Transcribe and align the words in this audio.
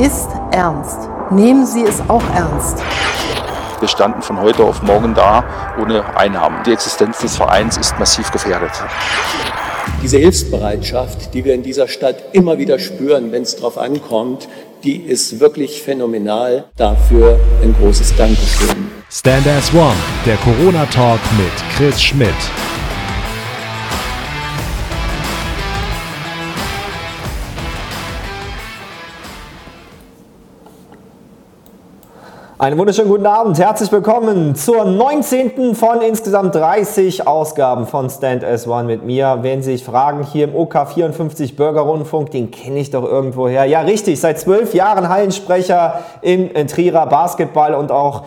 ist 0.00 0.30
ernst. 0.50 1.10
Nehmen 1.30 1.66
Sie 1.66 1.84
es 1.84 2.00
auch 2.08 2.22
ernst. 2.34 2.82
Wir 3.80 3.88
standen 3.88 4.22
von 4.22 4.40
heute 4.40 4.64
auf 4.64 4.82
morgen 4.82 5.14
da 5.14 5.44
ohne 5.80 6.16
Einnahmen. 6.16 6.62
Die 6.64 6.72
Existenz 6.72 7.18
des 7.18 7.36
Vereins 7.36 7.76
ist 7.76 7.98
massiv 7.98 8.30
gefährdet. 8.30 8.70
Diese 10.02 10.16
Hilfsbereitschaft, 10.16 11.34
die 11.34 11.44
wir 11.44 11.54
in 11.54 11.62
dieser 11.62 11.86
Stadt 11.86 12.16
immer 12.32 12.56
wieder 12.56 12.78
spüren, 12.78 13.30
wenn 13.32 13.42
es 13.42 13.56
darauf 13.56 13.76
ankommt, 13.76 14.48
die 14.84 14.96
ist 14.96 15.38
wirklich 15.38 15.82
phänomenal. 15.82 16.64
Dafür 16.76 17.38
ein 17.62 17.74
großes 17.78 18.16
Dankeschön. 18.16 18.90
Stand 19.10 19.46
as 19.46 19.72
One, 19.74 19.96
der 20.24 20.36
Corona-Talk 20.36 21.20
mit 21.36 21.76
Chris 21.76 22.02
Schmidt. 22.02 22.28
Einen 32.60 32.76
wunderschönen 32.76 33.08
guten 33.08 33.24
Abend, 33.24 33.58
herzlich 33.58 33.90
willkommen 33.90 34.54
zur 34.54 34.84
19. 34.84 35.74
von 35.74 36.02
insgesamt 36.02 36.54
30 36.54 37.26
Ausgaben 37.26 37.86
von 37.86 38.10
Stand 38.10 38.44
as 38.44 38.68
One 38.68 38.84
mit 38.84 39.02
mir. 39.02 39.38
Wenn 39.40 39.62
Sie 39.62 39.72
sich 39.72 39.82
fragen, 39.82 40.26
hier 40.30 40.44
im 40.44 40.54
OK54 40.54 41.56
Bürgerrundfunk, 41.56 42.32
den 42.32 42.50
kenne 42.50 42.80
ich 42.80 42.90
doch 42.90 43.04
irgendwoher. 43.04 43.64
Ja, 43.64 43.80
richtig, 43.80 44.20
seit 44.20 44.38
zwölf 44.38 44.74
Jahren 44.74 45.08
Hallensprecher 45.08 46.00
im 46.20 46.50
Trierer 46.66 47.06
Basketball 47.06 47.72
und 47.72 47.90
auch 47.90 48.24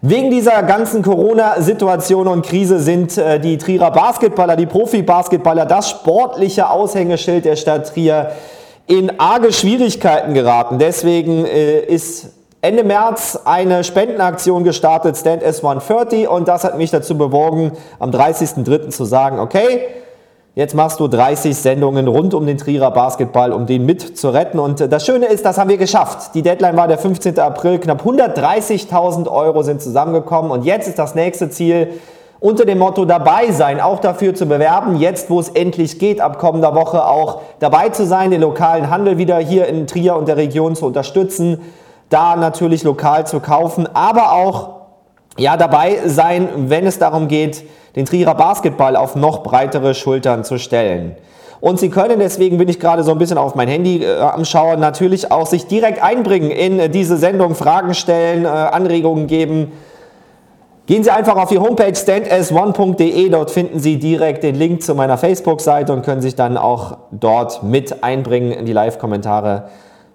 Wegen 0.00 0.32
dieser 0.32 0.64
ganzen 0.64 1.02
Corona-Situation 1.02 2.26
und 2.26 2.44
Krise 2.44 2.80
sind 2.80 3.16
äh, 3.16 3.38
die 3.38 3.56
Trierer 3.56 3.92
Basketballer, 3.92 4.56
die 4.56 4.66
Profi-Basketballer, 4.66 5.64
das 5.64 5.90
sportliche 5.90 6.70
Aushängeschild 6.70 7.44
der 7.44 7.54
Stadt 7.54 7.94
Trier 7.94 8.32
in 8.88 9.20
arge 9.20 9.52
Schwierigkeiten 9.52 10.34
geraten. 10.34 10.80
Deswegen 10.80 11.46
äh, 11.46 11.78
ist 11.78 12.32
Ende 12.66 12.82
März 12.82 13.38
eine 13.44 13.84
Spendenaktion 13.84 14.64
gestartet, 14.64 15.16
Stand 15.16 15.44
S130, 15.44 16.26
und 16.26 16.48
das 16.48 16.64
hat 16.64 16.76
mich 16.76 16.90
dazu 16.90 17.16
bewogen, 17.16 17.70
am 18.00 18.10
30.03. 18.10 18.88
zu 18.88 19.04
sagen, 19.04 19.38
okay, 19.38 19.82
jetzt 20.56 20.74
machst 20.74 20.98
du 20.98 21.06
30 21.06 21.56
Sendungen 21.56 22.08
rund 22.08 22.34
um 22.34 22.44
den 22.44 22.58
Trierer 22.58 22.90
Basketball, 22.90 23.52
um 23.52 23.66
den 23.66 23.86
mit 23.86 24.18
zu 24.18 24.30
retten. 24.30 24.58
Und 24.58 24.80
das 24.80 25.06
Schöne 25.06 25.26
ist, 25.26 25.44
das 25.44 25.58
haben 25.58 25.70
wir 25.70 25.76
geschafft. 25.76 26.34
Die 26.34 26.42
Deadline 26.42 26.76
war 26.76 26.88
der 26.88 26.98
15. 26.98 27.38
April, 27.38 27.78
knapp 27.78 28.04
130.000 28.04 29.30
Euro 29.30 29.62
sind 29.62 29.80
zusammengekommen 29.80 30.50
und 30.50 30.64
jetzt 30.64 30.88
ist 30.88 30.98
das 30.98 31.14
nächste 31.14 31.48
Ziel, 31.50 32.00
unter 32.40 32.64
dem 32.64 32.78
Motto 32.78 33.04
dabei 33.04 33.52
sein, 33.52 33.80
auch 33.80 34.00
dafür 34.00 34.34
zu 34.34 34.46
bewerben, 34.46 34.96
jetzt 34.96 35.30
wo 35.30 35.38
es 35.38 35.50
endlich 35.50 36.00
geht, 36.00 36.20
ab 36.20 36.40
kommender 36.40 36.74
Woche 36.74 37.06
auch 37.06 37.42
dabei 37.60 37.90
zu 37.90 38.04
sein, 38.04 38.32
den 38.32 38.40
lokalen 38.40 38.90
Handel 38.90 39.18
wieder 39.18 39.38
hier 39.38 39.68
in 39.68 39.86
Trier 39.86 40.16
und 40.16 40.26
der 40.26 40.36
Region 40.36 40.74
zu 40.74 40.84
unterstützen 40.84 41.60
da 42.08 42.36
natürlich 42.36 42.84
lokal 42.84 43.26
zu 43.26 43.40
kaufen, 43.40 43.88
aber 43.94 44.32
auch 44.32 44.76
ja, 45.38 45.56
dabei 45.56 45.98
sein, 46.06 46.48
wenn 46.68 46.86
es 46.86 46.98
darum 46.98 47.28
geht, 47.28 47.64
den 47.94 48.06
Trierer 48.06 48.34
Basketball 48.34 48.96
auf 48.96 49.16
noch 49.16 49.42
breitere 49.42 49.94
Schultern 49.94 50.44
zu 50.44 50.58
stellen. 50.58 51.16
Und 51.60 51.80
Sie 51.80 51.88
können, 51.88 52.18
deswegen 52.18 52.58
bin 52.58 52.68
ich 52.68 52.78
gerade 52.78 53.02
so 53.02 53.12
ein 53.12 53.18
bisschen 53.18 53.38
auf 53.38 53.54
mein 53.54 53.68
Handy 53.68 54.04
äh, 54.04 54.20
am 54.20 54.44
Schauen, 54.44 54.78
natürlich 54.78 55.32
auch 55.32 55.46
sich 55.46 55.66
direkt 55.66 56.02
einbringen 56.02 56.50
in 56.50 56.78
äh, 56.78 56.90
diese 56.90 57.16
Sendung, 57.16 57.54
Fragen 57.54 57.94
stellen, 57.94 58.44
äh, 58.44 58.48
Anregungen 58.48 59.26
geben. 59.26 59.72
Gehen 60.86 61.02
Sie 61.02 61.10
einfach 61.10 61.36
auf 61.36 61.48
die 61.48 61.58
Homepage 61.58 61.90
standas1.de, 61.90 63.28
dort 63.30 63.50
finden 63.50 63.80
Sie 63.80 63.98
direkt 63.98 64.44
den 64.44 64.54
Link 64.54 64.82
zu 64.82 64.94
meiner 64.94 65.18
Facebook-Seite 65.18 65.92
und 65.92 66.02
können 66.02 66.20
sich 66.20 66.36
dann 66.36 66.56
auch 66.56 66.98
dort 67.10 67.62
mit 67.64 68.04
einbringen 68.04 68.52
in 68.52 68.66
die 68.66 68.72
Live-Kommentare. 68.72 69.64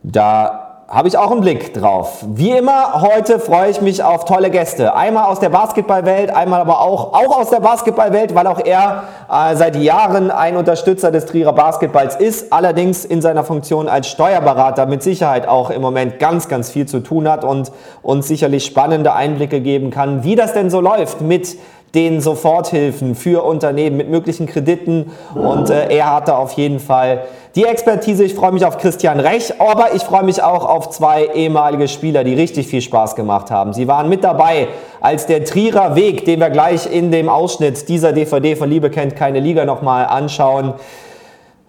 Da 0.04 0.71
habe 0.92 1.08
ich 1.08 1.18
auch 1.18 1.32
einen 1.32 1.40
Blick 1.40 1.74
drauf. 1.74 2.22
Wie 2.28 2.52
immer, 2.52 3.02
heute 3.02 3.40
freue 3.40 3.72
ich 3.72 3.80
mich 3.80 4.04
auf 4.04 4.26
tolle 4.26 4.50
Gäste. 4.50 4.94
Einmal 4.94 5.24
aus 5.24 5.40
der 5.40 5.48
Basketballwelt, 5.48 6.30
einmal 6.30 6.60
aber 6.60 6.82
auch, 6.82 7.14
auch 7.14 7.40
aus 7.40 7.50
der 7.50 7.62
Basketballwelt, 7.62 8.36
weil 8.36 8.46
auch 8.46 8.60
er 8.60 9.04
äh, 9.32 9.56
seit 9.56 9.78
Jahren 9.78 10.32
ein 10.32 10.58
Unterstützer 10.58 11.10
des 11.10 11.28
Trierer 11.28 11.54
Basketballs 11.54 12.18
ist, 12.18 12.52
allerdings 12.52 13.06
in 13.06 13.22
seiner 13.22 13.46
Funktion 13.46 13.88
als 13.88 14.10
Steuerberater 14.10 14.86
mit 14.86 15.02
Sicherheit 15.02 15.48
auch 15.48 15.70
im 15.70 15.82
Moment 15.82 16.20
ganz, 16.20 16.50
ganz 16.50 16.70
viel 16.70 16.86
zu 16.86 17.00
tun 17.00 17.30
hat 17.30 17.46
und 17.46 17.72
uns 18.02 18.28
sicherlich 18.28 18.66
spannende 18.66 19.14
Einblicke 19.14 19.62
geben 19.62 19.92
kann, 19.92 20.26
wie 20.26 20.36
das 20.36 20.52
denn 20.52 20.70
so 20.70 20.82
läuft 20.82 21.22
mit 21.22 21.58
den 21.94 22.22
Soforthilfen 22.22 23.16
für 23.16 23.44
Unternehmen 23.44 23.98
mit 23.98 24.10
möglichen 24.10 24.48
Krediten 24.48 25.12
und 25.36 25.70
äh, 25.70 25.94
er 25.94 26.14
hatte 26.14 26.38
auf 26.38 26.54
jeden 26.54 26.80
Fall 26.80 27.26
die 27.56 27.66
Expertise. 27.66 28.24
Ich 28.24 28.34
freue 28.34 28.54
mich 28.54 28.64
auf 28.64 28.78
Christian 28.78 29.20
Rech, 29.20 29.60
aber 29.60 29.94
ich 29.94 30.04
freue 30.04 30.24
mich 30.24 30.42
auch 30.42 30.66
auf 30.66 30.90
zwei 30.90 31.26
ehemalige 31.34 31.90
Spieler, 31.90 32.24
die 32.24 32.34
richtig 32.34 32.68
viel 32.68 32.82
Spaß 32.82 33.16
gemacht 33.16 33.52
haben. 33.52 33.74
Sie 33.74 33.90
waren 33.90 34.08
mit 34.08 34.24
dabei, 34.24 34.70
als 35.02 35.26
der 35.26 35.44
Trierer 35.44 35.96
Weg, 35.96 36.24
den 36.24 36.40
wir 36.40 36.50
gleich 36.50 36.92
in 36.92 37.12
dem 37.12 37.28
Ausschnitt 37.28 37.90
dieser 37.90 38.14
DVD 38.14 38.56
von 38.56 38.70
Liebe 38.70 38.90
kennt 38.90 39.18
keine 39.18 39.42
Liga 39.42 39.66
nochmal 39.66 40.06
anschauen, 40.06 40.74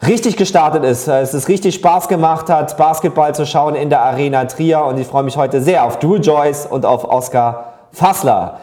richtig 0.07 0.37
gestartet 0.37 0.85
ist, 0.85 1.09
es 1.09 1.35
ist 1.35 1.49
richtig 1.49 1.75
Spaß 1.75 2.07
gemacht 2.07 2.49
hat, 2.49 2.77
Basketball 2.77 3.35
zu 3.35 3.45
schauen 3.45 3.75
in 3.75 3.91
der 3.91 4.03
Arena 4.03 4.45
Trier 4.45 4.85
und 4.85 5.01
ich 5.01 5.07
freue 5.09 5.25
mich 5.25 5.37
heute 5.37 5.61
sehr 5.61 5.85
auf 5.85 5.99
Drew 5.99 6.17
Joyce 6.17 6.67
und 6.67 6.87
auf 6.87 7.05
Oscar 7.05 7.73
Fassler. 7.91 8.61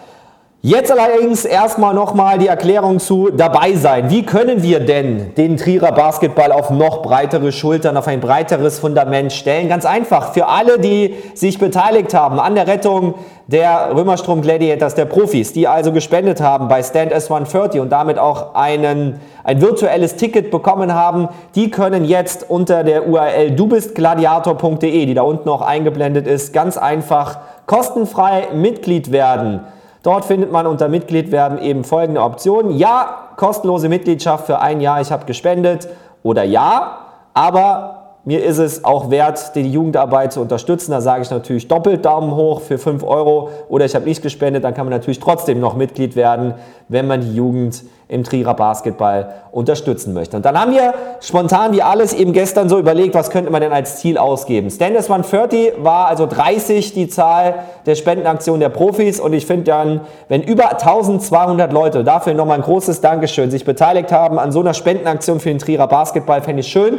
Jetzt 0.62 0.92
allerdings 0.92 1.46
erstmal 1.46 1.94
nochmal 1.94 2.38
die 2.38 2.48
Erklärung 2.48 3.00
zu 3.00 3.30
dabei 3.30 3.76
sein. 3.76 4.10
Wie 4.10 4.26
können 4.26 4.62
wir 4.62 4.82
denn 4.82 5.34
den 5.36 5.56
Trierer 5.56 5.94
Basketball 5.94 6.52
auf 6.52 6.70
noch 6.70 7.02
breitere 7.02 7.54
Schultern, 7.54 7.96
auf 7.96 8.10
ein 8.10 8.20
breiteres 8.20 8.78
Fundament 8.78 9.32
stellen? 9.32 9.70
Ganz 9.70 9.86
einfach. 9.86 10.34
Für 10.34 10.48
alle, 10.50 10.78
die 10.78 11.16
sich 11.34 11.60
beteiligt 11.60 12.14
haben 12.14 12.42
an 12.42 12.56
der 12.56 12.68
Rettung 12.68 13.14
der 13.48 13.96
Römerstrom 13.96 14.42
Gladiators, 14.42 14.96
der 14.96 15.06
Profis, 15.06 15.54
die 15.54 15.66
also 15.66 15.94
gespendet 15.94 16.42
haben 16.42 16.68
bei 16.68 16.84
Stand 16.84 17.14
S130 17.14 17.80
und 17.80 17.90
damit 17.90 18.20
auch 18.20 18.54
einen, 18.54 19.22
ein 19.46 19.62
virtuelles 19.62 20.18
Ticket 20.18 20.52
bekommen 20.52 20.94
haben, 20.94 21.30
die 21.56 21.72
können 21.72 22.04
jetzt 22.04 22.50
unter 22.50 22.84
der 22.84 23.08
URL 23.08 23.52
dubistgladiator.de, 23.52 25.06
die 25.06 25.14
da 25.14 25.22
unten 25.22 25.48
auch 25.48 25.62
eingeblendet 25.62 26.28
ist, 26.28 26.52
ganz 26.52 26.78
einfach 26.78 27.40
kostenfrei 27.66 28.50
Mitglied 28.54 29.14
werden. 29.14 29.62
Dort 30.04 30.26
findet 30.26 30.52
man 30.52 30.66
unter 30.66 30.88
Mitglied 30.88 31.32
werden 31.32 31.58
eben 31.60 31.84
folgende 31.84 32.22
Optionen. 32.22 32.78
Ja, 32.78 33.30
kostenlose 33.36 33.90
Mitgliedschaft 33.90 34.46
für 34.46 34.60
ein 34.60 34.80
Jahr, 34.80 35.02
ich 35.02 35.12
habe 35.12 35.26
gespendet. 35.26 35.90
Oder 36.24 36.44
ja, 36.44 36.98
aber 37.34 38.00
mir 38.26 38.44
ist 38.44 38.58
es 38.58 38.84
auch 38.84 39.10
wert, 39.10 39.56
die 39.56 39.72
Jugendarbeit 39.72 40.34
zu 40.34 40.42
unterstützen. 40.42 40.92
Da 40.92 41.02
sage 41.02 41.24
ich 41.24 41.32
natürlich 41.32 41.68
doppelt 41.68 42.06
Daumen 42.06 42.36
hoch 42.36 42.62
für 42.62 42.78
5 42.78 43.04
Euro. 43.04 43.50
Oder 43.70 43.86
ich 43.86 43.96
habe 43.96 44.06
nicht 44.06 44.22
gespendet, 44.22 44.64
dann 44.64 44.74
kann 44.74 44.86
man 44.86 44.94
natürlich 44.94 45.20
trotzdem 45.20 45.60
noch 45.60 45.76
Mitglied 45.76 46.16
werden, 46.16 46.54
wenn 46.88 47.08
man 47.08 47.22
die 47.22 47.34
Jugend 47.34 47.84
im 48.10 48.24
Trierer 48.24 48.56
Basketball 48.56 49.36
unterstützen 49.52 50.14
möchte. 50.14 50.36
Und 50.36 50.44
dann 50.44 50.60
haben 50.60 50.72
wir 50.72 50.96
spontan 51.22 51.74
wie 51.74 51.84
alles 51.84 52.14
eben 52.14 52.34
gestern 52.34 52.68
so 52.68 52.80
überlegt, 52.80 53.14
was 53.14 53.30
könnte 53.30 53.52
man 53.52 53.62
denn 53.62 53.72
als 53.72 53.98
Ziel 53.98 54.18
ausgeben. 54.18 54.72
Standards 54.72 55.10
130 55.10 55.74
war 55.84 56.08
also 56.08 56.26
30 56.26 56.94
die 56.94 57.08
Zahl 57.08 57.60
der 57.86 57.94
Spendenaktion 57.94 58.60
der 58.60 58.70
Profis 58.70 59.20
und 59.20 59.34
ich 59.34 59.46
finde 59.46 59.66
dann, 59.66 60.02
wenn 60.28 60.42
über 60.42 60.72
1200 60.72 61.72
Leute, 61.72 62.04
dafür 62.04 62.34
nochmal 62.34 62.58
ein 62.58 62.64
großes 62.64 63.00
Dankeschön, 63.00 63.52
sich 63.52 63.64
beteiligt 63.64 64.12
haben 64.12 64.40
an 64.40 64.52
so 64.52 64.60
einer 64.60 64.74
Spendenaktion 64.74 65.40
für 65.40 65.50
den 65.50 65.60
Trierer 65.60 65.88
Basketball, 65.88 66.42
fände 66.42 66.62
ich 66.62 66.68
schön 66.68 66.98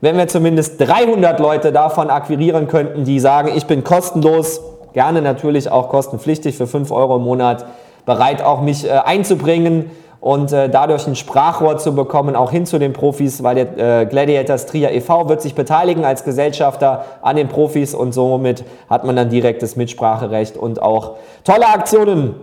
wenn 0.00 0.18
wir 0.18 0.28
zumindest 0.28 0.78
300 0.80 1.40
Leute 1.40 1.72
davon 1.72 2.10
akquirieren 2.10 2.68
könnten, 2.68 3.04
die 3.04 3.18
sagen, 3.20 3.50
ich 3.56 3.64
bin 3.64 3.84
kostenlos, 3.84 4.60
gerne 4.92 5.22
natürlich 5.22 5.70
auch 5.70 5.88
kostenpflichtig 5.88 6.58
für 6.58 6.66
5 6.66 6.90
Euro 6.90 7.16
im 7.16 7.22
Monat, 7.22 7.64
bereit 8.04 8.42
auch 8.42 8.60
mich 8.60 8.84
äh, 8.84 8.90
einzubringen 8.90 9.90
und 10.24 10.54
äh, 10.54 10.70
dadurch 10.70 11.06
ein 11.06 11.16
Sprachrohr 11.16 11.76
zu 11.76 11.94
bekommen, 11.94 12.34
auch 12.34 12.50
hin 12.50 12.64
zu 12.64 12.78
den 12.78 12.94
Profis, 12.94 13.42
weil 13.42 13.56
der 13.56 14.00
äh, 14.00 14.06
Gladiators 14.06 14.64
Trier 14.64 14.90
e.V. 14.90 15.28
wird 15.28 15.42
sich 15.42 15.54
beteiligen 15.54 16.06
als 16.06 16.24
Gesellschafter 16.24 17.04
an 17.20 17.36
den 17.36 17.48
Profis 17.48 17.94
und 17.94 18.12
somit 18.14 18.64
hat 18.88 19.04
man 19.04 19.16
dann 19.16 19.28
direktes 19.28 19.76
Mitspracherecht 19.76 20.56
und 20.56 20.80
auch 20.80 21.16
tolle 21.44 21.66
Aktionen 21.66 22.36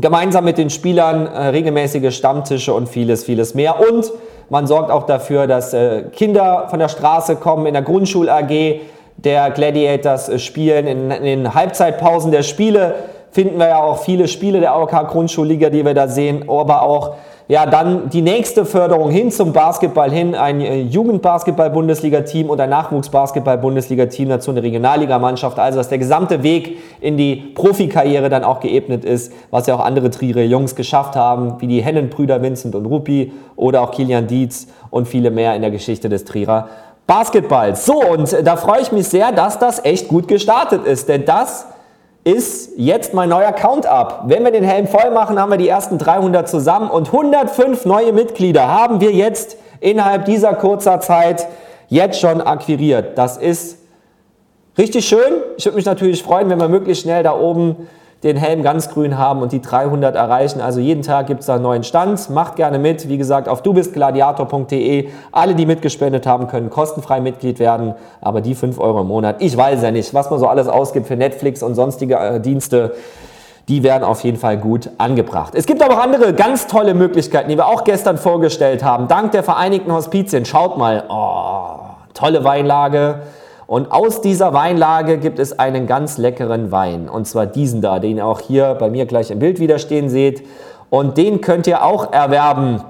gemeinsam 0.00 0.44
mit 0.44 0.58
den 0.58 0.70
Spielern, 0.70 1.26
äh, 1.26 1.46
regelmäßige 1.48 2.14
Stammtische 2.14 2.72
und 2.72 2.88
vieles, 2.88 3.24
vieles 3.24 3.56
mehr 3.56 3.80
und 3.80 4.12
man 4.48 4.68
sorgt 4.68 4.92
auch 4.92 5.02
dafür, 5.02 5.48
dass 5.48 5.74
äh, 5.74 6.04
Kinder 6.12 6.68
von 6.70 6.78
der 6.78 6.88
Straße 6.88 7.34
kommen, 7.34 7.66
in 7.66 7.72
der 7.72 7.82
Grundschul-AG 7.82 8.80
der 9.16 9.50
Gladiators 9.50 10.28
äh, 10.28 10.38
spielen, 10.38 10.86
in, 10.86 11.10
in 11.10 11.24
den 11.24 11.54
Halbzeitpausen 11.54 12.30
der 12.30 12.44
Spiele 12.44 12.94
finden 13.34 13.58
wir 13.58 13.68
ja 13.68 13.82
auch 13.82 13.98
viele 13.98 14.28
Spiele 14.28 14.60
der 14.60 14.74
AOK 14.74 15.08
Grundschulliga, 15.08 15.68
die 15.68 15.84
wir 15.84 15.92
da 15.92 16.06
sehen, 16.06 16.48
aber 16.48 16.82
auch 16.82 17.16
ja, 17.46 17.66
dann 17.66 18.08
die 18.08 18.22
nächste 18.22 18.64
Förderung 18.64 19.10
hin 19.10 19.30
zum 19.30 19.52
Basketball 19.52 20.10
hin, 20.10 20.34
ein 20.34 20.62
äh, 20.62 20.80
Jugendbasketball-Bundesliga-Team 20.80 22.48
und 22.48 22.58
ein 22.58 22.70
Nachwuchsbasketball-Bundesliga-Team 22.70 24.30
dazu 24.30 24.50
eine 24.50 24.62
Regionalligamannschaft. 24.62 25.58
Also, 25.58 25.76
dass 25.76 25.90
der 25.90 25.98
gesamte 25.98 26.42
Weg 26.42 26.78
in 27.02 27.18
die 27.18 27.36
Profikarriere 27.36 28.30
dann 28.30 28.44
auch 28.44 28.60
geebnet 28.60 29.04
ist, 29.04 29.30
was 29.50 29.66
ja 29.66 29.74
auch 29.74 29.84
andere 29.84 30.10
Triere 30.10 30.42
Jungs 30.42 30.74
geschafft 30.74 31.16
haben, 31.16 31.60
wie 31.60 31.66
die 31.66 31.82
Hennenbrüder 31.82 32.40
Vincent 32.40 32.74
und 32.74 32.86
Rupi 32.86 33.32
oder 33.56 33.82
auch 33.82 33.90
Kilian 33.90 34.26
Dietz 34.26 34.68
und 34.88 35.06
viele 35.06 35.30
mehr 35.30 35.54
in 35.54 35.60
der 35.60 35.70
Geschichte 35.70 36.08
des 36.08 36.24
Trierer 36.24 36.68
Basketball. 37.06 37.76
So, 37.76 38.00
und 38.00 38.34
da 38.42 38.56
freue 38.56 38.80
ich 38.80 38.90
mich 38.90 39.08
sehr, 39.08 39.32
dass 39.32 39.58
das 39.58 39.84
echt 39.84 40.08
gut 40.08 40.28
gestartet 40.28 40.86
ist, 40.86 41.10
denn 41.10 41.26
das 41.26 41.66
ist 42.24 42.72
jetzt 42.76 43.12
mein 43.12 43.28
neuer 43.28 43.52
Count-Up. 43.52 44.24
Wenn 44.26 44.44
wir 44.44 44.50
den 44.50 44.64
Helm 44.64 44.88
voll 44.88 45.10
machen, 45.10 45.38
haben 45.38 45.50
wir 45.50 45.58
die 45.58 45.68
ersten 45.68 45.98
300 45.98 46.48
zusammen 46.48 46.90
und 46.90 47.08
105 47.08 47.84
neue 47.84 48.12
Mitglieder 48.14 48.66
haben 48.66 49.00
wir 49.00 49.12
jetzt 49.12 49.58
innerhalb 49.80 50.24
dieser 50.24 50.54
kurzer 50.54 51.00
Zeit 51.00 51.46
jetzt 51.88 52.18
schon 52.18 52.40
akquiriert. 52.40 53.18
Das 53.18 53.36
ist 53.36 53.78
richtig 54.78 55.06
schön. 55.06 55.34
Ich 55.58 55.66
würde 55.66 55.76
mich 55.76 55.84
natürlich 55.84 56.22
freuen, 56.22 56.48
wenn 56.48 56.58
wir 56.58 56.68
möglichst 56.68 57.02
schnell 57.02 57.22
da 57.22 57.38
oben 57.38 57.88
den 58.24 58.38
Helm 58.38 58.62
ganz 58.62 58.88
grün 58.88 59.18
haben 59.18 59.42
und 59.42 59.52
die 59.52 59.60
300 59.60 60.16
erreichen. 60.16 60.62
Also 60.62 60.80
jeden 60.80 61.02
Tag 61.02 61.26
gibt 61.26 61.40
es 61.40 61.46
da 61.46 61.54
einen 61.54 61.62
neuen 61.62 61.84
Stand. 61.84 62.30
Macht 62.30 62.56
gerne 62.56 62.78
mit. 62.78 63.08
Wie 63.08 63.18
gesagt, 63.18 63.48
auf 63.48 63.62
dubistgladiator.de. 63.62 65.10
Alle, 65.30 65.54
die 65.54 65.66
mitgespendet 65.66 66.26
haben, 66.26 66.48
können 66.48 66.70
kostenfrei 66.70 67.20
Mitglied 67.20 67.58
werden. 67.58 67.94
Aber 68.22 68.40
die 68.40 68.54
5 68.54 68.80
Euro 68.80 69.02
im 69.02 69.08
Monat, 69.08 69.36
ich 69.40 69.54
weiß 69.54 69.82
ja 69.82 69.90
nicht, 69.90 70.14
was 70.14 70.30
man 70.30 70.40
so 70.40 70.46
alles 70.46 70.68
ausgibt 70.68 71.06
für 71.06 71.16
Netflix 71.16 71.62
und 71.62 71.74
sonstige 71.74 72.16
äh, 72.16 72.40
Dienste. 72.40 72.94
Die 73.68 73.82
werden 73.82 74.04
auf 74.04 74.24
jeden 74.24 74.38
Fall 74.38 74.56
gut 74.56 74.90
angebracht. 74.98 75.54
Es 75.54 75.66
gibt 75.66 75.82
aber 75.82 75.94
auch 75.94 76.02
andere 76.02 76.32
ganz 76.32 76.66
tolle 76.66 76.94
Möglichkeiten, 76.94 77.50
die 77.50 77.56
wir 77.56 77.66
auch 77.66 77.84
gestern 77.84 78.16
vorgestellt 78.16 78.82
haben. 78.82 79.06
Dank 79.08 79.32
der 79.32 79.42
Vereinigten 79.42 79.92
Hospizien. 79.92 80.44
Schaut 80.46 80.78
mal, 80.78 81.04
oh, 81.08 81.80
tolle 82.14 82.44
Weinlage 82.44 83.20
und 83.66 83.92
aus 83.92 84.20
dieser 84.20 84.52
Weinlage 84.52 85.18
gibt 85.18 85.38
es 85.38 85.58
einen 85.58 85.86
ganz 85.86 86.18
leckeren 86.18 86.70
Wein. 86.70 87.08
Und 87.08 87.26
zwar 87.26 87.46
diesen 87.46 87.80
da, 87.80 87.98
den 87.98 88.18
ihr 88.18 88.26
auch 88.26 88.40
hier 88.40 88.74
bei 88.74 88.90
mir 88.90 89.06
gleich 89.06 89.30
im 89.30 89.38
Bild 89.38 89.58
wieder 89.58 89.78
stehen 89.78 90.08
seht. 90.08 90.46
Und 90.90 91.16
den 91.16 91.40
könnt 91.40 91.66
ihr 91.66 91.82
auch 91.82 92.12
erwerben. 92.12 92.82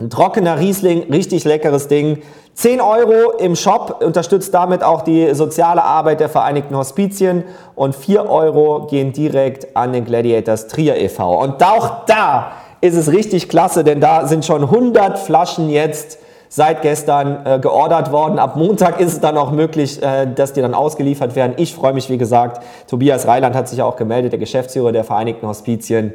Ein 0.00 0.10
trockener 0.10 0.58
Riesling, 0.58 1.12
richtig 1.12 1.44
leckeres 1.44 1.88
Ding. 1.88 2.22
10 2.54 2.80
Euro 2.80 3.32
im 3.38 3.56
Shop, 3.56 4.02
unterstützt 4.04 4.52
damit 4.52 4.82
auch 4.82 5.02
die 5.02 5.34
soziale 5.34 5.82
Arbeit 5.84 6.20
der 6.20 6.28
Vereinigten 6.28 6.76
Hospizien 6.76 7.44
und 7.74 7.94
4 7.94 8.28
Euro 8.28 8.86
gehen 8.90 9.12
direkt 9.12 9.76
an 9.76 9.92
den 9.92 10.04
Gladiators 10.04 10.66
Trier 10.66 10.96
e.V. 10.96 11.40
Und 11.42 11.62
auch 11.62 12.04
da 12.06 12.52
ist 12.80 12.96
es 12.96 13.10
richtig 13.12 13.48
klasse, 13.48 13.84
denn 13.84 14.00
da 14.00 14.26
sind 14.26 14.44
schon 14.44 14.64
100 14.64 15.18
Flaschen 15.18 15.70
jetzt 15.70 16.18
seit 16.54 16.82
gestern 16.82 17.46
äh, 17.46 17.58
geordert 17.58 18.12
worden. 18.12 18.38
Ab 18.38 18.56
Montag 18.56 19.00
ist 19.00 19.12
es 19.14 19.20
dann 19.20 19.38
auch 19.38 19.52
möglich, 19.52 20.02
äh, 20.02 20.26
dass 20.26 20.52
die 20.52 20.60
dann 20.60 20.74
ausgeliefert 20.74 21.34
werden. 21.34 21.54
Ich 21.56 21.74
freue 21.74 21.94
mich, 21.94 22.10
wie 22.10 22.18
gesagt. 22.18 22.62
Tobias 22.86 23.26
Reiland 23.26 23.56
hat 23.56 23.68
sich 23.68 23.80
auch 23.80 23.96
gemeldet, 23.96 24.32
der 24.32 24.38
Geschäftsführer 24.38 24.92
der 24.92 25.02
Vereinigten 25.02 25.48
Hospizien, 25.48 26.12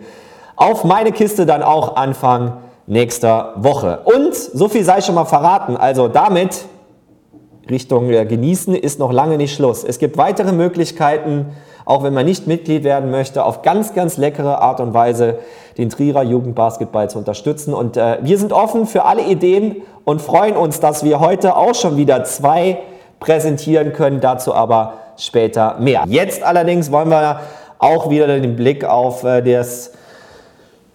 auf 0.55 0.83
meine 0.83 1.11
Kiste 1.11 1.47
dann 1.47 1.63
auch 1.63 1.95
Anfang 1.95 2.57
nächster 2.85 3.53
Woche. 3.55 4.01
Und 4.03 4.35
so 4.35 4.69
viel 4.69 4.83
sei 4.83 5.01
schon 5.01 5.15
mal 5.15 5.25
verraten. 5.25 5.75
Also 5.75 6.07
damit 6.07 6.65
Richtung 7.67 8.11
äh, 8.11 8.23
Genießen 8.27 8.75
ist 8.75 8.99
noch 8.99 9.11
lange 9.11 9.37
nicht 9.37 9.55
Schluss. 9.55 9.83
Es 9.83 9.97
gibt 9.97 10.19
weitere 10.19 10.51
Möglichkeiten, 10.51 11.47
auch 11.83 12.03
wenn 12.03 12.13
man 12.13 12.27
nicht 12.27 12.45
Mitglied 12.45 12.83
werden 12.83 13.09
möchte, 13.09 13.43
auf 13.43 13.63
ganz, 13.63 13.95
ganz 13.95 14.17
leckere 14.17 14.61
Art 14.61 14.81
und 14.81 14.93
Weise 14.93 15.39
den 15.79 15.89
Trierer 15.89 16.21
Jugendbasketball 16.21 17.09
zu 17.09 17.17
unterstützen. 17.17 17.73
Und 17.73 17.97
äh, 17.97 18.19
wir 18.21 18.37
sind 18.37 18.53
offen 18.53 18.85
für 18.85 19.05
alle 19.05 19.23
Ideen 19.23 19.77
und 20.07 20.21
freuen 20.21 20.55
uns, 20.55 20.79
dass 20.79 21.03
wir 21.03 21.19
heute 21.19 21.57
auch 21.57 21.75
schon 21.75 21.97
wieder 21.97 22.23
zwei 22.23 22.77
präsentieren 23.19 23.91
können. 23.91 24.21
Dazu 24.21 24.55
aber 24.55 24.93
später 25.17 25.75
mehr. 25.79 26.05
Jetzt 26.07 26.43
allerdings 26.43 26.93
wollen 26.93 27.09
wir 27.09 27.41
auch 27.77 28.09
wieder 28.09 28.25
den 28.27 28.55
Blick 28.55 28.85
auf 28.85 29.25
äh, 29.25 29.41
das 29.41 29.91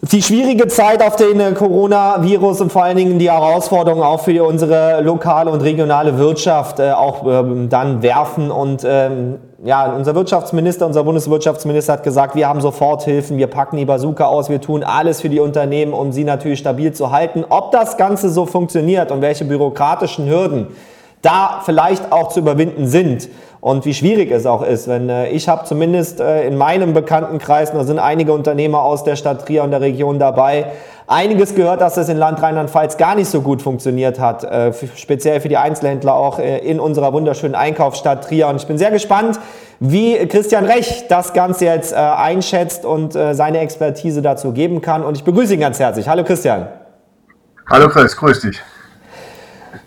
die 0.01 0.23
schwierige 0.23 0.67
Zeit 0.67 1.03
auf 1.03 1.17
den 1.17 1.39
äh, 1.41 1.53
Coronavirus 1.53 2.63
und 2.63 2.73
vor 2.73 2.85
allen 2.85 2.97
Dingen 2.97 3.19
die 3.19 3.31
Herausforderungen 3.31 4.03
auch 4.03 4.21
für 4.21 4.45
unsere 4.45 5.03
lokale 5.03 5.51
und 5.51 5.61
regionale 5.61 6.17
Wirtschaft 6.17 6.81
äh, 6.81 6.93
auch 6.93 7.27
ähm, 7.27 7.69
dann 7.69 8.03
werfen. 8.03 8.51
Und 8.51 8.83
ähm, 8.89 9.41
ja, 9.65 9.93
unser 9.95 10.17
Wirtschaftsminister, 10.17 10.87
unser 10.87 11.05
Bundeswirtschaftsminister 11.05 11.93
hat 11.93 12.03
gesagt, 12.03 12.35
wir 12.35 12.49
haben 12.49 12.61
Soforthilfen, 12.61 13.39
wir 13.39 13.47
packen 13.47 13.77
die 13.77 13.85
Bazooka 13.85 14.25
aus, 14.25 14.49
wir 14.49 14.61
tun 14.61 14.83
alles 14.83 15.21
für 15.21 15.29
die 15.29 15.39
Unternehmen, 15.39 15.93
um 15.93 16.11
sie 16.11 16.25
natürlich 16.25 16.59
stabil 16.59 16.93
zu 16.93 17.13
halten. 17.13 17.45
Ob 17.49 17.71
das 17.71 17.97
Ganze 17.97 18.29
so 18.29 18.45
funktioniert 18.45 19.13
und 19.13 19.21
welche 19.21 19.45
bürokratischen 19.45 20.29
Hürden 20.29 20.67
da 21.23 21.61
vielleicht 21.65 22.11
auch 22.11 22.31
zu 22.31 22.41
überwinden 22.41 22.89
sind 22.89 23.29
und 23.63 23.85
wie 23.85 23.95
schwierig 23.95 24.33
es 24.33 24.45
auch 24.45 24.63
ist. 24.63 24.89
Wenn 24.89 25.09
äh, 25.09 25.29
ich 25.29 25.49
habe 25.49 25.65
zumindest 25.65 26.21
äh, 26.21 26.47
in 26.49 26.59
meinem 26.59 26.93
Bekanntenkreis, 26.95 27.71
da 27.71 27.85
sind 27.85 28.01
einige 28.01 28.33
Unternehmer 28.33 28.83
aus 28.83 29.05
der 29.05 29.15
Stadt 29.15 29.47
Trier 29.47 29.63
und 29.63 29.71
der 29.71 29.81
Region 29.81 30.19
dabei, 30.19 30.73
einiges 31.07 31.55
gehört, 31.55 31.81
dass 31.81 31.97
es 31.97 32.09
in 32.09 32.17
Land 32.17 32.43
Rheinland-Pfalz 32.43 32.97
gar 32.97 33.15
nicht 33.15 33.29
so 33.29 33.41
gut 33.41 33.63
funktioniert 33.63 34.19
hat, 34.19 34.43
äh, 34.43 34.73
speziell 34.97 35.41
für 35.41 35.49
die 35.49 35.59
Einzelhändler 35.59 36.13
auch 36.13 36.41
äh, 36.41 36.59
in 36.59 36.81
unserer 36.81 37.13
wunderschönen 37.13 37.55
Einkaufsstadt 37.55 38.25
Trier. 38.25 38.49
Und 38.49 38.57
ich 38.57 38.67
bin 38.67 38.79
sehr 38.79 38.91
gespannt, 38.91 39.39
wie 39.79 40.17
Christian 40.27 40.65
Rech 40.65 41.05
das 41.09 41.33
Ganze 41.33 41.67
jetzt 41.67 41.93
äh, 41.93 41.97
einschätzt 41.97 42.85
und 42.85 43.15
äh, 43.15 43.33
seine 43.33 43.61
Expertise 43.61 44.23
dazu 44.23 44.51
geben 44.51 44.81
kann. 44.81 45.05
Und 45.05 45.17
ich 45.17 45.23
begrüße 45.23 45.55
ihn 45.55 45.61
ganz 45.61 45.79
herzlich. 45.79 46.09
Hallo 46.09 46.25
Christian. 46.25 46.67
Hallo 47.71 47.89
Chris, 47.89 48.17
grüß 48.17 48.41
dich. 48.41 48.61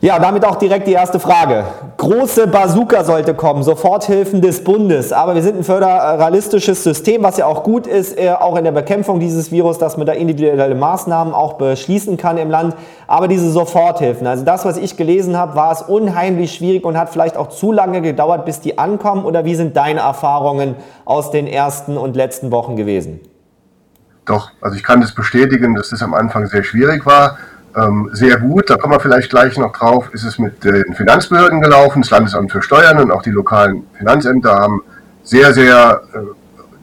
Ja, 0.01 0.19
damit 0.19 0.43
auch 0.43 0.57
direkt 0.57 0.87
die 0.87 0.91
erste 0.91 1.19
Frage. 1.21 1.63
Große 1.97 2.47
Bazooka 2.47 3.05
sollte 3.05 3.33
kommen, 3.33 3.63
Soforthilfen 3.63 4.41
des 4.41 4.61
Bundes. 4.61 5.13
Aber 5.13 5.35
wir 5.35 5.41
sind 5.41 5.57
ein 5.57 5.63
föderalistisches 5.63 6.83
System, 6.83 7.23
was 7.23 7.37
ja 7.37 7.45
auch 7.45 7.63
gut 7.63 7.87
ist, 7.87 8.19
äh, 8.19 8.31
auch 8.31 8.57
in 8.57 8.65
der 8.65 8.73
Bekämpfung 8.73 9.21
dieses 9.21 9.51
Virus, 9.51 9.77
dass 9.77 9.95
man 9.95 10.05
da 10.05 10.11
individuelle 10.11 10.75
Maßnahmen 10.75 11.33
auch 11.33 11.53
beschließen 11.53 12.17
kann 12.17 12.37
im 12.37 12.51
Land. 12.51 12.75
Aber 13.07 13.29
diese 13.29 13.49
Soforthilfen, 13.49 14.27
also 14.27 14.43
das, 14.43 14.65
was 14.65 14.75
ich 14.75 14.97
gelesen 14.97 15.37
habe, 15.37 15.55
war 15.55 15.71
es 15.71 15.81
unheimlich 15.81 16.53
schwierig 16.53 16.83
und 16.83 16.97
hat 16.97 17.09
vielleicht 17.09 17.37
auch 17.37 17.47
zu 17.47 17.71
lange 17.71 18.01
gedauert, 18.01 18.45
bis 18.45 18.59
die 18.59 18.77
ankommen. 18.77 19.23
Oder 19.23 19.45
wie 19.45 19.55
sind 19.55 19.77
deine 19.77 20.01
Erfahrungen 20.01 20.75
aus 21.05 21.31
den 21.31 21.47
ersten 21.47 21.97
und 21.97 22.17
letzten 22.17 22.51
Wochen 22.51 22.75
gewesen? 22.75 23.21
Doch, 24.25 24.51
also 24.59 24.75
ich 24.75 24.83
kann 24.83 24.99
das 25.01 25.15
bestätigen, 25.15 25.73
dass 25.73 25.91
das 25.91 26.01
am 26.01 26.13
Anfang 26.13 26.47
sehr 26.47 26.63
schwierig 26.63 27.05
war 27.05 27.37
ähm, 27.75 28.09
sehr 28.13 28.37
gut. 28.37 28.69
Da 28.69 28.77
kommen 28.77 28.93
wir 28.93 28.99
vielleicht 28.99 29.29
gleich 29.29 29.57
noch 29.57 29.73
drauf. 29.73 30.09
Ist 30.13 30.23
es 30.23 30.39
mit 30.39 30.63
den 30.63 30.93
Finanzbehörden 30.93 31.61
gelaufen, 31.61 32.01
das 32.01 32.11
Landesamt 32.11 32.51
für 32.51 32.61
Steuern 32.61 32.99
und 32.99 33.11
auch 33.11 33.21
die 33.21 33.31
lokalen 33.31 33.83
Finanzämter 33.97 34.55
haben 34.55 34.81
sehr, 35.23 35.53
sehr 35.53 36.01
äh, 36.13 36.17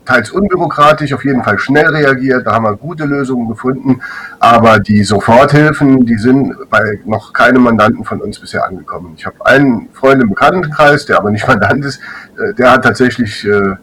teils 0.04 0.30
unbürokratisch, 0.30 1.12
auf 1.14 1.24
jeden 1.24 1.42
Fall 1.44 1.58
schnell 1.58 1.88
reagiert. 1.88 2.46
Da 2.46 2.52
haben 2.52 2.64
wir 2.64 2.76
gute 2.76 3.04
Lösungen 3.04 3.48
gefunden. 3.48 4.00
Aber 4.40 4.80
die 4.80 5.04
Soforthilfen, 5.04 6.04
die 6.04 6.16
sind 6.16 6.54
bei 6.68 6.98
noch 7.04 7.32
keinem 7.32 7.62
Mandanten 7.62 8.04
von 8.04 8.20
uns 8.20 8.38
bisher 8.38 8.66
angekommen. 8.66 9.14
Ich 9.16 9.24
habe 9.24 9.46
einen 9.46 9.88
Freund 9.92 10.22
im 10.22 10.30
Bekanntenkreis, 10.30 11.06
der 11.06 11.18
aber 11.18 11.30
nicht 11.30 11.46
Mandant 11.46 11.84
ist, 11.84 12.00
äh, 12.38 12.52
der 12.54 12.72
hat 12.72 12.84
tatsächlich 12.84 13.46
äh, 13.46 13.76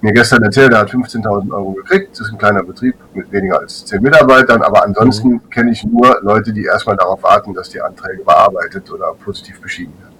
mir 0.00 0.12
gestern 0.12 0.42
erzählt, 0.42 0.72
er 0.72 0.80
hat 0.80 0.90
15.000 0.90 1.52
Euro 1.52 1.72
gekriegt. 1.72 2.10
Das 2.12 2.26
ist 2.26 2.32
ein 2.32 2.38
kleiner 2.38 2.62
Betrieb 2.62 2.94
mit 3.14 3.30
weniger 3.32 3.60
als 3.60 3.84
10 3.86 4.02
Mitarbeitern. 4.02 4.62
Aber 4.62 4.84
ansonsten 4.84 5.28
mhm. 5.28 5.50
kenne 5.50 5.72
ich 5.72 5.84
nur 5.84 6.18
Leute, 6.22 6.52
die 6.52 6.64
erstmal 6.64 6.96
darauf 6.96 7.22
warten, 7.22 7.54
dass 7.54 7.70
die 7.70 7.80
Anträge 7.80 8.22
bearbeitet 8.22 8.90
oder 8.90 9.12
positiv 9.24 9.60
beschieden 9.60 9.94
werden. 10.00 10.14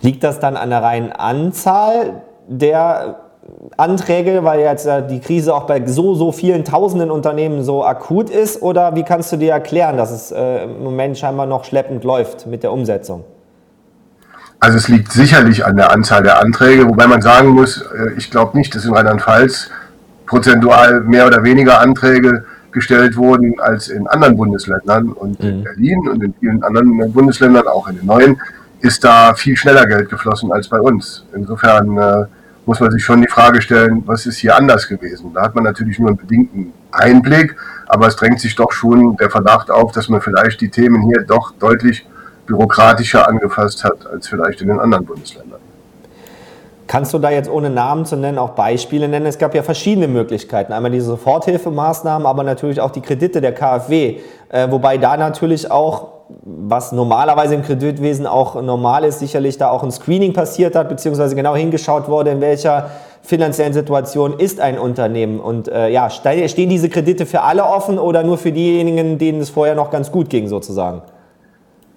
Liegt 0.00 0.22
das 0.22 0.38
dann 0.38 0.56
an 0.56 0.70
der 0.70 0.82
reinen 0.82 1.12
Anzahl 1.12 2.22
der 2.46 3.16
Anträge, 3.76 4.44
weil 4.44 4.60
jetzt 4.60 4.88
die 5.10 5.20
Krise 5.20 5.54
auch 5.54 5.64
bei 5.64 5.84
so, 5.86 6.14
so 6.14 6.32
vielen 6.32 6.64
tausenden 6.64 7.10
Unternehmen 7.10 7.62
so 7.64 7.84
akut 7.84 8.30
ist? 8.30 8.62
Oder 8.62 8.94
wie 8.94 9.02
kannst 9.02 9.32
du 9.32 9.36
dir 9.36 9.52
erklären, 9.52 9.96
dass 9.96 10.10
es 10.10 10.30
äh, 10.30 10.64
im 10.64 10.84
Moment 10.84 11.18
scheinbar 11.18 11.46
noch 11.46 11.64
schleppend 11.64 12.04
läuft 12.04 12.46
mit 12.46 12.62
der 12.62 12.72
Umsetzung? 12.72 13.24
Also 14.60 14.76
es 14.76 14.88
liegt 14.88 15.12
sicherlich 15.12 15.64
an 15.64 15.76
der 15.76 15.92
Anzahl 15.92 16.22
der 16.22 16.40
Anträge, 16.40 16.88
wobei 16.88 17.06
man 17.06 17.22
sagen 17.22 17.48
muss, 17.48 17.80
äh, 17.80 18.12
ich 18.16 18.30
glaube 18.30 18.56
nicht, 18.58 18.74
dass 18.74 18.84
in 18.84 18.94
Rheinland-Pfalz 18.94 19.70
prozentual 20.26 21.00
mehr 21.00 21.26
oder 21.26 21.44
weniger 21.44 21.80
Anträge 21.80 22.44
gestellt 22.72 23.16
wurden 23.16 23.58
als 23.60 23.88
in 23.88 24.06
anderen 24.08 24.36
Bundesländern. 24.36 25.12
Und 25.12 25.40
mhm. 25.40 25.48
in 25.48 25.64
Berlin 25.64 26.08
und 26.08 26.22
in 26.22 26.34
vielen 26.34 26.62
anderen 26.62 27.12
Bundesländern, 27.12 27.66
auch 27.66 27.88
in 27.88 27.96
den 27.96 28.06
neuen, 28.06 28.40
ist 28.80 29.04
da 29.04 29.34
viel 29.34 29.56
schneller 29.56 29.86
Geld 29.86 30.10
geflossen 30.10 30.52
als 30.52 30.68
bei 30.68 30.80
uns. 30.80 31.24
Insofern 31.34 31.96
äh, 31.96 32.24
muss 32.66 32.80
man 32.80 32.90
sich 32.90 33.04
schon 33.04 33.22
die 33.22 33.28
Frage 33.28 33.62
stellen, 33.62 34.02
was 34.06 34.26
ist 34.26 34.38
hier 34.38 34.56
anders 34.56 34.88
gewesen? 34.88 35.32
Da 35.34 35.42
hat 35.42 35.54
man 35.54 35.64
natürlich 35.64 35.98
nur 35.98 36.08
einen 36.08 36.18
bedingten 36.18 36.72
Einblick, 36.92 37.56
aber 37.86 38.06
es 38.06 38.16
drängt 38.16 38.40
sich 38.40 38.54
doch 38.54 38.72
schon 38.72 39.16
der 39.16 39.30
Verdacht 39.30 39.70
auf, 39.70 39.92
dass 39.92 40.08
man 40.08 40.20
vielleicht 40.20 40.60
die 40.60 40.68
Themen 40.68 41.02
hier 41.02 41.22
doch 41.26 41.52
deutlich 41.58 42.06
bürokratischer 42.48 43.28
angefasst 43.28 43.84
hat 43.84 44.06
als 44.10 44.28
vielleicht 44.28 44.60
in 44.60 44.68
den 44.68 44.80
anderen 44.80 45.04
Bundesländern. 45.04 45.60
Kannst 46.88 47.12
du 47.12 47.18
da 47.18 47.30
jetzt 47.30 47.50
ohne 47.50 47.68
Namen 47.68 48.06
zu 48.06 48.16
nennen 48.16 48.38
auch 48.38 48.50
Beispiele 48.50 49.08
nennen? 49.08 49.26
Es 49.26 49.36
gab 49.36 49.54
ja 49.54 49.62
verschiedene 49.62 50.08
Möglichkeiten. 50.08 50.72
Einmal 50.72 50.90
diese 50.90 51.04
Soforthilfemaßnahmen, 51.06 52.26
aber 52.26 52.44
natürlich 52.44 52.80
auch 52.80 52.90
die 52.90 53.02
Kredite 53.02 53.42
der 53.42 53.52
KfW. 53.52 54.16
Äh, 54.48 54.70
wobei 54.70 54.96
da 54.96 55.18
natürlich 55.18 55.70
auch, 55.70 56.08
was 56.42 56.92
normalerweise 56.92 57.54
im 57.54 57.62
Kreditwesen 57.62 58.26
auch 58.26 58.60
normal 58.62 59.04
ist, 59.04 59.18
sicherlich 59.18 59.58
da 59.58 59.68
auch 59.68 59.82
ein 59.82 59.90
Screening 59.90 60.32
passiert 60.32 60.74
hat, 60.74 60.88
beziehungsweise 60.88 61.36
genau 61.36 61.54
hingeschaut 61.54 62.08
wurde, 62.08 62.30
in 62.30 62.40
welcher 62.40 62.90
finanziellen 63.20 63.74
Situation 63.74 64.38
ist 64.38 64.58
ein 64.58 64.78
Unternehmen. 64.78 65.40
Und 65.40 65.68
äh, 65.68 65.90
ja, 65.90 66.08
stehen 66.08 66.70
diese 66.70 66.88
Kredite 66.88 67.26
für 67.26 67.42
alle 67.42 67.64
offen 67.64 67.98
oder 67.98 68.22
nur 68.22 68.38
für 68.38 68.52
diejenigen, 68.52 69.18
denen 69.18 69.42
es 69.42 69.50
vorher 69.50 69.74
noch 69.74 69.90
ganz 69.90 70.10
gut 70.10 70.30
ging 70.30 70.48
sozusagen? 70.48 71.02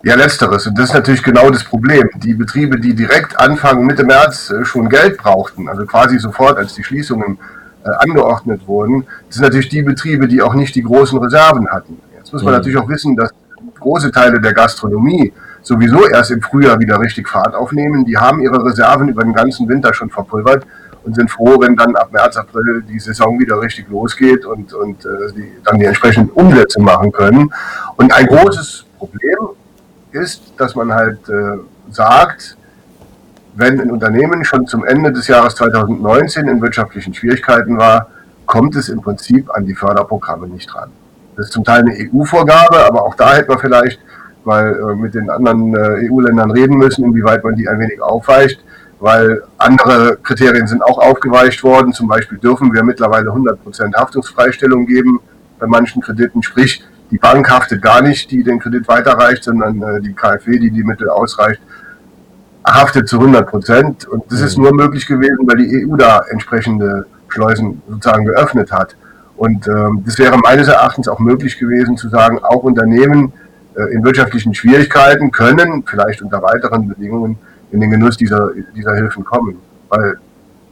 Ja, 0.04 0.16
letzteres. 0.16 0.66
Und 0.66 0.78
das 0.78 0.90
ist 0.90 0.94
natürlich 0.94 1.22
genau 1.22 1.50
das 1.52 1.64
Problem. 1.64 2.10
Die 2.16 2.34
Betriebe, 2.34 2.80
die 2.80 2.96
direkt 2.96 3.40
Anfang 3.40 3.86
Mitte 3.86 4.04
März 4.04 4.50
äh, 4.50 4.66
schon 4.66 4.90
Geld 4.90 5.18
brauchten, 5.18 5.70
also 5.70 5.86
quasi 5.86 6.18
sofort, 6.18 6.58
als 6.58 6.74
die 6.74 6.84
Schließungen 6.84 7.38
äh, 7.84 7.90
angeordnet 8.00 8.62
wurden, 8.68 9.06
sind 9.30 9.44
natürlich 9.44 9.70
die 9.70 9.84
Betriebe, 9.84 10.28
die 10.28 10.42
auch 10.42 10.56
nicht 10.56 10.74
die 10.74 10.84
großen 10.84 11.20
Reserven 11.20 11.68
hatten. 11.70 12.00
Jetzt 12.18 12.34
muss 12.34 12.42
man 12.42 12.54
mhm. 12.54 12.58
natürlich 12.58 12.80
auch 12.80 12.90
wissen, 12.90 13.16
dass 13.16 13.32
große 13.80 14.12
Teile 14.12 14.40
der 14.42 14.54
Gastronomie 14.54 15.34
sowieso 15.62 16.08
erst 16.08 16.32
im 16.32 16.42
Frühjahr 16.42 16.80
wieder 16.80 17.00
richtig 17.00 17.28
Fahrt 17.30 17.54
aufnehmen. 17.54 18.06
Die 18.06 18.18
haben 18.18 18.42
ihre 18.42 18.64
Reserven 18.64 19.10
über 19.10 19.24
den 19.24 19.34
ganzen 19.34 19.68
Winter 19.68 19.94
schon 19.94 20.10
verpulvert 20.10 20.66
und 21.04 21.16
sind 21.16 21.30
froh, 21.30 21.60
wenn 21.60 21.76
dann 21.76 21.96
ab 21.96 22.12
März, 22.12 22.38
April 22.38 22.84
die 22.88 23.00
Saison 23.00 23.40
wieder 23.40 23.60
richtig 23.62 23.88
losgeht 23.90 24.46
und, 24.46 24.74
und 24.74 25.06
äh, 25.06 25.32
die 25.36 25.52
dann 25.64 25.80
die 25.80 25.86
entsprechenden 25.86 26.30
Umsätze 26.32 26.82
machen 26.82 27.12
können. 27.12 27.54
Und 27.98 28.14
ein 28.14 28.26
großes 28.26 28.86
Problem 28.98 29.50
ist, 30.12 30.54
dass 30.58 30.76
man 30.76 30.94
halt 30.94 31.28
äh, 31.30 31.58
sagt, 31.90 32.58
wenn 33.56 33.80
ein 33.80 33.92
Unternehmen 33.92 34.46
schon 34.46 34.68
zum 34.68 34.86
Ende 34.86 35.12
des 35.12 35.28
Jahres 35.28 35.56
2019 35.56 36.48
in 36.48 36.62
wirtschaftlichen 36.62 37.14
Schwierigkeiten 37.14 37.78
war, 37.78 38.08
kommt 38.46 38.76
es 38.76 38.90
im 38.90 39.02
Prinzip 39.02 39.50
an 39.56 39.66
die 39.66 39.76
Förderprogramme 39.76 40.48
nicht 40.48 40.74
ran. 40.76 40.90
Das 41.36 41.48
ist 41.48 41.54
zum 41.54 41.64
Teil 41.64 41.82
eine 41.82 41.94
EU-Vorgabe, 41.94 42.86
aber 42.86 43.04
auch 43.04 43.16
da 43.16 43.34
hätte 43.34 43.50
man 43.50 43.60
vielleicht 43.60 44.00
mal 44.44 44.74
äh, 44.74 44.96
mit 44.96 45.14
den 45.14 45.30
anderen 45.30 45.76
äh, 45.76 46.10
EU-Ländern 46.10 46.52
reden 46.52 46.78
müssen, 46.78 47.06
inwieweit 47.06 47.44
man 47.44 47.56
die 47.56 47.68
ein 47.68 47.80
wenig 47.80 48.02
aufweicht, 48.02 48.64
weil 49.00 49.44
andere 49.58 50.18
Kriterien 50.22 50.68
sind 50.68 50.84
auch 50.84 50.98
aufgeweicht 50.98 51.64
worden. 51.64 51.94
Zum 51.94 52.08
Beispiel 52.08 52.38
dürfen 52.38 52.74
wir 52.74 52.84
mittlerweile 52.84 53.30
100% 53.30 53.96
Haftungsfreistellung 53.96 54.86
geben 54.86 55.20
bei 55.60 55.68
manchen 55.68 56.02
Krediten, 56.02 56.44
sprich 56.44 56.84
die 57.12 57.18
Bank 57.18 57.50
haftet 57.50 57.82
gar 57.82 58.02
nicht, 58.02 58.32
die 58.32 58.44
den 58.44 58.60
Kredit 58.60 58.88
weiterreicht, 58.88 59.44
sondern 59.44 59.82
äh, 59.82 60.02
die 60.02 60.14
KfW, 60.14 60.58
die 60.58 60.72
die 60.72 60.84
Mittel 60.84 61.10
ausreicht, 61.10 61.62
haftet 62.66 63.08
zu 63.10 63.20
100 63.20 63.48
Prozent. 63.48 64.08
Und 64.08 64.32
das 64.32 64.40
ist 64.42 64.58
mhm. 64.58 64.64
nur 64.64 64.74
möglich 64.74 65.06
gewesen, 65.06 65.40
weil 65.46 65.58
die 65.58 65.86
EU 65.86 65.96
da 65.98 66.22
entsprechende 66.30 67.06
Schleusen 67.28 67.82
sozusagen 67.88 68.26
geöffnet 68.26 68.72
hat. 68.72 68.96
Und 69.36 69.68
ähm, 69.68 70.04
das 70.06 70.18
wäre 70.20 70.38
meines 70.38 70.68
Erachtens 70.68 71.08
auch 71.08 71.20
möglich 71.20 71.58
gewesen, 71.58 71.98
zu 71.98 72.10
sagen, 72.10 72.40
auch 72.44 72.64
Unternehmen 72.64 73.34
äh, 73.76 73.94
in 73.94 74.04
wirtschaftlichen 74.04 74.54
Schwierigkeiten 74.54 75.32
können 75.32 75.84
vielleicht 75.86 76.22
unter 76.22 76.42
weiteren 76.42 76.88
Bedingungen 76.88 77.38
in 77.72 77.80
den 77.80 77.90
Genuss 77.90 78.18
dieser, 78.18 78.52
dieser 78.76 78.96
Hilfen 78.96 79.24
kommen. 79.24 79.58
Weil, 79.90 80.18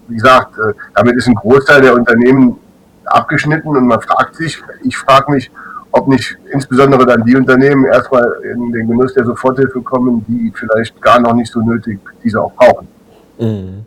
wie 0.08 0.16
gesagt, 0.16 0.58
äh, 0.58 0.74
damit 0.96 1.16
ist 1.16 1.28
ein 1.28 1.36
Großteil 1.36 1.82
der 1.82 1.96
Unternehmen 1.96 2.58
abgeschnitten 3.06 3.70
und 3.70 3.88
man 3.88 4.02
fragt 4.02 4.36
sich, 4.36 4.62
ich 4.84 4.98
frage 4.98 5.32
mich, 5.32 5.50
ob 5.92 6.08
nicht 6.08 6.38
insbesondere 6.52 7.06
dann 7.06 7.24
die 7.26 7.36
Unternehmen 7.36 7.86
erstmal 7.86 8.26
in 8.44 8.72
den 8.72 8.88
Genuss 8.88 9.14
der 9.14 9.26
Soforthilfe 9.26 9.82
kommen, 9.82 10.24
die 10.28 10.52
vielleicht 10.56 11.02
gar 11.02 11.20
noch 11.20 11.34
nicht 11.34 11.52
so 11.52 11.60
nötig 11.62 12.00
diese 12.24 12.42
auch 12.42 12.52
brauchen. 12.54 12.88
Mhm. 13.40 13.86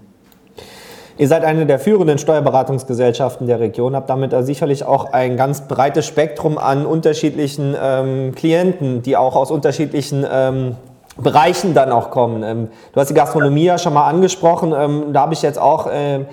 Ihr 1.18 1.28
seid 1.28 1.44
eine 1.44 1.66
der 1.66 1.78
führenden 1.78 2.18
Steuerberatungsgesellschaften 2.18 3.46
der 3.46 3.60
Region, 3.60 3.94
habt 3.94 4.08
damit 4.08 4.34
sicherlich 4.44 4.84
auch 4.84 5.12
ein 5.12 5.36
ganz 5.36 5.68
breites 5.68 6.06
Spektrum 6.06 6.58
an 6.58 6.86
unterschiedlichen 6.86 7.76
ähm, 7.80 8.34
Klienten, 8.34 9.02
die 9.02 9.16
auch 9.16 9.36
aus 9.36 9.50
unterschiedlichen 9.50 10.26
ähm, 10.28 10.76
Bereichen 11.18 11.74
dann 11.74 11.92
auch 11.92 12.10
kommen. 12.10 12.42
Ähm, 12.42 12.68
du 12.92 13.00
hast 13.00 13.08
die 13.08 13.14
Gastronomie 13.14 13.64
ja 13.64 13.78
schon 13.78 13.92
mal 13.92 14.08
angesprochen. 14.08 14.72
Ähm, 14.76 15.12
da 15.12 15.20
habe 15.20 15.34
ich 15.34 15.42
jetzt 15.42 15.58
auch 15.58 15.86
ähm, 15.92 16.26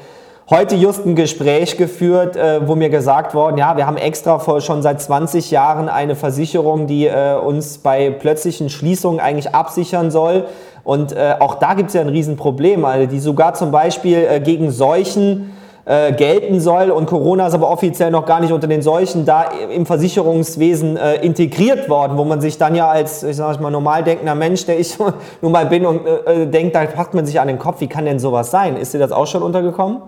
heute 0.49 0.75
just 0.75 1.05
ein 1.05 1.15
Gespräch 1.15 1.77
geführt, 1.77 2.35
äh, 2.35 2.67
wo 2.67 2.73
mir 2.73 2.89
gesagt 2.89 3.35
worden, 3.35 3.57
ja, 3.57 3.77
wir 3.77 3.85
haben 3.85 3.97
extra 3.97 4.39
vor 4.39 4.61
schon 4.61 4.81
seit 4.81 4.99
20 4.99 5.51
Jahren 5.51 5.89
eine 5.89 6.15
Versicherung, 6.15 6.87
die 6.87 7.05
äh, 7.05 7.35
uns 7.35 7.77
bei 7.77 8.09
plötzlichen 8.09 8.69
Schließungen 8.69 9.19
eigentlich 9.19 9.53
absichern 9.53 10.09
soll. 10.09 10.45
Und 10.83 11.11
äh, 11.11 11.35
auch 11.39 11.55
da 11.55 11.75
gibt 11.75 11.89
es 11.89 11.93
ja 11.93 12.01
ein 12.01 12.09
Riesenproblem, 12.09 12.83
also 12.83 13.05
die 13.05 13.19
sogar 13.19 13.53
zum 13.53 13.69
Beispiel 13.69 14.25
äh, 14.27 14.39
gegen 14.39 14.71
Seuchen 14.71 15.51
äh, 15.85 16.13
gelten 16.13 16.59
soll 16.59 16.89
und 16.89 17.05
Corona 17.05 17.45
ist 17.47 17.53
aber 17.53 17.69
offiziell 17.69 18.09
noch 18.09 18.25
gar 18.25 18.39
nicht 18.39 18.51
unter 18.51 18.67
den 18.67 18.81
Seuchen 18.81 19.25
da 19.25 19.45
im 19.71 19.85
Versicherungswesen 19.85 20.97
äh, 20.97 21.15
integriert 21.17 21.89
worden, 21.89 22.17
wo 22.17 22.23
man 22.23 22.41
sich 22.41 22.57
dann 22.57 22.73
ja 22.73 22.89
als, 22.89 23.21
ich 23.21 23.35
sag 23.35 23.61
mal, 23.61 23.69
normal 23.69 24.03
denkender 24.03 24.35
Mensch, 24.35 24.65
der 24.65 24.79
ich 24.79 24.97
nun 25.41 25.51
mal 25.51 25.67
bin 25.67 25.85
und 25.85 26.01
denkt, 26.27 26.75
da 26.75 26.85
packt 26.85 27.13
man 27.13 27.27
sich 27.27 27.39
an 27.39 27.47
den 27.47 27.59
Kopf, 27.59 27.81
wie 27.81 27.87
kann 27.87 28.05
denn 28.05 28.17
sowas 28.17 28.49
sein? 28.49 28.77
Ist 28.77 28.95
dir 28.95 28.99
das 28.99 29.11
auch 29.11 29.27
schon 29.27 29.43
untergekommen? 29.43 30.01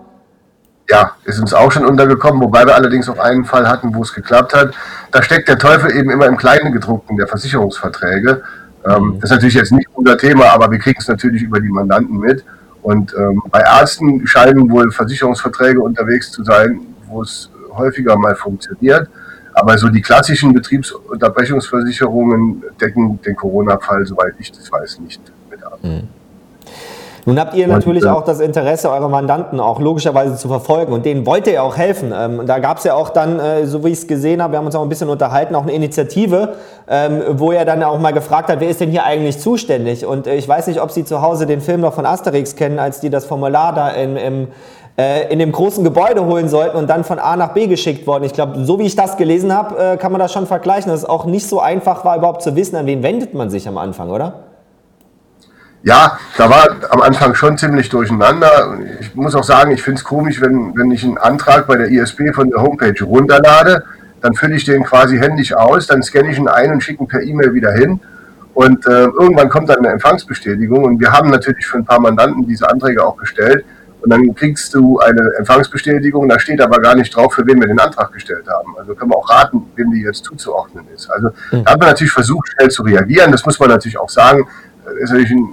Ja, 0.88 1.12
ist 1.24 1.40
uns 1.40 1.54
auch 1.54 1.72
schon 1.72 1.86
untergekommen, 1.86 2.42
wobei 2.42 2.66
wir 2.66 2.74
allerdings 2.74 3.08
auch 3.08 3.18
einen 3.18 3.44
Fall 3.44 3.68
hatten, 3.68 3.94
wo 3.94 4.02
es 4.02 4.12
geklappt 4.12 4.54
hat. 4.54 4.74
Da 5.10 5.22
steckt 5.22 5.48
der 5.48 5.58
Teufel 5.58 5.92
eben 5.92 6.10
immer 6.10 6.26
im 6.26 6.36
Kleinen 6.36 6.72
gedruckten 6.72 7.16
der 7.16 7.28
Versicherungsverträge. 7.28 8.42
Ähm, 8.84 9.04
mhm. 9.04 9.20
das 9.20 9.30
ist 9.30 9.36
natürlich 9.36 9.54
jetzt 9.54 9.72
nicht 9.72 9.88
unser 9.94 10.18
Thema, 10.18 10.50
aber 10.50 10.70
wir 10.70 10.78
kriegen 10.78 11.00
es 11.00 11.08
natürlich 11.08 11.42
über 11.42 11.60
die 11.60 11.68
Mandanten 11.68 12.18
mit. 12.18 12.44
Und 12.82 13.14
ähm, 13.16 13.42
bei 13.50 13.60
Ärzten 13.60 14.26
scheinen 14.26 14.68
wohl 14.70 14.90
Versicherungsverträge 14.90 15.80
unterwegs 15.80 16.32
zu 16.32 16.42
sein, 16.42 16.80
wo 17.06 17.22
es 17.22 17.48
häufiger 17.76 18.16
mal 18.16 18.34
funktioniert. 18.34 19.08
Aber 19.54 19.78
so 19.78 19.88
die 19.88 20.02
klassischen 20.02 20.52
Betriebsunterbrechungsversicherungen 20.52 22.64
decken 22.80 23.22
den 23.22 23.36
Corona-Fall, 23.36 24.04
soweit 24.06 24.34
ich 24.38 24.50
das 24.50 24.72
weiß, 24.72 24.98
nicht 25.00 25.20
mit 25.50 25.62
ab. 25.62 25.78
Mhm. 25.82 26.08
Nun 27.24 27.38
habt 27.38 27.54
ihr 27.54 27.68
natürlich 27.68 28.04
auch 28.04 28.24
das 28.24 28.40
Interesse, 28.40 28.90
eure 28.90 29.08
Mandanten 29.08 29.60
auch 29.60 29.78
logischerweise 29.78 30.34
zu 30.36 30.48
verfolgen 30.48 30.92
und 30.92 31.06
denen 31.06 31.24
wollt 31.24 31.46
ihr 31.46 31.62
auch 31.62 31.76
helfen. 31.76 32.12
Ähm, 32.12 32.46
da 32.46 32.58
gab 32.58 32.78
es 32.78 32.84
ja 32.84 32.94
auch 32.94 33.10
dann, 33.10 33.38
äh, 33.38 33.64
so 33.64 33.84
wie 33.84 33.90
ich 33.90 33.98
es 33.98 34.06
gesehen 34.08 34.42
habe, 34.42 34.54
wir 34.54 34.58
haben 34.58 34.66
uns 34.66 34.74
auch 34.74 34.82
ein 34.82 34.88
bisschen 34.88 35.08
unterhalten, 35.08 35.54
auch 35.54 35.62
eine 35.62 35.72
Initiative, 35.72 36.54
ähm, 36.88 37.22
wo 37.30 37.52
er 37.52 37.64
dann 37.64 37.84
auch 37.84 38.00
mal 38.00 38.12
gefragt 38.12 38.48
hat, 38.48 38.58
wer 38.58 38.68
ist 38.68 38.80
denn 38.80 38.90
hier 38.90 39.04
eigentlich 39.04 39.38
zuständig? 39.38 40.04
Und 40.04 40.26
äh, 40.26 40.34
ich 40.34 40.48
weiß 40.48 40.66
nicht, 40.66 40.80
ob 40.80 40.90
Sie 40.90 41.04
zu 41.04 41.22
Hause 41.22 41.46
den 41.46 41.60
Film 41.60 41.80
noch 41.80 41.92
von 41.92 42.06
Asterix 42.06 42.56
kennen, 42.56 42.80
als 42.80 42.98
die 42.98 43.08
das 43.08 43.24
Formular 43.24 43.72
da 43.72 43.90
in, 43.90 44.16
im 44.16 44.48
äh, 44.98 45.32
in 45.32 45.38
dem 45.38 45.52
großen 45.52 45.84
Gebäude 45.84 46.26
holen 46.26 46.48
sollten 46.48 46.76
und 46.76 46.90
dann 46.90 47.02
von 47.02 47.18
A 47.18 47.34
nach 47.36 47.54
B 47.54 47.66
geschickt 47.66 48.06
worden. 48.06 48.24
Ich 48.24 48.34
glaube, 48.34 48.64
so 48.64 48.78
wie 48.78 48.84
ich 48.84 48.94
das 48.94 49.16
gelesen 49.16 49.54
habe, 49.54 49.78
äh, 49.78 49.96
kann 49.96 50.12
man 50.12 50.18
das 50.18 50.32
schon 50.32 50.46
vergleichen, 50.46 50.90
dass 50.90 51.00
es 51.00 51.08
auch 51.08 51.24
nicht 51.24 51.46
so 51.46 51.60
einfach 51.60 52.04
war, 52.04 52.18
überhaupt 52.18 52.42
zu 52.42 52.56
wissen, 52.56 52.76
an 52.76 52.84
wen 52.84 53.02
wendet 53.02 53.32
man 53.32 53.48
sich 53.48 53.66
am 53.66 53.78
Anfang, 53.78 54.10
oder? 54.10 54.51
Ja, 55.84 56.18
da 56.36 56.48
war 56.48 56.76
am 56.90 57.02
Anfang 57.02 57.34
schon 57.34 57.58
ziemlich 57.58 57.88
durcheinander. 57.88 58.78
Ich 59.00 59.14
muss 59.14 59.34
auch 59.34 59.44
sagen, 59.44 59.72
ich 59.72 59.82
finde 59.82 59.98
es 59.98 60.04
komisch, 60.04 60.40
wenn, 60.40 60.76
wenn 60.76 60.90
ich 60.92 61.02
einen 61.04 61.18
Antrag 61.18 61.66
bei 61.66 61.76
der 61.76 61.88
ISB 61.88 62.32
von 62.32 62.50
der 62.50 62.62
Homepage 62.62 63.04
runterlade, 63.04 63.84
dann 64.20 64.34
fülle 64.34 64.54
ich 64.54 64.64
den 64.64 64.84
quasi 64.84 65.18
händisch 65.18 65.52
aus, 65.52 65.88
dann 65.88 66.02
scanne 66.02 66.30
ich 66.30 66.38
ihn 66.38 66.46
ein 66.46 66.70
und 66.70 66.82
schicke 66.82 67.02
ihn 67.02 67.08
per 67.08 67.22
E-Mail 67.22 67.52
wieder 67.54 67.72
hin. 67.72 68.00
Und 68.54 68.86
äh, 68.86 69.04
irgendwann 69.04 69.48
kommt 69.48 69.70
dann 69.70 69.78
eine 69.78 69.88
Empfangsbestätigung. 69.88 70.84
Und 70.84 71.00
wir 71.00 71.10
haben 71.10 71.30
natürlich 71.30 71.66
für 71.66 71.78
ein 71.78 71.84
paar 71.84 72.00
Mandanten 72.00 72.46
diese 72.46 72.68
Anträge 72.68 73.04
auch 73.04 73.16
gestellt. 73.16 73.64
Und 74.02 74.10
dann 74.10 74.34
kriegst 74.34 74.74
du 74.74 74.98
eine 74.98 75.30
Empfangsbestätigung, 75.38 76.28
da 76.28 76.38
steht 76.38 76.60
aber 76.60 76.80
gar 76.80 76.96
nicht 76.96 77.14
drauf, 77.14 77.34
für 77.34 77.46
wen 77.46 77.60
wir 77.60 77.68
den 77.68 77.78
Antrag 77.78 78.12
gestellt 78.12 78.46
haben. 78.48 78.76
Also 78.76 78.94
können 78.94 79.12
wir 79.12 79.16
auch 79.16 79.30
raten, 79.30 79.62
wem 79.76 79.92
die 79.92 80.02
jetzt 80.02 80.24
zuzuordnen 80.24 80.84
ist. 80.94 81.08
Also 81.08 81.28
mhm. 81.52 81.64
da 81.64 81.72
haben 81.72 81.80
wir 81.80 81.86
natürlich 81.86 82.12
versucht, 82.12 82.48
schnell 82.48 82.68
zu 82.68 82.82
reagieren. 82.82 83.30
Das 83.30 83.46
muss 83.46 83.60
man 83.60 83.68
natürlich 83.68 83.98
auch 83.98 84.10
sagen. 84.10 84.46
Das 84.84 84.94
ist 84.94 85.10
natürlich 85.10 85.30
ein 85.30 85.52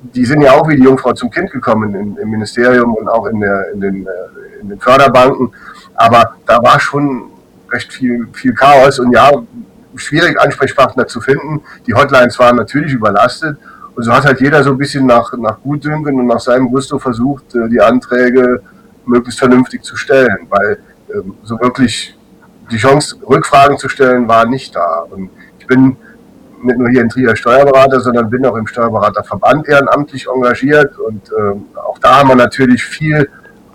die 0.00 0.24
sind 0.24 0.40
ja 0.42 0.52
auch 0.52 0.68
wie 0.68 0.76
die 0.76 0.82
Jungfrau 0.82 1.12
zum 1.12 1.30
Kind 1.30 1.50
gekommen 1.50 1.94
in, 1.94 2.16
im 2.16 2.30
Ministerium 2.30 2.94
und 2.94 3.08
auch 3.08 3.26
in, 3.26 3.40
der, 3.40 3.72
in, 3.72 3.80
den, 3.80 4.06
äh, 4.06 4.60
in 4.60 4.68
den 4.68 4.80
Förderbanken. 4.80 5.52
Aber 5.94 6.34
da 6.46 6.62
war 6.62 6.78
schon 6.78 7.30
recht 7.70 7.92
viel, 7.92 8.28
viel 8.32 8.54
Chaos 8.54 8.98
und 8.98 9.12
ja, 9.12 9.30
schwierig 9.96 10.40
Ansprechpartner 10.40 11.06
zu 11.06 11.20
finden. 11.20 11.62
Die 11.86 11.94
Hotlines 11.94 12.38
waren 12.38 12.56
natürlich 12.56 12.92
überlastet. 12.92 13.58
Und 13.94 14.04
so 14.04 14.12
hat 14.12 14.24
halt 14.24 14.40
jeder 14.40 14.62
so 14.62 14.70
ein 14.70 14.78
bisschen 14.78 15.06
nach, 15.06 15.32
nach 15.36 15.60
Gutdünken 15.60 16.20
und 16.20 16.26
nach 16.26 16.40
seinem 16.40 16.70
Gusto 16.70 16.98
versucht, 16.98 17.54
äh, 17.56 17.68
die 17.68 17.80
Anträge 17.80 18.62
möglichst 19.04 19.40
vernünftig 19.40 19.82
zu 19.82 19.96
stellen, 19.96 20.46
weil 20.48 20.78
ähm, 21.12 21.34
so 21.42 21.58
wirklich 21.60 22.16
die 22.70 22.76
Chance, 22.76 23.16
Rückfragen 23.28 23.78
zu 23.78 23.88
stellen, 23.88 24.28
war 24.28 24.46
nicht 24.46 24.76
da. 24.76 25.06
Und 25.10 25.30
ich 25.58 25.66
bin 25.66 25.96
nicht 26.62 26.78
nur 26.78 26.88
hier 26.88 27.02
in 27.02 27.08
Trier 27.08 27.36
Steuerberater, 27.36 28.00
sondern 28.00 28.30
bin 28.30 28.44
auch 28.46 28.56
im 28.56 28.66
Steuerberaterverband 28.66 29.68
ehrenamtlich 29.68 30.26
engagiert. 30.32 30.98
Und 30.98 31.30
ähm, 31.38 31.66
auch 31.74 31.98
da 31.98 32.20
haben 32.20 32.28
wir 32.28 32.36
natürlich 32.36 32.84
viel 32.84 33.28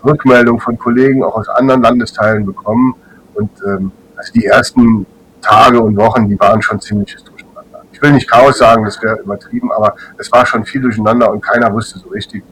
Rückmeldung 0.04 0.60
von 0.60 0.78
Kollegen 0.78 1.24
auch 1.24 1.36
aus 1.36 1.48
anderen 1.48 1.82
Landesteilen 1.82 2.44
bekommen. 2.44 2.94
Und 3.34 3.50
ähm, 3.66 3.92
also 4.16 4.32
die 4.32 4.46
ersten 4.46 5.06
Tage 5.40 5.80
und 5.80 5.96
Wochen, 5.96 6.28
die 6.28 6.38
waren 6.38 6.62
schon 6.62 6.80
ziemliches 6.80 7.24
Durcheinander. 7.24 7.82
Ich 7.92 8.00
will 8.00 8.12
nicht 8.12 8.30
Chaos 8.30 8.58
sagen, 8.58 8.84
das 8.84 9.02
wäre 9.02 9.20
übertrieben, 9.20 9.72
aber 9.72 9.94
es 10.18 10.30
war 10.32 10.46
schon 10.46 10.64
viel 10.64 10.80
durcheinander 10.80 11.30
und 11.30 11.42
keiner 11.42 11.72
wusste 11.72 11.98
so 11.98 12.08
richtig, 12.08 12.42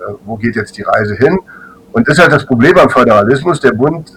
äh, 0.00 0.12
wo 0.24 0.36
geht 0.36 0.56
jetzt 0.56 0.76
die 0.76 0.82
Reise 0.82 1.14
hin. 1.14 1.38
Und 1.92 2.08
das 2.08 2.18
ist 2.18 2.22
halt 2.22 2.32
das 2.32 2.46
Problem 2.46 2.74
beim 2.74 2.90
Föderalismus. 2.90 3.60
Der 3.60 3.72
Bund 3.72 4.12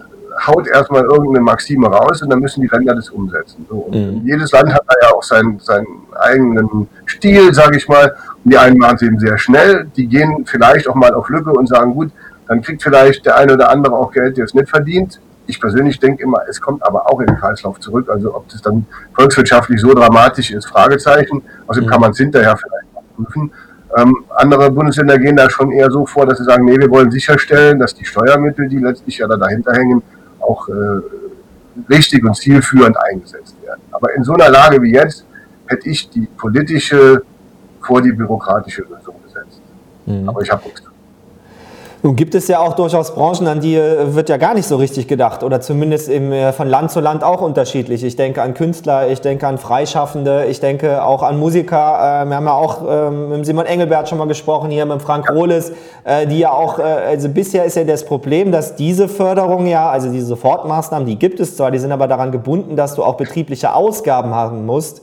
haut 0.48 0.68
erstmal 0.68 1.04
irgendeine 1.04 1.42
Maxime 1.42 1.88
raus 1.88 2.22
und 2.22 2.30
dann 2.30 2.40
müssen 2.40 2.62
die 2.62 2.68
Länder 2.68 2.96
das 2.96 3.10
umsetzen. 3.10 3.66
So. 3.70 3.90
Mhm. 3.92 4.22
Jedes 4.26 4.52
Land 4.52 4.74
hat 4.74 4.84
da 4.88 4.96
ja 5.02 5.16
auch 5.16 5.24
seinen, 5.24 5.60
seinen 5.60 5.88
eigenen 6.20 6.88
Stil, 7.06 7.54
sage 7.54 7.78
ich 7.78 7.88
mal. 7.88 8.16
Und 8.44 8.54
die 8.54 8.58
einen 8.58 8.78
machen 8.78 8.96
es 8.96 9.02
eben 9.04 9.20
sehr 9.20 9.38
schnell, 9.38 9.88
die 9.96 10.08
gehen 10.08 10.46
vielleicht 10.46 10.88
auch 10.88 10.96
mal 10.96 11.14
auf 11.14 11.30
Lücke 11.30 11.52
und 11.52 11.68
sagen, 11.68 11.94
gut, 11.94 12.12
dann 12.48 12.62
kriegt 12.62 12.84
vielleicht 12.84 13.26
der 13.26 13.38
eine 13.38 13.54
oder 13.54 13.70
andere 13.70 13.96
auch 13.96 14.12
Geld, 14.12 14.38
der 14.38 14.46
es 14.46 14.54
nicht 14.54 14.70
verdient. 14.70 15.20
Ich 15.48 15.60
persönlich 15.60 16.00
denke 16.00 16.24
immer, 16.24 16.42
es 16.50 16.62
kommt 16.62 16.86
aber 16.86 17.10
auch 17.12 17.20
in 17.20 17.28
den 17.28 17.38
Kreislauf 17.38 17.80
zurück. 17.80 18.10
Also 18.10 18.36
ob 18.36 18.48
das 18.50 18.62
dann 18.62 18.86
volkswirtschaftlich 19.14 19.80
so 19.80 19.94
dramatisch 19.94 20.52
ist, 20.52 20.66
Fragezeichen. 20.66 21.44
Außerdem 21.68 21.90
kann 21.90 22.02
man 22.02 22.12
es 22.12 22.18
hinterher 22.18 22.58
vielleicht 22.58 23.16
prüfen. 23.16 23.52
Ähm, 23.98 24.24
andere 24.36 24.72
Bundesländer 24.72 25.18
gehen 25.18 25.36
da 25.36 25.50
schon 25.50 25.72
eher 25.72 25.92
so 25.92 26.06
vor, 26.06 26.26
dass 26.26 26.38
sie 26.38 26.46
sagen, 26.46 26.66
nee, 26.66 26.78
wir 26.78 26.90
wollen 26.90 27.12
sicherstellen, 27.12 27.80
dass 27.80 27.94
die 27.94 28.06
Steuermittel, 28.06 28.70
die 28.70 28.78
letztlich 28.78 29.18
ja 29.18 29.28
da 29.28 29.36
dahinter 29.36 29.74
hängen, 29.74 30.02
auch 30.52 30.68
äh, 30.70 30.74
richtig 31.90 32.24
und 32.24 32.36
zielführend 32.36 32.98
eingesetzt 32.98 33.56
werden. 33.64 33.82
Aber 33.92 34.14
in 34.14 34.24
so 34.24 34.34
einer 34.34 34.50
Lage 34.50 34.82
wie 34.82 34.94
jetzt 34.94 35.26
hätte 35.68 35.90
ich 35.90 36.10
die 36.10 36.28
politische 36.38 37.24
vor 37.82 38.02
die 38.02 38.12
bürokratische 38.12 38.84
Lösung 38.84 39.16
gesetzt. 39.26 39.62
Mhm. 40.06 40.28
Aber 40.30 40.42
ich 40.42 40.52
habe 40.52 40.64
nichts 40.66 40.82
nun 42.04 42.16
gibt 42.16 42.34
es 42.34 42.48
ja 42.48 42.60
auch 42.60 42.74
durchaus 42.74 43.14
Branchen, 43.14 43.48
an 43.48 43.60
die 43.60 43.76
äh, 43.76 44.16
wird 44.16 44.30
ja 44.30 44.38
gar 44.38 44.56
nicht 44.56 44.68
so 44.68 44.78
richtig 44.78 45.08
gedacht 45.08 45.44
oder 45.44 45.62
zumindest 45.62 46.10
im, 46.10 46.32
äh, 46.32 46.52
von 46.52 46.68
Land 46.68 46.92
zu 46.92 47.00
Land 47.00 47.24
auch 47.24 47.42
unterschiedlich. 47.42 48.04
Ich 48.04 48.16
denke 48.16 48.42
an 48.42 48.56
Künstler, 48.56 49.10
ich 49.10 49.22
denke 49.22 49.46
an 49.46 49.60
Freischaffende, 49.60 50.46
ich 50.46 50.60
denke 50.60 51.04
auch 51.04 51.22
an 51.22 51.40
Musiker. 51.40 52.24
Äh, 52.24 52.26
wir 52.26 52.36
haben 52.36 52.46
ja 52.46 52.54
auch 52.54 52.82
ähm, 52.90 53.30
mit 53.30 53.46
Simon 53.46 53.68
Engelbert 53.68 54.10
schon 54.10 54.18
mal 54.18 54.28
gesprochen, 54.28 54.72
hier 54.72 54.86
mit 54.86 55.02
Frank 55.02 55.30
Rohles, 55.30 55.72
die 56.30 56.40
ja 56.40 56.52
auch, 56.52 56.80
also 56.80 57.30
bisher 57.30 57.66
ist 57.66 57.76
ja 57.76 57.84
das 57.84 58.06
Problem, 58.06 58.52
dass 58.52 58.76
diese 58.76 59.08
Förderung 59.08 59.68
ja, 59.68 59.90
also 59.90 60.12
diese 60.12 60.26
Sofortmaßnahmen, 60.26 61.06
die 61.06 61.18
gibt 61.18 61.40
es 61.40 61.56
zwar, 61.56 61.70
die 61.70 61.78
sind 61.78 61.92
aber 61.92 62.08
daran 62.08 62.32
gebunden, 62.32 62.76
dass 62.76 62.96
du 62.96 63.04
auch 63.04 63.18
betriebliche 63.18 63.74
Ausgaben 63.74 64.34
haben 64.34 64.66
musst. 64.66 65.02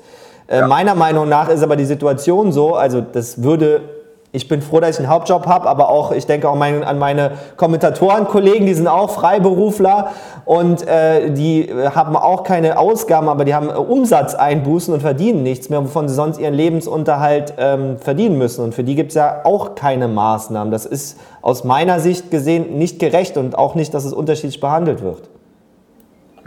Ja. 0.51 0.67
Meiner 0.67 0.95
Meinung 0.95 1.29
nach 1.29 1.49
ist 1.49 1.63
aber 1.63 1.77
die 1.77 1.85
Situation 1.85 2.53
so, 2.53 2.75
also 2.75 3.01
das 3.01 3.43
würde 3.43 3.81
ich 4.31 4.47
bin 4.47 4.61
froh, 4.61 4.81
dass 4.81 4.91
ich 4.91 4.99
einen 4.99 5.09
Hauptjob 5.09 5.47
habe, 5.47 5.69
aber 5.69 5.89
auch, 5.89 6.13
ich 6.13 6.27
denke 6.27 6.51
auch 6.51 6.55
mein, 6.55 6.85
an 6.85 6.99
meine 6.99 7.33
Kommentatorenkollegen, 7.57 8.67
die 8.67 8.75
sind 8.75 8.87
auch 8.87 9.11
Freiberufler 9.11 10.11
und 10.45 10.87
äh, 10.87 11.31
die 11.31 11.73
haben 11.95 12.15
auch 12.15 12.43
keine 12.43 12.79
Ausgaben, 12.79 13.29
aber 13.29 13.47
die 13.47 13.55
haben 13.55 13.69
Umsatzeinbußen 13.71 14.93
und 14.93 15.01
verdienen 15.01 15.43
nichts 15.43 15.71
mehr, 15.71 15.83
wovon 15.83 16.09
sie 16.09 16.15
sonst 16.15 16.39
ihren 16.39 16.55
Lebensunterhalt 16.55 17.55
ähm, 17.57 17.97
verdienen 17.99 18.37
müssen. 18.37 18.65
Und 18.65 18.75
für 18.75 18.85
die 18.85 18.97
gibt 18.97 19.13
es 19.13 19.15
ja 19.15 19.41
auch 19.45 19.75
keine 19.75 20.09
Maßnahmen. 20.09 20.71
Das 20.71 20.85
ist 20.85 21.19
aus 21.41 21.65
meiner 21.65 21.99
Sicht 21.99 22.31
gesehen 22.31 22.77
nicht 22.77 22.99
gerecht 22.99 23.39
und 23.39 23.57
auch 23.57 23.75
nicht, 23.75 23.95
dass 23.95 24.05
es 24.05 24.13
unterschiedlich 24.13 24.61
behandelt 24.61 25.03
wird 25.03 25.31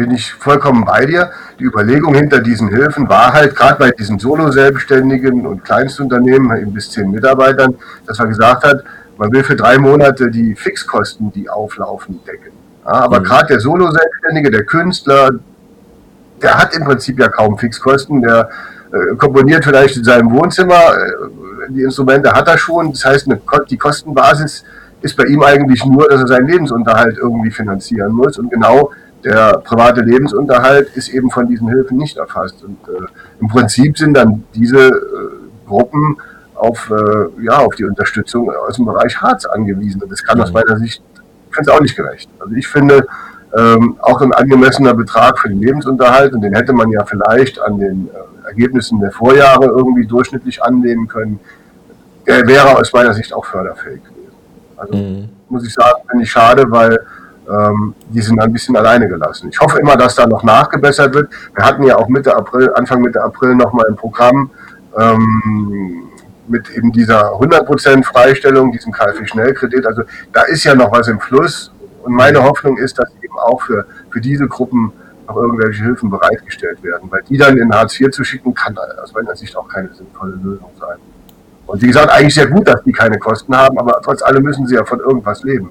bin 0.02 0.10
ich 0.10 0.34
vollkommen 0.34 0.84
bei 0.84 1.06
dir. 1.06 1.30
Die 1.60 1.64
Überlegung 1.64 2.16
hinter 2.16 2.40
diesen 2.40 2.70
Hilfen 2.70 3.08
war 3.08 3.34
halt, 3.34 3.56
gerade 3.56 3.78
bei 3.78 3.92
diesen 3.92 4.18
Solo-Selbstständigen 4.18 5.46
und 5.46 5.64
Kleinstunternehmen 5.64 6.58
eben 6.58 6.74
bis 6.74 6.90
zehn 6.90 7.12
Mitarbeitern, 7.12 7.76
dass 8.08 8.18
man 8.18 8.30
gesagt 8.30 8.64
hat, 8.64 8.84
man 9.20 9.32
will 9.32 9.44
für 9.44 9.56
drei 9.56 9.78
Monate 9.78 10.32
die 10.32 10.56
Fixkosten, 10.56 11.32
die 11.32 11.48
auflaufen, 11.48 12.20
decken. 12.26 12.52
Ja, 12.84 12.94
aber 12.94 13.20
mhm. 13.20 13.26
gerade 13.26 13.48
der 13.50 13.60
Solo-Selbstständige, 13.60 14.50
der 14.50 14.64
Künstler, 14.64 15.30
der 16.42 16.58
hat 16.58 16.76
im 16.76 16.84
Prinzip 16.84 17.20
ja 17.20 17.28
kaum 17.28 17.60
Fixkosten. 17.60 18.24
Der 18.24 18.50
äh, 18.92 19.16
komponiert 19.18 19.64
vielleicht 19.64 19.98
in 19.98 20.04
seinem 20.04 20.32
Wohnzimmer, 20.32 20.74
äh, 20.74 21.70
die 21.70 21.84
Instrumente 21.84 22.32
hat 22.32 22.48
er 22.48 22.58
schon. 22.58 22.92
Das 22.94 23.06
heißt, 23.06 23.30
eine, 23.30 23.40
die 23.70 23.78
Kostenbasis 23.78 24.64
ist 25.04 25.16
bei 25.16 25.26
ihm 25.26 25.44
eigentlich 25.44 25.86
nur, 25.86 26.10
dass 26.10 26.22
er 26.22 26.28
seinen 26.28 26.48
Lebensunterhalt 26.48 27.20
irgendwie 27.20 27.52
finanzieren 27.52 28.14
muss. 28.14 28.40
Und 28.40 28.50
genau 28.50 28.90
der 29.24 29.60
private 29.60 30.02
Lebensunterhalt 30.02 30.96
ist 30.96 31.10
eben 31.10 31.30
von 31.30 31.48
diesen 31.48 31.68
Hilfen 31.70 31.98
nicht 31.98 32.18
erfasst. 32.18 32.64
Und 32.64 32.78
äh, 32.88 33.08
im 33.40 33.48
Prinzip 33.48 33.98
sind 33.98 34.16
dann 34.16 34.44
diese 34.54 34.88
äh, 34.88 35.02
Gruppen 35.68 36.18
auf, 36.56 36.92
äh, 36.92 37.44
ja, 37.44 37.58
auf 37.58 37.76
die 37.76 37.86
Unterstützung 37.86 38.52
aus 38.52 38.76
dem 38.76 38.86
Bereich 38.86 39.22
Harz 39.22 39.46
angewiesen. 39.46 40.02
Und 40.02 40.12
das 40.12 40.24
kann 40.24 40.42
aus 40.42 40.50
mhm. 40.50 40.54
meiner 40.56 40.78
Sicht, 40.78 41.02
ich 41.50 41.56
finde 41.56 41.72
es 41.72 41.78
auch 41.78 41.82
nicht 41.82 41.96
gerecht. 41.96 42.30
Also 42.40 42.56
ich 42.56 42.68
finde, 42.68 43.08
ähm, 43.58 43.98
auch 44.00 44.22
ein 44.22 44.32
angemessener 44.34 44.94
Betrag 44.94 45.40
für 45.40 45.50
den 45.50 45.60
Lebensunterhalt, 45.60 46.34
und 46.34 46.42
den 46.42 46.54
hätte 46.54 46.74
man 46.74 46.90
ja 46.90 47.04
vielleicht 47.06 47.60
an 47.60 47.80
den 47.80 48.08
äh, 48.08 48.48
Ergebnissen 48.48 49.00
der 49.00 49.12
Vorjahre 49.12 49.66
irgendwie 49.66 50.06
durchschnittlich 50.06 50.64
annehmen 50.64 51.08
können, 51.08 51.40
der 52.28 52.48
wäre 52.48 52.78
aus 52.78 52.94
meiner 52.94 53.14
Sicht 53.14 53.34
auch 53.34 53.46
förderfähig 53.46 54.02
gewesen. 54.04 54.32
Also 54.78 54.96
mhm. 54.96 55.30
muss 55.50 55.66
ich 55.66 55.74
sagen, 55.74 56.02
finde 56.10 56.24
ich 56.24 56.32
schade, 56.32 56.70
weil 56.70 57.00
ähm, 57.52 57.96
die 58.10 58.22
sind 58.22 58.40
ein 58.40 58.54
bisschen 58.54 58.76
alleine 58.76 59.08
gelassen. 59.08 59.50
Ich 59.52 59.60
hoffe 59.60 59.80
immer, 59.80 59.98
dass 59.98 60.16
da 60.16 60.26
noch 60.26 60.44
nachgebessert 60.44 61.14
wird. 61.14 61.30
Wir 61.56 61.66
hatten 61.66 61.84
ja 61.84 61.98
auch 61.98 62.08
Mitte 62.08 62.36
April, 62.36 62.72
Anfang 62.76 63.02
Mitte 63.02 63.22
April 63.22 63.56
nochmal 63.56 63.86
ein 63.90 63.96
Programm 63.96 64.52
ähm, 64.98 66.10
mit 66.48 66.70
eben 66.72 66.92
dieser 66.92 67.34
100% 67.34 68.04
Freistellung, 68.04 68.72
diesem 68.72 68.92
KfW-Schnellkredit. 68.92 69.86
Also 69.86 70.04
da 70.34 70.44
ist 70.44 70.64
ja 70.64 70.76
noch 70.76 70.92
was 70.92 71.08
im 71.08 71.20
Fluss. 71.20 71.72
Und 72.04 72.14
meine 72.14 72.44
Hoffnung 72.44 72.78
ist, 72.78 72.98
dass 72.98 73.10
eben 73.22 73.38
auch 73.38 73.62
für, 73.62 73.86
für 74.10 74.22
diese 74.22 74.48
Gruppen 74.48 74.92
noch 75.28 75.36
irgendwelche 75.36 75.84
Hilfen 75.84 76.10
bereitgestellt 76.10 76.82
werden. 76.84 77.10
Weil 77.12 77.22
die 77.30 77.38
dann 77.38 77.58
in 77.58 77.74
Hartz 77.74 78.00
IV 78.00 78.12
zu 78.12 78.24
schicken, 78.24 78.54
kann 78.54 78.78
aus 79.02 79.14
meiner 79.14 79.36
Sicht 79.36 79.56
auch 79.56 79.68
keine 79.68 79.94
sinnvolle 79.94 80.34
Lösung 80.36 80.70
sein. 80.80 80.98
Und 81.68 81.82
wie 81.82 81.88
gesagt, 81.88 82.10
eigentlich 82.10 82.36
sehr 82.36 82.48
gut, 82.48 82.68
dass 82.68 82.84
die 82.84 82.92
keine 82.92 83.18
Kosten 83.18 83.56
haben, 83.56 83.78
aber 83.80 84.02
trotz 84.04 84.22
allem 84.24 84.44
müssen 84.44 84.68
sie 84.68 84.76
ja 84.76 84.84
von 84.84 85.00
irgendwas 85.00 85.44
leben. 85.44 85.70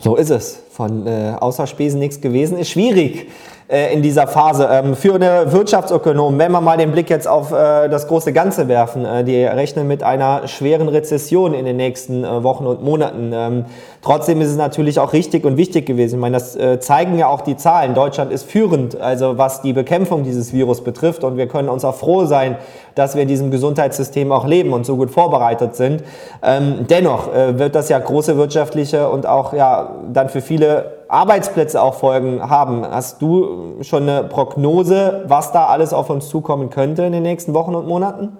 So 0.00 0.16
ist 0.16 0.30
es. 0.30 0.62
Von 0.70 1.06
äh, 1.06 1.34
außer 1.38 1.66
Spesen 1.66 1.98
nichts 2.00 2.20
gewesen. 2.20 2.58
Ist 2.58 2.70
schwierig 2.70 3.28
äh, 3.68 3.92
in 3.92 4.00
dieser 4.00 4.26
Phase. 4.26 4.66
Ähm, 4.72 4.96
für 4.96 5.14
eine 5.14 5.52
Wirtschaftsökonom, 5.52 6.38
wenn 6.38 6.52
wir 6.52 6.60
mal 6.62 6.78
den 6.78 6.90
Blick 6.90 7.10
jetzt 7.10 7.28
auf 7.28 7.52
äh, 7.52 7.88
das 7.88 8.08
große 8.08 8.32
Ganze 8.32 8.66
werfen, 8.66 9.04
äh, 9.04 9.24
die 9.24 9.44
rechnen 9.44 9.86
mit 9.86 10.02
einer 10.02 10.48
schweren 10.48 10.88
Rezession 10.88 11.52
in 11.52 11.66
den 11.66 11.76
nächsten 11.76 12.24
äh, 12.24 12.42
Wochen 12.42 12.66
und 12.66 12.82
Monaten. 12.82 13.30
Ähm, 13.34 13.64
Trotzdem 14.00 14.40
ist 14.40 14.48
es 14.48 14.56
natürlich 14.56 15.00
auch 15.00 15.12
richtig 15.12 15.44
und 15.44 15.56
wichtig 15.56 15.84
gewesen. 15.84 16.14
Ich 16.14 16.20
meine, 16.20 16.34
das 16.34 16.56
äh, 16.56 16.80
zeigen 16.80 17.18
ja 17.18 17.26
auch 17.26 17.42
die 17.42 17.56
Zahlen. 17.56 17.94
Deutschland 17.94 18.32
ist 18.32 18.44
führend, 18.44 18.98
also 18.98 19.36
was 19.36 19.60
die 19.60 19.72
Bekämpfung 19.72 20.22
dieses 20.22 20.52
Virus 20.52 20.82
betrifft. 20.82 21.24
Und 21.24 21.36
wir 21.36 21.48
können 21.48 21.68
uns 21.68 21.84
auch 21.84 21.96
froh 21.96 22.24
sein, 22.24 22.56
dass 22.94 23.16
wir 23.16 23.22
in 23.22 23.28
diesem 23.28 23.50
Gesundheitssystem 23.50 24.32
auch 24.32 24.46
leben 24.46 24.72
und 24.72 24.86
so 24.86 24.96
gut 24.96 25.10
vorbereitet 25.10 25.76
sind. 25.76 26.04
Ähm, 26.42 26.86
dennoch 26.88 27.28
wird 27.32 27.74
das 27.74 27.88
ja 27.88 27.98
große 27.98 28.36
wirtschaftliche 28.36 29.08
und 29.08 29.26
auch 29.26 29.52
ja 29.52 29.96
dann 30.12 30.28
für 30.28 30.40
viele 30.40 30.97
Arbeitsplätze 31.08 31.80
auch 31.80 31.94
Folgen 31.98 32.48
haben. 32.48 32.84
Hast 32.84 33.22
du 33.22 33.78
schon 33.82 34.02
eine 34.08 34.24
Prognose, 34.24 35.24
was 35.26 35.52
da 35.52 35.66
alles 35.66 35.92
auf 35.92 36.10
uns 36.10 36.28
zukommen 36.28 36.70
könnte 36.70 37.02
in 37.02 37.12
den 37.12 37.22
nächsten 37.22 37.54
Wochen 37.54 37.74
und 37.74 37.86
Monaten? 37.86 38.36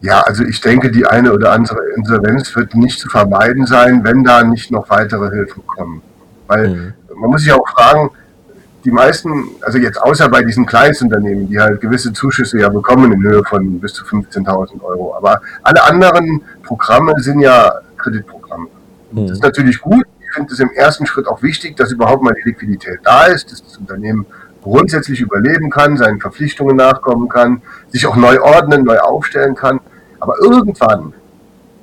Ja, 0.00 0.20
also 0.20 0.44
ich 0.44 0.60
denke, 0.60 0.90
die 0.90 1.06
eine 1.06 1.32
oder 1.32 1.52
andere 1.52 1.78
Insolvenz 1.96 2.54
wird 2.56 2.74
nicht 2.74 2.98
zu 2.98 3.08
vermeiden 3.08 3.66
sein, 3.66 4.02
wenn 4.04 4.24
da 4.24 4.42
nicht 4.42 4.70
noch 4.70 4.90
weitere 4.90 5.30
Hilfen 5.30 5.64
kommen. 5.66 6.02
Weil 6.48 6.68
mhm. 6.68 6.94
man 7.20 7.30
muss 7.30 7.42
sich 7.42 7.52
auch 7.52 7.66
fragen, 7.68 8.10
die 8.84 8.90
meisten, 8.90 9.44
also 9.60 9.78
jetzt 9.78 10.02
außer 10.02 10.28
bei 10.28 10.42
diesen 10.42 10.66
Kleinstunternehmen, 10.66 11.48
die 11.48 11.58
halt 11.60 11.80
gewisse 11.80 12.12
Zuschüsse 12.12 12.58
ja 12.58 12.68
bekommen 12.68 13.12
in 13.12 13.22
Höhe 13.22 13.44
von 13.44 13.78
bis 13.78 13.94
zu 13.94 14.04
15.000 14.04 14.82
Euro, 14.82 15.14
aber 15.14 15.40
alle 15.62 15.84
anderen 15.84 16.42
Programme 16.64 17.14
sind 17.18 17.40
ja 17.40 17.72
Kreditprogramme. 17.96 18.66
Mhm. 19.12 19.28
Das 19.28 19.36
ist 19.36 19.42
natürlich 19.42 19.80
gut. 19.80 20.04
Ich 20.32 20.36
finde 20.36 20.54
es 20.54 20.60
im 20.60 20.70
ersten 20.70 21.04
Schritt 21.04 21.28
auch 21.28 21.42
wichtig, 21.42 21.76
dass 21.76 21.92
überhaupt 21.92 22.22
mal 22.22 22.32
die 22.32 22.48
Liquidität 22.48 23.00
da 23.04 23.26
ist, 23.26 23.52
dass 23.52 23.62
das 23.62 23.76
Unternehmen 23.76 24.24
grundsätzlich 24.62 25.20
überleben 25.20 25.68
kann, 25.68 25.98
seinen 25.98 26.20
Verpflichtungen 26.20 26.74
nachkommen 26.74 27.28
kann, 27.28 27.60
sich 27.90 28.06
auch 28.06 28.16
neu 28.16 28.40
ordnen, 28.40 28.82
neu 28.82 28.96
aufstellen 28.98 29.54
kann. 29.54 29.80
Aber 30.20 30.36
irgendwann 30.40 31.12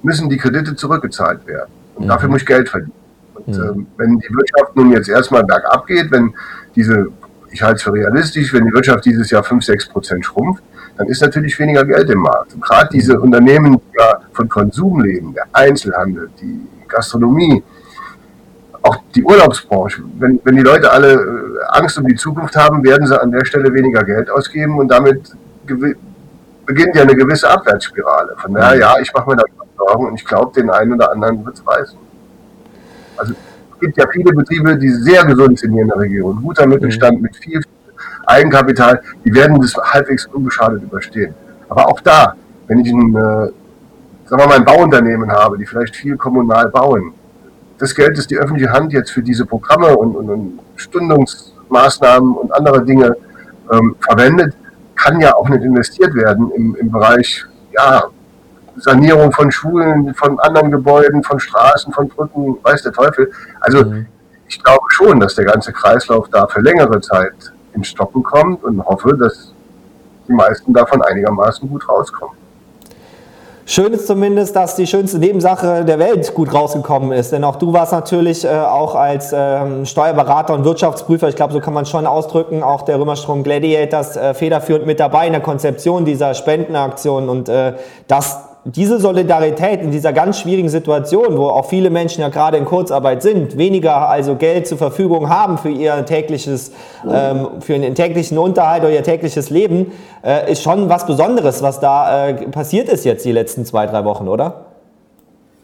müssen 0.01 0.31
die 0.31 0.38
Kredite 0.38 0.75
zurückgezahlt 0.75 1.45
werden. 1.45 1.69
Und 1.93 2.05
mhm. 2.05 2.09
dafür 2.09 2.27
muss 2.27 2.41
ich 2.41 2.47
Geld 2.47 2.69
verdienen. 2.69 2.91
Und 3.35 3.47
mhm. 3.49 3.63
ähm, 3.63 3.88
wenn 3.97 4.17
die 4.17 4.33
Wirtschaft 4.33 4.75
nun 4.75 4.93
jetzt 4.93 5.09
erstmal 5.09 5.43
bergab 5.43 5.85
geht, 5.85 6.09
wenn 6.09 6.33
diese, 6.75 7.05
ich 7.51 7.62
halte 7.62 7.75
es 7.75 7.83
für 7.83 7.93
realistisch, 7.93 8.51
wenn 8.51 8.65
die 8.65 8.73
Wirtschaft 8.73 9.05
dieses 9.05 9.29
Jahr 9.29 9.43
5, 9.43 9.63
6 9.63 9.89
Prozent 9.89 10.25
schrumpft, 10.25 10.63
dann 10.97 11.05
ist 11.05 11.21
natürlich 11.21 11.59
weniger 11.59 11.85
Geld 11.85 12.09
im 12.09 12.21
Markt. 12.21 12.55
Und 12.55 12.63
gerade 12.63 12.89
diese 12.91 13.15
mhm. 13.15 13.25
Unternehmen, 13.25 13.73
die 13.73 13.99
ja 13.99 14.21
von 14.33 14.49
Konsum 14.49 15.01
leben, 15.01 15.35
der 15.35 15.45
Einzelhandel, 15.53 16.31
die 16.41 16.62
Gastronomie, 16.88 17.62
auch 18.89 18.97
die 19.15 19.23
Urlaubsbranche, 19.23 20.02
wenn, 20.17 20.39
wenn 20.43 20.56
die 20.56 20.63
Leute 20.63 20.91
alle 20.91 21.13
äh, 21.13 21.19
Angst 21.69 21.97
um 21.97 22.08
die 22.08 22.15
Zukunft 22.15 22.56
haben, 22.56 22.84
werden 22.84 23.06
sie 23.06 23.21
an 23.21 23.32
der 23.32 23.45
Stelle 23.45 23.73
weniger 23.73 24.04
Geld 24.04 24.30
ausgeben 24.30 24.80
und 24.80 24.88
damit 24.88 25.21
beginnt 26.65 26.95
ja 26.95 27.04
eine 27.04 27.15
gewisse 27.15 27.49
Abwärtsspirale. 27.49 28.36
Von 28.38 28.54
daher, 28.54 28.80
ja, 28.80 28.99
ich 28.99 29.13
mache 29.13 29.30
mir 29.30 29.36
da 29.36 29.43
Sorgen 29.78 30.08
und 30.08 30.15
ich 30.15 30.25
glaube, 30.25 30.52
den 30.60 30.69
einen 30.69 30.93
oder 30.93 31.12
anderen 31.12 31.45
wird 31.45 31.56
es 31.56 31.67
reißen. 31.67 31.97
Also 33.17 33.34
es 33.34 33.80
gibt 33.80 33.97
ja 33.97 34.06
viele 34.12 34.34
Betriebe, 34.34 34.78
die 34.78 34.89
sehr 34.89 35.23
gesund 35.25 35.60
sind 35.60 35.73
hier 35.73 35.84
in 35.84 35.88
der 35.88 35.99
Region. 35.99 36.41
Guter 36.41 36.67
Mittelstand 36.67 37.17
mhm. 37.17 37.23
mit 37.23 37.36
viel 37.36 37.62
Eigenkapital, 38.25 39.02
die 39.23 39.34
werden 39.34 39.60
das 39.62 39.75
halbwegs 39.75 40.25
unbeschadet 40.28 40.84
überstehen. 40.84 41.34
Aber 41.69 41.88
auch 41.88 41.99
da, 42.02 42.36
wenn 42.67 42.80
ich 42.80 42.91
ein, 42.91 43.15
äh, 43.15 43.19
sagen 43.19 44.41
wir 44.41 44.47
mal, 44.47 44.58
ein 44.58 44.65
Bauunternehmen 44.65 45.32
habe, 45.32 45.58
die 45.58 45.65
vielleicht 45.65 45.95
viel 45.95 46.17
kommunal 46.17 46.69
bauen, 46.69 47.13
das 47.79 47.95
Geld, 47.95 48.17
das 48.17 48.27
die 48.27 48.37
öffentliche 48.37 48.71
Hand 48.71 48.93
jetzt 48.93 49.11
für 49.11 49.23
diese 49.23 49.45
Programme 49.45 49.95
und, 49.97 50.15
und, 50.15 50.29
und 50.29 50.59
Stundungsmaßnahmen 50.75 52.33
und 52.35 52.53
andere 52.53 52.83
Dinge 52.85 53.15
ähm, 53.71 53.95
verwendet, 53.99 54.55
kann 54.95 55.19
ja 55.21 55.35
auch 55.35 55.47
nicht 55.49 55.63
investiert 55.63 56.13
werden 56.13 56.51
im, 56.51 56.75
im 56.75 56.91
Bereich 56.91 57.45
ja, 57.71 58.03
Sanierung 58.75 59.31
von 59.31 59.51
Schulen, 59.51 60.13
von 60.13 60.39
anderen 60.39 60.71
Gebäuden, 60.71 61.23
von 61.23 61.39
Straßen, 61.39 61.93
von 61.93 62.09
Brücken, 62.09 62.57
weiß 62.63 62.83
der 62.83 62.91
Teufel. 62.91 63.31
Also 63.61 63.85
mhm. 63.85 64.07
ich 64.47 64.61
glaube 64.61 64.85
schon, 64.89 65.19
dass 65.19 65.35
der 65.35 65.45
ganze 65.45 65.71
Kreislauf 65.71 66.29
da 66.29 66.47
für 66.47 66.61
längere 66.61 66.99
Zeit 67.01 67.53
in 67.73 67.83
Stocken 67.83 68.23
kommt 68.23 68.63
und 68.63 68.83
hoffe, 68.85 69.15
dass 69.15 69.53
die 70.27 70.33
meisten 70.33 70.73
davon 70.73 71.01
einigermaßen 71.01 71.67
gut 71.69 71.87
rauskommen. 71.87 72.38
Schön 73.71 73.93
ist 73.93 74.08
zumindest, 74.08 74.55
dass 74.55 74.75
die 74.75 74.88
schönste 74.88 75.19
Nebensache 75.19 75.86
der 75.86 75.99
Welt 75.99 76.34
gut 76.34 76.51
rausgekommen 76.51 77.12
ist. 77.12 77.32
Denn 77.32 77.43
auch 77.43 77.55
du 77.55 77.71
warst 77.71 77.91
natürlich 77.91 78.43
äh, 78.43 78.47
auch 78.47 78.95
als 78.95 79.32
ähm, 79.32 79.86
Steuerberater 79.86 80.55
und 80.55 80.65
Wirtschaftsprüfer, 80.65 81.29
ich 81.29 81.36
glaube, 81.36 81.53
so 81.53 81.60
kann 81.60 81.75
man 81.75 81.86
schon 81.86 82.08
ausdrücken, 82.08 82.63
auch 82.63 82.82
der 82.82 82.99
Römerstrom 82.99 83.43
Gladiators 83.43 84.17
äh, 84.17 84.34
federführend 84.34 84.88
mit 84.88 84.99
dabei 84.99 85.27
in 85.27 85.34
der 85.34 85.43
Konzeption 85.43 86.03
dieser 86.03 86.34
Spendenaktion. 86.34 87.29
Und 87.29 87.47
äh, 87.47 87.73
das 88.08 88.48
diese 88.65 89.00
Solidarität 89.00 89.82
in 89.82 89.91
dieser 89.91 90.12
ganz 90.12 90.39
schwierigen 90.39 90.69
Situation, 90.69 91.38
wo 91.38 91.48
auch 91.48 91.69
viele 91.69 91.89
Menschen 91.89 92.22
ja 92.22 92.30
gerade 92.30 92.58
in 92.58 92.65
Kurzarbeit 92.65 93.22
sind, 93.22 93.58
weniger 93.58 94.10
also 94.10 94.36
Geld 94.36 94.67
zur 94.67 94.78
Verfügung 94.78 95.30
haben 95.30 95.58
für 95.58 95.69
ihr 95.69 96.06
tägliches, 96.06 96.72
ähm, 97.10 97.48
für 97.62 97.76
ihren 97.76 97.95
täglichen 97.95 98.38
Unterhalt 98.38 98.84
oder 98.84 98.91
ihr 98.91 99.04
tägliches 99.04 99.50
Leben, 99.50 99.93
äh, 100.24 100.52
ist 100.52 100.62
schon 100.62 100.89
was 100.89 101.06
Besonderes, 101.06 101.62
was 101.62 101.80
da 101.80 102.28
äh, 102.28 102.34
passiert 102.50 102.89
ist 102.89 103.06
jetzt 103.06 103.24
die 103.24 103.32
letzten 103.32 103.65
zwei, 103.65 103.86
drei 103.86 104.04
Wochen, 104.04 104.28
oder? 104.28 104.65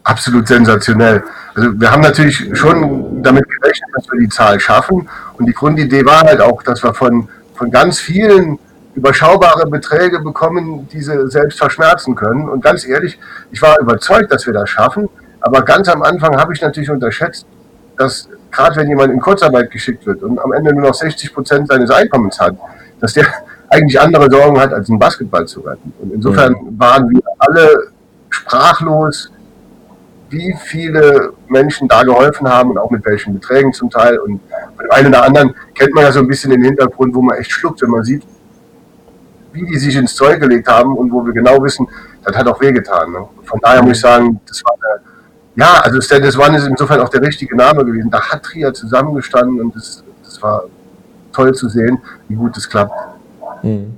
Absolut 0.03 0.47
sensationell. 0.47 1.23
Also 1.55 1.69
wir 1.79 1.91
haben 1.91 2.01
natürlich 2.01 2.45
schon 2.53 3.23
damit 3.23 3.43
gerechnet, 3.49 3.89
dass 3.95 4.05
wir 4.11 4.19
die 4.19 4.29
Zahl 4.29 4.59
schaffen. 4.59 5.09
Und 5.37 5.47
die 5.47 5.53
Grundidee 5.53 6.05
war 6.05 6.21
halt 6.21 6.41
auch, 6.41 6.61
dass 6.61 6.83
wir 6.83 6.93
von, 6.93 7.27
von 7.55 7.71
ganz 7.71 7.99
vielen 7.99 8.59
überschaubare 8.95 9.67
Beträge 9.69 10.19
bekommen, 10.19 10.87
die 10.91 11.01
sie 11.01 11.29
selbst 11.29 11.59
verschmerzen 11.59 12.15
können. 12.15 12.49
Und 12.49 12.63
ganz 12.63 12.87
ehrlich, 12.87 13.19
ich 13.51 13.61
war 13.61 13.79
überzeugt, 13.79 14.31
dass 14.31 14.45
wir 14.45 14.53
das 14.53 14.69
schaffen. 14.69 15.09
Aber 15.41 15.61
ganz 15.61 15.87
am 15.89 16.01
Anfang 16.01 16.37
habe 16.37 16.53
ich 16.53 16.61
natürlich 16.61 16.89
unterschätzt, 16.89 17.45
dass 17.97 18.29
gerade 18.51 18.77
wenn 18.77 18.87
jemand 18.87 19.13
in 19.13 19.19
Kurzarbeit 19.19 19.69
geschickt 19.69 20.05
wird 20.05 20.23
und 20.23 20.39
am 20.39 20.53
Ende 20.53 20.73
nur 20.73 20.83
noch 20.83 20.93
60 20.93 21.33
Prozent 21.33 21.67
seines 21.67 21.91
Einkommens 21.91 22.39
hat, 22.39 22.55
dass 22.99 23.13
der 23.13 23.25
eigentlich 23.69 23.99
andere 23.99 24.29
Sorgen 24.31 24.59
hat, 24.59 24.73
als 24.73 24.89
einen 24.89 24.99
Basketball 24.99 25.45
zu 25.45 25.61
retten. 25.61 25.93
Und 25.99 26.13
insofern 26.13 26.53
mhm. 26.53 26.79
waren 26.79 27.09
wir 27.09 27.21
alle 27.39 27.91
sprachlos, 28.29 29.31
wie 30.29 30.55
viele 30.63 31.33
Menschen 31.47 31.87
da 31.87 32.03
geholfen 32.03 32.47
haben 32.47 32.71
und 32.71 32.77
auch 32.77 32.89
mit 32.91 33.05
welchen 33.05 33.33
Beträgen 33.33 33.73
zum 33.73 33.89
Teil. 33.89 34.17
Und 34.19 34.39
bei 34.77 34.83
dem 34.83 34.91
einen 34.91 35.07
oder 35.07 35.23
anderen 35.23 35.55
kennt 35.73 35.93
man 35.93 36.03
ja 36.03 36.11
so 36.11 36.19
ein 36.19 36.27
bisschen 36.27 36.51
den 36.51 36.63
Hintergrund, 36.63 37.13
wo 37.13 37.21
man 37.21 37.37
echt 37.37 37.51
schluckt, 37.51 37.81
wenn 37.81 37.89
man 37.89 38.03
sieht, 38.03 38.23
wie 39.55 39.65
die 39.65 39.77
sich 39.77 39.95
ins 39.95 40.13
Zeug 40.15 40.39
gelegt 40.39 40.67
haben 40.67 40.95
und 40.95 41.11
wo 41.11 41.25
wir 41.25 41.33
genau 41.33 41.61
wissen, 41.63 41.87
das 42.23 42.35
hat 42.35 42.47
auch 42.47 42.59
wehgetan. 42.59 43.11
Ne? 43.11 43.27
Von 43.43 43.59
daher 43.61 43.81
muss 43.81 43.93
ich 43.97 44.01
sagen, 44.01 44.39
das 44.47 44.63
war 44.63 44.73
eine, 44.73 45.01
ja, 45.55 45.79
also 45.81 46.01
Status 46.01 46.37
One 46.37 46.57
ist 46.57 46.67
insofern 46.67 46.99
auch 46.99 47.09
der 47.09 47.21
richtige 47.21 47.55
Name 47.55 47.85
gewesen. 47.85 48.09
Da 48.11 48.21
hat 48.21 48.43
Trier 48.43 48.73
zusammengestanden 48.73 49.61
und 49.61 49.75
das, 49.75 50.03
das 50.23 50.41
war 50.41 50.63
toll 51.31 51.53
zu 51.53 51.69
sehen, 51.69 51.97
wie 52.27 52.35
gut 52.35 52.57
es 52.57 52.69
klappt. 52.69 52.93
Mhm. 53.63 53.97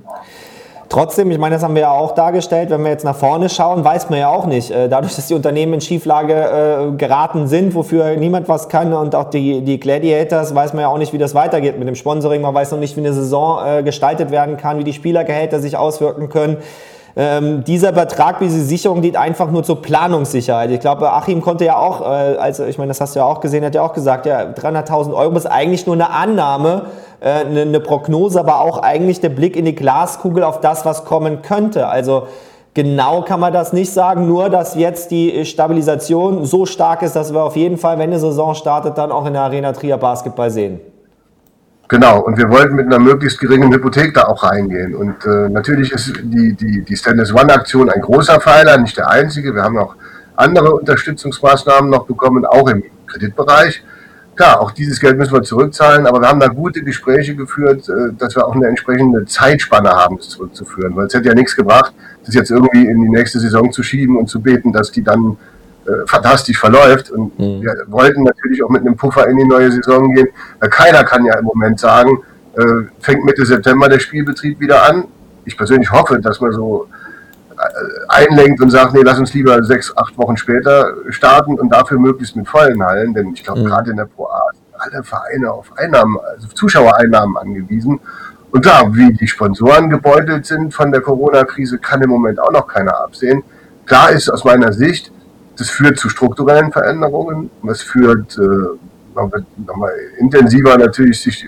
Trotzdem, 0.89 1.29
ich 1.31 1.37
meine, 1.37 1.55
das 1.55 1.63
haben 1.63 1.75
wir 1.75 1.81
ja 1.81 1.91
auch 1.91 2.13
dargestellt, 2.15 2.69
wenn 2.69 2.81
wir 2.81 2.91
jetzt 2.91 3.03
nach 3.03 3.15
vorne 3.15 3.49
schauen, 3.49 3.83
weiß 3.83 4.09
man 4.09 4.19
ja 4.19 4.29
auch 4.29 4.45
nicht. 4.45 4.71
Äh, 4.71 4.87
dadurch, 4.87 5.15
dass 5.15 5.27
die 5.27 5.33
Unternehmen 5.33 5.73
in 5.73 5.81
Schieflage 5.81 6.33
äh, 6.33 6.95
geraten 6.95 7.47
sind, 7.47 7.75
wofür 7.75 8.15
niemand 8.15 8.47
was 8.47 8.69
kann 8.69 8.93
und 8.93 9.13
auch 9.13 9.29
die, 9.29 9.61
die 9.61 9.79
Gladiators, 9.79 10.55
weiß 10.55 10.73
man 10.73 10.83
ja 10.83 10.87
auch 10.87 10.97
nicht, 10.97 11.11
wie 11.11 11.17
das 11.17 11.35
weitergeht 11.35 11.77
mit 11.77 11.87
dem 11.87 11.95
Sponsoring. 11.95 12.41
Man 12.41 12.53
weiß 12.53 12.71
noch 12.71 12.79
nicht, 12.79 12.95
wie 12.95 13.01
eine 13.01 13.13
Saison 13.13 13.59
äh, 13.65 13.83
gestaltet 13.83 14.31
werden 14.31 14.55
kann, 14.55 14.79
wie 14.79 14.85
die 14.85 14.93
Spielergehälter 14.93 15.59
sich 15.59 15.75
auswirken 15.75 16.29
können. 16.29 16.57
Ähm, 17.19 17.63
dieser 17.63 17.91
Betrag, 17.91 18.37
diese 18.39 18.61
Sicherung 18.61 19.01
dient 19.01 19.17
einfach 19.17 19.49
nur 19.49 19.63
zur 19.63 19.81
Planungssicherheit. 19.81 20.69
Ich 20.69 20.79
glaube, 20.79 21.11
Achim 21.11 21.41
konnte 21.41 21.65
ja 21.65 21.75
auch, 21.75 22.01
äh, 22.01 22.05
also 22.05 22.63
ich 22.63 22.77
meine, 22.77 22.89
das 22.89 23.01
hast 23.01 23.15
du 23.15 23.19
ja 23.19 23.25
auch 23.25 23.41
gesehen, 23.41 23.65
hat 23.65 23.73
ja 23.73 23.81
auch 23.81 23.93
gesagt, 23.93 24.27
ja, 24.27 24.41
300.000 24.41 25.15
Euro 25.15 25.35
ist 25.35 25.47
eigentlich 25.47 25.87
nur 25.87 25.95
eine 25.95 26.11
Annahme, 26.11 26.83
eine, 27.21 27.61
eine 27.61 27.79
Prognose, 27.79 28.39
aber 28.39 28.61
auch 28.61 28.79
eigentlich 28.79 29.19
der 29.19 29.29
Blick 29.29 29.55
in 29.55 29.65
die 29.65 29.75
Glaskugel 29.75 30.43
auf 30.43 30.61
das, 30.61 30.85
was 30.85 31.05
kommen 31.05 31.41
könnte. 31.41 31.87
Also 31.87 32.27
Genau 32.77 33.23
kann 33.23 33.39
man 33.39 33.51
das 33.51 33.73
nicht 33.73 33.91
sagen, 33.91 34.27
nur 34.27 34.51
dass 34.51 34.75
jetzt 34.75 35.09
die 35.09 35.43
Stabilisation 35.45 36.45
so 36.45 36.67
stark 36.67 37.01
ist, 37.01 37.15
dass 37.15 37.33
wir 37.33 37.41
auf 37.41 37.55
jeden 37.55 37.79
Fall, 37.79 37.97
wenn 37.97 38.11
eine 38.11 38.19
Saison 38.19 38.53
startet, 38.53 38.99
dann 38.99 39.11
auch 39.11 39.25
in 39.25 39.33
der 39.33 39.41
Arena 39.41 39.73
Trier 39.73 39.97
Basketball 39.97 40.51
sehen. 40.51 40.79
Genau, 41.87 42.19
und 42.19 42.37
wir 42.37 42.51
wollten 42.51 42.75
mit 42.75 42.85
einer 42.85 42.99
möglichst 42.99 43.39
geringen 43.39 43.73
Hypothek 43.73 44.13
da 44.13 44.25
auch 44.25 44.43
reingehen. 44.43 44.93
Und 44.93 45.25
äh, 45.25 45.49
natürlich 45.49 45.91
ist 45.91 46.13
die, 46.21 46.53
die, 46.53 46.83
die 46.83 46.95
Stainless 46.95 47.33
One-Aktion 47.33 47.89
ein 47.89 48.01
großer 48.01 48.39
Pfeiler, 48.39 48.77
nicht 48.77 48.95
der 48.95 49.09
einzige. 49.09 49.55
Wir 49.55 49.63
haben 49.63 49.79
auch 49.79 49.95
andere 50.35 50.71
Unterstützungsmaßnahmen 50.75 51.89
noch 51.89 52.05
bekommen, 52.05 52.45
auch 52.45 52.69
im 52.69 52.83
Kreditbereich. 53.07 53.83
Klar, 54.37 54.61
auch 54.61 54.69
dieses 54.69 54.99
Geld 54.99 55.17
müssen 55.17 55.33
wir 55.33 55.41
zurückzahlen, 55.41 56.05
aber 56.05 56.21
wir 56.21 56.27
haben 56.27 56.39
da 56.39 56.47
gute 56.47 56.83
Gespräche 56.83 57.35
geführt, 57.35 57.89
äh, 57.89 58.13
dass 58.15 58.35
wir 58.35 58.47
auch 58.47 58.53
eine 58.53 58.67
entsprechende 58.67 59.25
Zeitspanne 59.25 59.89
haben, 59.89 60.17
das 60.17 60.29
zurückzuführen. 60.29 60.95
Weil 60.95 61.07
es 61.07 61.13
hätte 61.15 61.27
ja 61.29 61.33
nichts 61.33 61.55
gebracht, 61.55 61.91
das 62.23 62.35
jetzt 62.35 62.51
irgendwie 62.51 62.85
in 62.85 63.01
die 63.01 63.09
nächste 63.09 63.39
Saison 63.39 63.71
zu 63.71 63.81
schieben 63.81 64.15
und 64.15 64.29
zu 64.29 64.39
beten, 64.39 64.71
dass 64.71 64.91
die 64.91 65.03
dann 65.03 65.37
äh, 65.85 66.05
fantastisch 66.05 66.59
verläuft. 66.59 67.09
Und 67.09 67.37
mhm. 67.39 67.63
wir 67.63 67.83
wollten 67.87 68.23
natürlich 68.23 68.63
auch 68.63 68.69
mit 68.69 68.81
einem 68.81 68.95
Puffer 68.95 69.27
in 69.27 69.37
die 69.37 69.45
neue 69.45 69.71
Saison 69.71 70.13
gehen. 70.13 70.27
Weil 70.59 70.69
keiner 70.69 71.03
kann 71.03 71.25
ja 71.25 71.39
im 71.39 71.45
Moment 71.45 71.79
sagen, 71.79 72.19
äh, 72.57 72.63
fängt 72.99 73.25
Mitte 73.25 73.43
September 73.43 73.89
der 73.89 73.99
Spielbetrieb 73.99 74.59
wieder 74.59 74.87
an. 74.87 75.05
Ich 75.45 75.57
persönlich 75.57 75.91
hoffe, 75.91 76.19
dass 76.21 76.41
man 76.41 76.51
so 76.51 76.87
einlenkt 78.07 78.61
und 78.61 78.69
sagt, 78.69 78.93
nee, 78.93 79.01
lass 79.03 79.19
uns 79.19 79.33
lieber 79.33 79.63
sechs, 79.63 79.95
acht 79.95 80.17
Wochen 80.17 80.37
später 80.37 80.93
starten 81.09 81.55
und 81.55 81.69
dafür 81.69 81.99
möglichst 81.99 82.35
mit 82.35 82.47
vollen 82.47 82.83
Hallen, 82.83 83.13
denn 83.13 83.33
ich 83.33 83.43
glaube, 83.43 83.61
mhm. 83.61 83.65
gerade 83.65 83.91
in 83.91 83.97
der 83.97 84.05
Pro 84.05 84.25
A 84.25 84.41
sind 84.53 84.65
alle 84.77 85.03
Vereine 85.03 85.51
auf 85.51 85.71
Einnahmen, 85.77 86.17
also 86.19 86.47
Zuschauereinnahmen 86.49 87.37
angewiesen. 87.37 87.99
Und 88.51 88.61
klar, 88.61 88.93
wie 88.93 89.11
die 89.13 89.27
Sponsoren 89.27 89.89
gebeutelt 89.89 90.45
sind 90.45 90.73
von 90.73 90.91
der 90.91 91.01
Corona-Krise, 91.01 91.79
kann 91.79 92.01
im 92.01 92.09
Moment 92.09 92.39
auch 92.39 92.51
noch 92.51 92.67
keiner 92.67 92.97
absehen. 93.01 93.43
Klar 93.85 94.11
ist 94.11 94.29
aus 94.29 94.43
meiner 94.43 94.71
Sicht, 94.71 95.11
das 95.57 95.69
führt 95.69 95.97
zu 95.97 96.09
strukturellen 96.09 96.71
Veränderungen. 96.71 97.49
Das 97.63 97.81
führt, 97.81 98.37
äh, 98.37 98.77
man 99.13 99.31
wird 99.31 99.45
nochmal 99.65 99.91
intensiver 100.17 100.77
natürlich 100.77 101.21
sich 101.21 101.43
äh, 101.43 101.47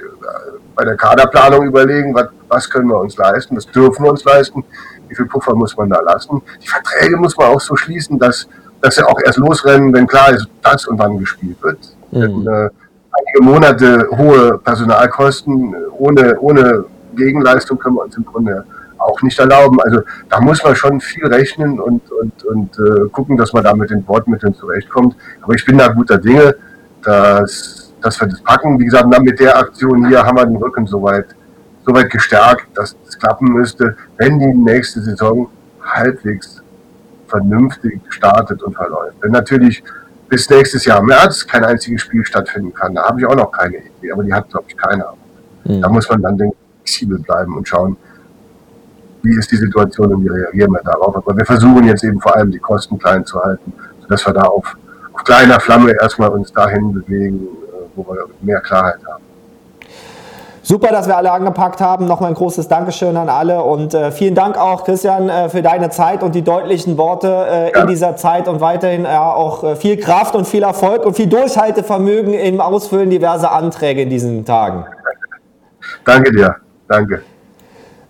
bei 0.75 0.83
der 0.83 0.97
Kaderplanung 0.97 1.67
überlegen, 1.67 2.13
was, 2.13 2.27
was 2.47 2.69
können 2.69 2.87
wir 2.87 2.99
uns 2.99 3.15
leisten, 3.17 3.55
was 3.55 3.65
dürfen 3.67 4.03
wir 4.03 4.11
uns 4.11 4.23
leisten, 4.23 4.63
wie 5.09 5.15
viel 5.15 5.25
Puffer 5.25 5.55
muss 5.55 5.75
man 5.75 5.89
da 5.89 5.99
lassen. 6.01 6.41
Die 6.61 6.67
Verträge 6.67 7.17
muss 7.17 7.35
man 7.37 7.47
auch 7.47 7.61
so 7.61 7.75
schließen, 7.75 8.17
dass, 8.19 8.47
dass 8.81 8.95
sie 8.95 9.05
auch 9.05 9.19
erst 9.25 9.37
losrennen, 9.37 9.93
wenn 9.93 10.07
klar 10.07 10.31
ist, 10.31 10.47
dass 10.61 10.87
und 10.87 10.99
wann 10.99 11.17
gespielt 11.17 11.61
wird. 11.61 11.79
Mhm. 12.11 12.21
Denn, 12.21 12.47
äh, 12.47 12.69
einige 13.11 13.41
Monate 13.43 14.07
hohe 14.15 14.57
Personalkosten 14.59 15.75
ohne, 15.97 16.39
ohne 16.39 16.85
Gegenleistung 17.15 17.77
können 17.79 17.95
wir 17.95 18.03
uns 18.03 18.17
im 18.17 18.25
Grunde 18.25 18.65
auch 18.97 19.21
nicht 19.21 19.39
erlauben. 19.39 19.79
Also 19.81 20.01
da 20.29 20.39
muss 20.41 20.63
man 20.63 20.75
schon 20.75 20.99
viel 20.99 21.25
rechnen 21.25 21.79
und, 21.79 22.01
und, 22.11 22.43
und 22.43 22.77
äh, 22.79 23.09
gucken, 23.09 23.37
dass 23.37 23.53
man 23.53 23.63
da 23.63 23.73
mit 23.73 23.89
den 23.89 24.07
Wortmitteln 24.07 24.53
zurechtkommt. 24.53 25.15
Aber 25.41 25.53
ich 25.55 25.65
bin 25.65 25.77
da 25.77 25.87
guter 25.87 26.17
Dinge, 26.17 26.55
dass, 27.01 27.93
dass 28.01 28.19
wir 28.19 28.27
das 28.27 28.41
packen. 28.41 28.79
Wie 28.79 28.85
gesagt, 28.85 29.07
mit 29.21 29.39
der 29.39 29.57
Aktion 29.57 30.07
hier 30.07 30.23
haben 30.23 30.37
wir 30.37 30.45
den 30.45 30.57
Rücken 30.57 30.85
soweit 30.85 31.27
so 31.89 31.95
weit 31.95 32.09
gestärkt, 32.11 32.65
dass 32.75 32.95
es 33.07 33.17
klappen 33.17 33.47
müsste, 33.47 33.95
wenn 34.17 34.39
die 34.39 34.53
nächste 34.53 35.01
Saison 35.01 35.49
halbwegs 35.81 36.61
vernünftig 37.27 37.99
startet 38.09 38.61
und 38.63 38.75
verläuft. 38.75 39.17
Wenn 39.21 39.31
natürlich 39.31 39.83
bis 40.27 40.49
nächstes 40.49 40.85
Jahr 40.85 41.01
März 41.01 41.45
kein 41.47 41.63
einziges 41.63 42.01
Spiel 42.01 42.23
stattfinden 42.23 42.73
kann, 42.73 42.93
da 42.93 43.07
habe 43.07 43.19
ich 43.19 43.25
auch 43.25 43.35
noch 43.35 43.51
keine 43.51 43.77
Idee, 43.77 44.11
aber 44.11 44.23
die 44.23 44.33
hat, 44.33 44.49
glaube 44.49 44.65
ich, 44.67 44.77
keiner. 44.77 45.13
Mhm. 45.65 45.81
Da 45.81 45.89
muss 45.89 46.07
man 46.09 46.21
dann 46.21 46.37
denke, 46.37 46.55
flexibel 46.77 47.19
bleiben 47.19 47.57
und 47.57 47.67
schauen, 47.67 47.97
wie 49.23 49.35
ist 49.37 49.51
die 49.51 49.57
Situation 49.57 50.13
und 50.13 50.23
wie 50.23 50.29
reagieren 50.29 50.71
wir 50.71 50.81
darauf. 50.83 51.15
Aber 51.15 51.35
wir 51.35 51.45
versuchen 51.45 51.85
jetzt 51.85 52.03
eben 52.03 52.21
vor 52.21 52.35
allem 52.35 52.51
die 52.51 52.59
Kosten 52.59 52.99
klein 52.99 53.25
zu 53.25 53.41
halten, 53.41 53.73
sodass 54.01 54.25
wir 54.25 54.33
da 54.33 54.43
auf, 54.43 54.77
auf 55.13 55.23
kleiner 55.23 55.59
Flamme 55.59 55.91
erstmal 55.99 56.29
uns 56.29 56.53
dahin 56.53 56.93
bewegen, 56.93 57.39
äh, 57.39 57.87
wo 57.95 58.05
wir 58.13 58.27
mehr 58.41 58.61
Klarheit 58.61 58.99
haben. 59.05 59.28
Super, 60.69 60.89
dass 60.89 61.07
wir 61.07 61.17
alle 61.17 61.31
angepackt 61.31 61.81
haben. 61.81 62.05
Nochmal 62.05 62.29
ein 62.29 62.35
großes 62.35 62.67
Dankeschön 62.67 63.17
an 63.17 63.27
alle 63.27 63.63
und 63.63 63.95
äh, 63.95 64.11
vielen 64.11 64.35
Dank 64.35 64.55
auch, 64.55 64.83
Christian, 64.83 65.27
äh, 65.27 65.49
für 65.49 65.63
deine 65.63 65.89
Zeit 65.89 66.21
und 66.21 66.35
die 66.35 66.43
deutlichen 66.43 66.95
Worte 66.95 67.27
äh, 67.27 67.71
ja. 67.71 67.81
in 67.81 67.87
dieser 67.87 68.15
Zeit 68.17 68.47
und 68.47 68.61
weiterhin 68.61 69.03
äh, 69.03 69.07
auch 69.07 69.63
äh, 69.63 69.75
viel 69.75 69.97
Kraft 69.97 70.35
und 70.35 70.47
viel 70.47 70.61
Erfolg 70.61 71.07
und 71.07 71.15
viel 71.15 71.25
Durchhaltevermögen 71.25 72.35
im 72.35 72.61
Ausfüllen 72.61 73.09
diverser 73.09 73.51
Anträge 73.51 74.03
in 74.03 74.11
diesen 74.11 74.45
Tagen. 74.45 74.85
Danke 76.05 76.31
dir. 76.31 76.57
Danke. 76.87 77.23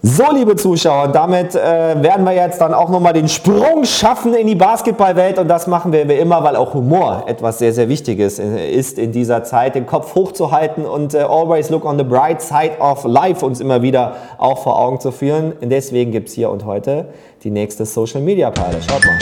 So, 0.02 0.24
liebe 0.34 0.56
Zuschauer, 0.56 1.10
damit 1.10 1.56
äh, 1.56 2.02
werden 2.02 2.26
wir 2.26 2.32
jetzt 2.32 2.62
dann 2.62 2.74
auch 2.74 2.88
nochmal 2.88 3.12
den 3.12 3.28
Sprung 3.28 3.84
schaffen 3.84 4.34
in 4.34 4.48
die 4.48 4.56
Basketballwelt 4.56 5.38
und 5.38 5.50
das 5.50 5.68
machen 5.68 5.92
wir 5.92 6.08
wie 6.08 6.14
immer, 6.14 6.42
weil 6.42 6.56
auch 6.56 6.74
Humor 6.74 7.26
etwas 7.28 7.60
sehr, 7.60 7.74
sehr 7.74 7.90
Wichtiges 7.90 8.40
äh, 8.40 8.72
ist 8.72 8.98
in 8.98 9.12
dieser 9.12 9.44
Zeit, 9.44 9.76
den 9.76 9.86
Kopf 9.86 10.16
hochzuhalten 10.16 10.86
und 10.86 11.16
äh, 11.16 11.18
always 11.18 11.70
look 11.70 11.84
on 11.84 11.98
the 11.98 12.06
bright 12.06 12.42
side 12.42 12.78
of 12.80 13.04
life 13.04 13.46
uns 13.46 13.60
immer 13.60 13.82
wieder 13.82 14.16
auch 14.38 14.64
vor 14.64 14.80
Augen 14.80 15.02
zu 15.02 15.12
führen. 15.12 15.52
Und 15.60 15.70
deswegen 15.70 16.14
gibt 16.14 16.30
es 16.30 16.36
hier 16.36 16.50
und 16.50 16.64
heute 16.64 17.08
die 17.44 17.52
nächste 17.52 17.86
Social 17.86 18.22
Media 18.22 18.52
Perle. 18.52 18.78
Schaut 18.82 19.06
mal. 19.06 19.20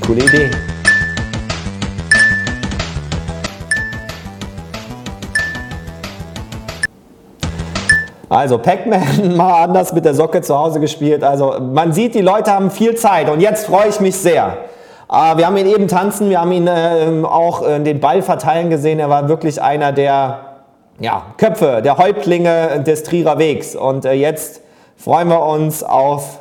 Coole 0.00 0.24
Idee. 0.24 0.75
Also 8.28 8.58
Pac-Man 8.58 9.36
mal 9.36 9.64
anders 9.64 9.92
mit 9.92 10.04
der 10.04 10.14
Socke 10.14 10.42
zu 10.42 10.58
Hause 10.58 10.80
gespielt. 10.80 11.22
Also 11.22 11.54
man 11.60 11.92
sieht, 11.92 12.14
die 12.14 12.22
Leute 12.22 12.52
haben 12.52 12.70
viel 12.70 12.96
Zeit 12.96 13.30
und 13.30 13.40
jetzt 13.40 13.66
freue 13.66 13.88
ich 13.88 14.00
mich 14.00 14.16
sehr. 14.16 14.56
Äh, 15.10 15.36
wir 15.36 15.46
haben 15.46 15.56
ihn 15.56 15.66
eben 15.66 15.88
tanzen, 15.88 16.30
wir 16.30 16.40
haben 16.40 16.52
ihn 16.52 16.66
äh, 16.66 17.24
auch 17.24 17.66
äh, 17.66 17.78
den 17.78 18.00
Ball 18.00 18.22
verteilen 18.22 18.70
gesehen. 18.70 18.98
Er 18.98 19.08
war 19.08 19.28
wirklich 19.28 19.62
einer 19.62 19.92
der 19.92 20.40
ja, 20.98 21.22
Köpfe, 21.36 21.82
der 21.84 21.98
Häuptlinge 21.98 22.82
des 22.84 23.02
Trierer 23.04 23.38
Wegs. 23.38 23.76
Und 23.76 24.04
äh, 24.04 24.12
jetzt 24.12 24.62
freuen 24.96 25.28
wir 25.28 25.42
uns 25.42 25.84
auf 25.84 26.40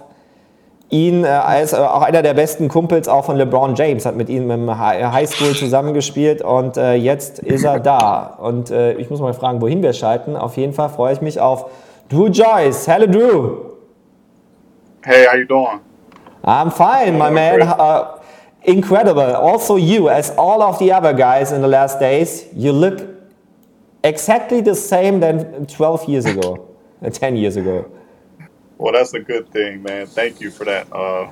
ihn. 0.89 1.23
Äh, 1.23 1.63
ist 1.63 1.73
äh, 1.73 1.77
auch 1.77 2.01
einer 2.01 2.21
der 2.21 2.33
besten 2.33 2.67
Kumpels 2.67 3.07
auch 3.07 3.25
von 3.25 3.37
LeBron 3.37 3.75
James, 3.75 4.05
hat 4.05 4.15
mit 4.15 4.29
ihm 4.29 4.49
im 4.51 4.77
Highschool 4.77 5.55
zusammengespielt 5.55 6.41
und 6.41 6.77
jetzt 6.77 7.39
ist 7.39 7.63
er 7.63 7.79
da. 7.79 8.37
Und 8.39 8.71
ich 8.71 9.09
muss 9.09 9.19
mal 9.19 9.33
fragen, 9.33 9.61
wohin 9.61 9.81
wir 9.81 9.93
schalten. 9.93 10.35
Auf 10.35 10.57
jeden 10.57 10.73
Fall 10.73 10.89
freue 10.89 11.13
ich 11.13 11.21
mich 11.21 11.39
auf 11.39 11.65
Drew 12.09 12.27
Joyce. 12.27 12.87
Hello, 12.87 13.07
Drew. 13.07 13.57
Hey, 15.03 15.25
how 15.25 15.35
you 15.35 15.45
doing? 15.45 15.79
I'm 16.43 16.71
fine, 16.71 17.17
my 17.17 17.31
man. 17.31 17.61
Uh, 17.61 18.19
incredible. 18.63 19.35
Also, 19.35 19.77
you, 19.77 20.09
as 20.09 20.31
all 20.37 20.61
of 20.61 20.77
the 20.79 20.91
other 20.91 21.13
guys 21.13 21.51
in 21.51 21.61
the 21.61 21.67
last 21.67 21.99
days, 21.99 22.45
you 22.53 22.71
look 22.71 23.01
exactly 24.03 24.61
the 24.61 24.75
same 24.75 25.19
than 25.19 25.65
12 25.65 26.07
years 26.07 26.25
ago, 26.25 26.67
10 27.11 27.35
years 27.35 27.57
ago. 27.57 27.85
Well, 28.77 28.93
that's 28.93 29.13
a 29.13 29.19
good 29.19 29.49
thing, 29.49 29.83
man. 29.83 30.07
Thank 30.07 30.41
you 30.41 30.51
for 30.51 30.65
that. 30.65 30.91
Uh, 30.91 31.29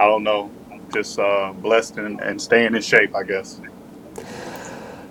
I 0.00 0.06
don't 0.06 0.22
know, 0.22 0.50
just 0.92 1.18
uh, 1.18 1.52
blessed 1.52 1.96
and, 1.96 2.20
and 2.20 2.40
staying 2.40 2.74
in 2.74 2.82
shape, 2.82 3.14
I 3.14 3.22
guess. 3.22 3.60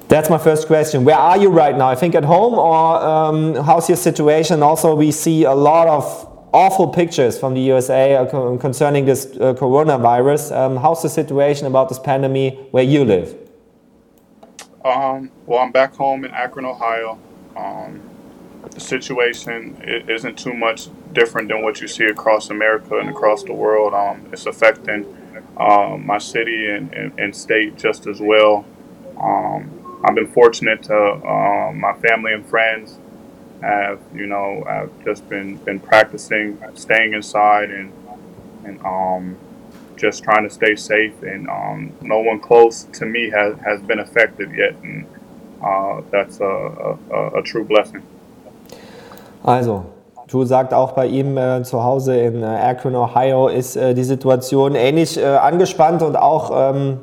That's 0.08 0.30
my 0.30 0.38
first 0.38 0.68
question. 0.68 1.04
Where 1.04 1.18
are 1.18 1.38
you 1.38 1.50
right 1.50 1.78
now? 1.78 1.90
I 1.90 1.96
think 1.96 2.16
at 2.16 2.24
home, 2.24 2.54
or 2.54 3.02
um, 3.02 3.56
how's 3.56 3.90
your 3.90 3.98
situation? 3.98 4.64
Also, 4.64 4.96
we 4.96 5.12
see 5.12 5.44
a 5.44 5.54
lot 5.54 5.88
of 5.88 6.04
awful 6.54 6.88
pictures 6.88 7.38
from 7.38 7.54
the 7.54 7.60
USA 7.62 8.16
uh, 8.16 8.58
concerning 8.58 9.06
this 9.06 9.26
uh, 9.26 9.54
coronavirus. 9.54 10.56
Um, 10.56 10.78
how's 10.78 11.02
the 11.02 11.10
situation 11.10 11.68
about 11.68 11.90
this 11.90 12.00
pandemic 12.00 12.70
where 12.72 12.84
you 12.84 13.04
live? 13.04 13.36
Um, 14.86 15.30
well, 15.46 15.60
I'm 15.60 15.72
back 15.74 15.94
home 15.96 16.24
in 16.24 16.32
Akron, 16.32 16.66
Ohio. 16.66 17.20
Um, 17.58 18.02
the 18.72 18.80
situation 18.80 19.76
isn't 20.08 20.38
too 20.38 20.54
much 20.54 20.88
different 21.14 21.48
than 21.48 21.62
what 21.62 21.82
you 21.82 21.88
see 21.88 22.06
across 22.06 22.50
America 22.50 22.98
and 22.98 23.10
across 23.10 23.44
the 23.44 23.54
world. 23.54 23.94
Um, 23.94 24.28
it's 24.32 24.46
affecting 24.46 25.06
uh, 25.58 25.98
my 26.00 26.18
city 26.18 26.70
and, 26.70 26.94
and, 26.94 27.20
and, 27.20 27.36
state 27.36 27.78
just 27.78 28.06
as 28.06 28.20
well. 28.20 28.66
Um, 29.20 30.02
I've 30.04 30.14
been 30.16 30.32
fortunate 30.32 30.84
to 30.84 30.96
um, 30.96 31.80
my 31.80 31.94
family 31.94 32.34
and 32.34 32.46
friends 32.46 33.00
have 33.62 34.00
you 34.14 34.28
know 34.28 34.64
I've 34.68 35.04
just 35.04 35.28
been 35.30 35.58
been 35.58 35.80
practicing 35.80 36.62
staying 36.76 37.14
inside 37.14 37.72
and 37.72 37.92
and 38.66 38.80
um, 38.86 39.38
just 39.96 40.24
trying 40.24 40.44
to 40.44 40.50
stay 40.50 40.76
safe 40.76 41.24
and 41.24 41.50
um, 41.50 41.92
no 42.02 42.20
one 42.20 42.40
close 42.40 42.84
to 42.84 43.06
me 43.06 43.32
has, 43.32 43.58
has 43.62 43.82
been 43.82 44.00
affected 44.00 44.54
yet 44.56 44.76
and 44.84 45.08
uh, 45.64 46.02
that's 46.12 46.40
a, 46.40 46.46
a, 46.46 47.40
a, 47.40 47.42
true 47.42 47.64
blessing. 47.64 48.04
Also, 49.44 49.92
Drew 50.28 50.44
sagt 50.44 50.74
auch 50.74 50.92
bei 50.92 51.08
ihm 51.08 51.38
äh, 51.38 51.64
zu 51.64 51.84
Hause 51.84 52.18
in 52.18 52.44
äh, 52.44 52.46
Akron, 52.46 52.96
Ohio, 52.96 53.48
ist 53.48 53.78
äh, 53.78 53.94
die 53.94 54.04
Situation 54.04 54.76
ähnlich 54.76 55.18
äh, 55.18 55.26
angespannt 55.26 56.02
und 56.02 56.18
auch 56.18 56.52
ähm, 56.54 57.00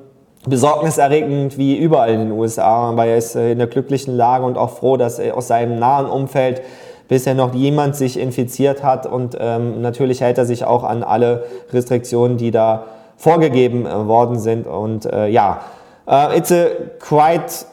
besorgniserregend 0.47 1.57
wie 1.57 1.75
überall 1.79 2.11
in 2.11 2.19
den 2.21 2.33
USA, 2.33 2.91
aber 2.91 3.07
er 3.07 3.17
ist 3.17 3.35
äh, 3.35 3.53
in 3.53 3.59
der 3.59 3.67
glücklichen 3.67 4.15
Lage 4.15 4.45
und 4.45 4.59
auch 4.59 4.71
froh, 4.71 4.99
dass 4.99 5.19
aus 5.21 5.49
seinem 5.49 5.79
nahen 5.79 6.05
Umfeld 6.07 6.61
bisher 7.09 7.35
noch 7.35 7.55
jemand 7.55 7.97
sich 7.97 8.19
infiziert 8.19 8.85
hat. 8.85 9.07
Und 9.07 9.39
ähm, 9.41 9.81
natürlich 9.81 10.21
hält 10.21 10.37
er 10.37 10.45
sich 10.45 10.67
auch 10.67 10.85
an 10.85 11.03
alle 11.03 11.45
Restriktionen, 11.73 12.37
die 12.37 12.51
da 12.51 12.85
vorgegeben 13.17 13.87
äh, 13.87 14.07
worden 14.07 14.39
sind. 14.39 14.67
Und 14.67 15.05
ja, 15.05 15.61
uh, 16.07 16.37
it's 16.37 16.53
a 16.53 16.67
quite 16.99 17.65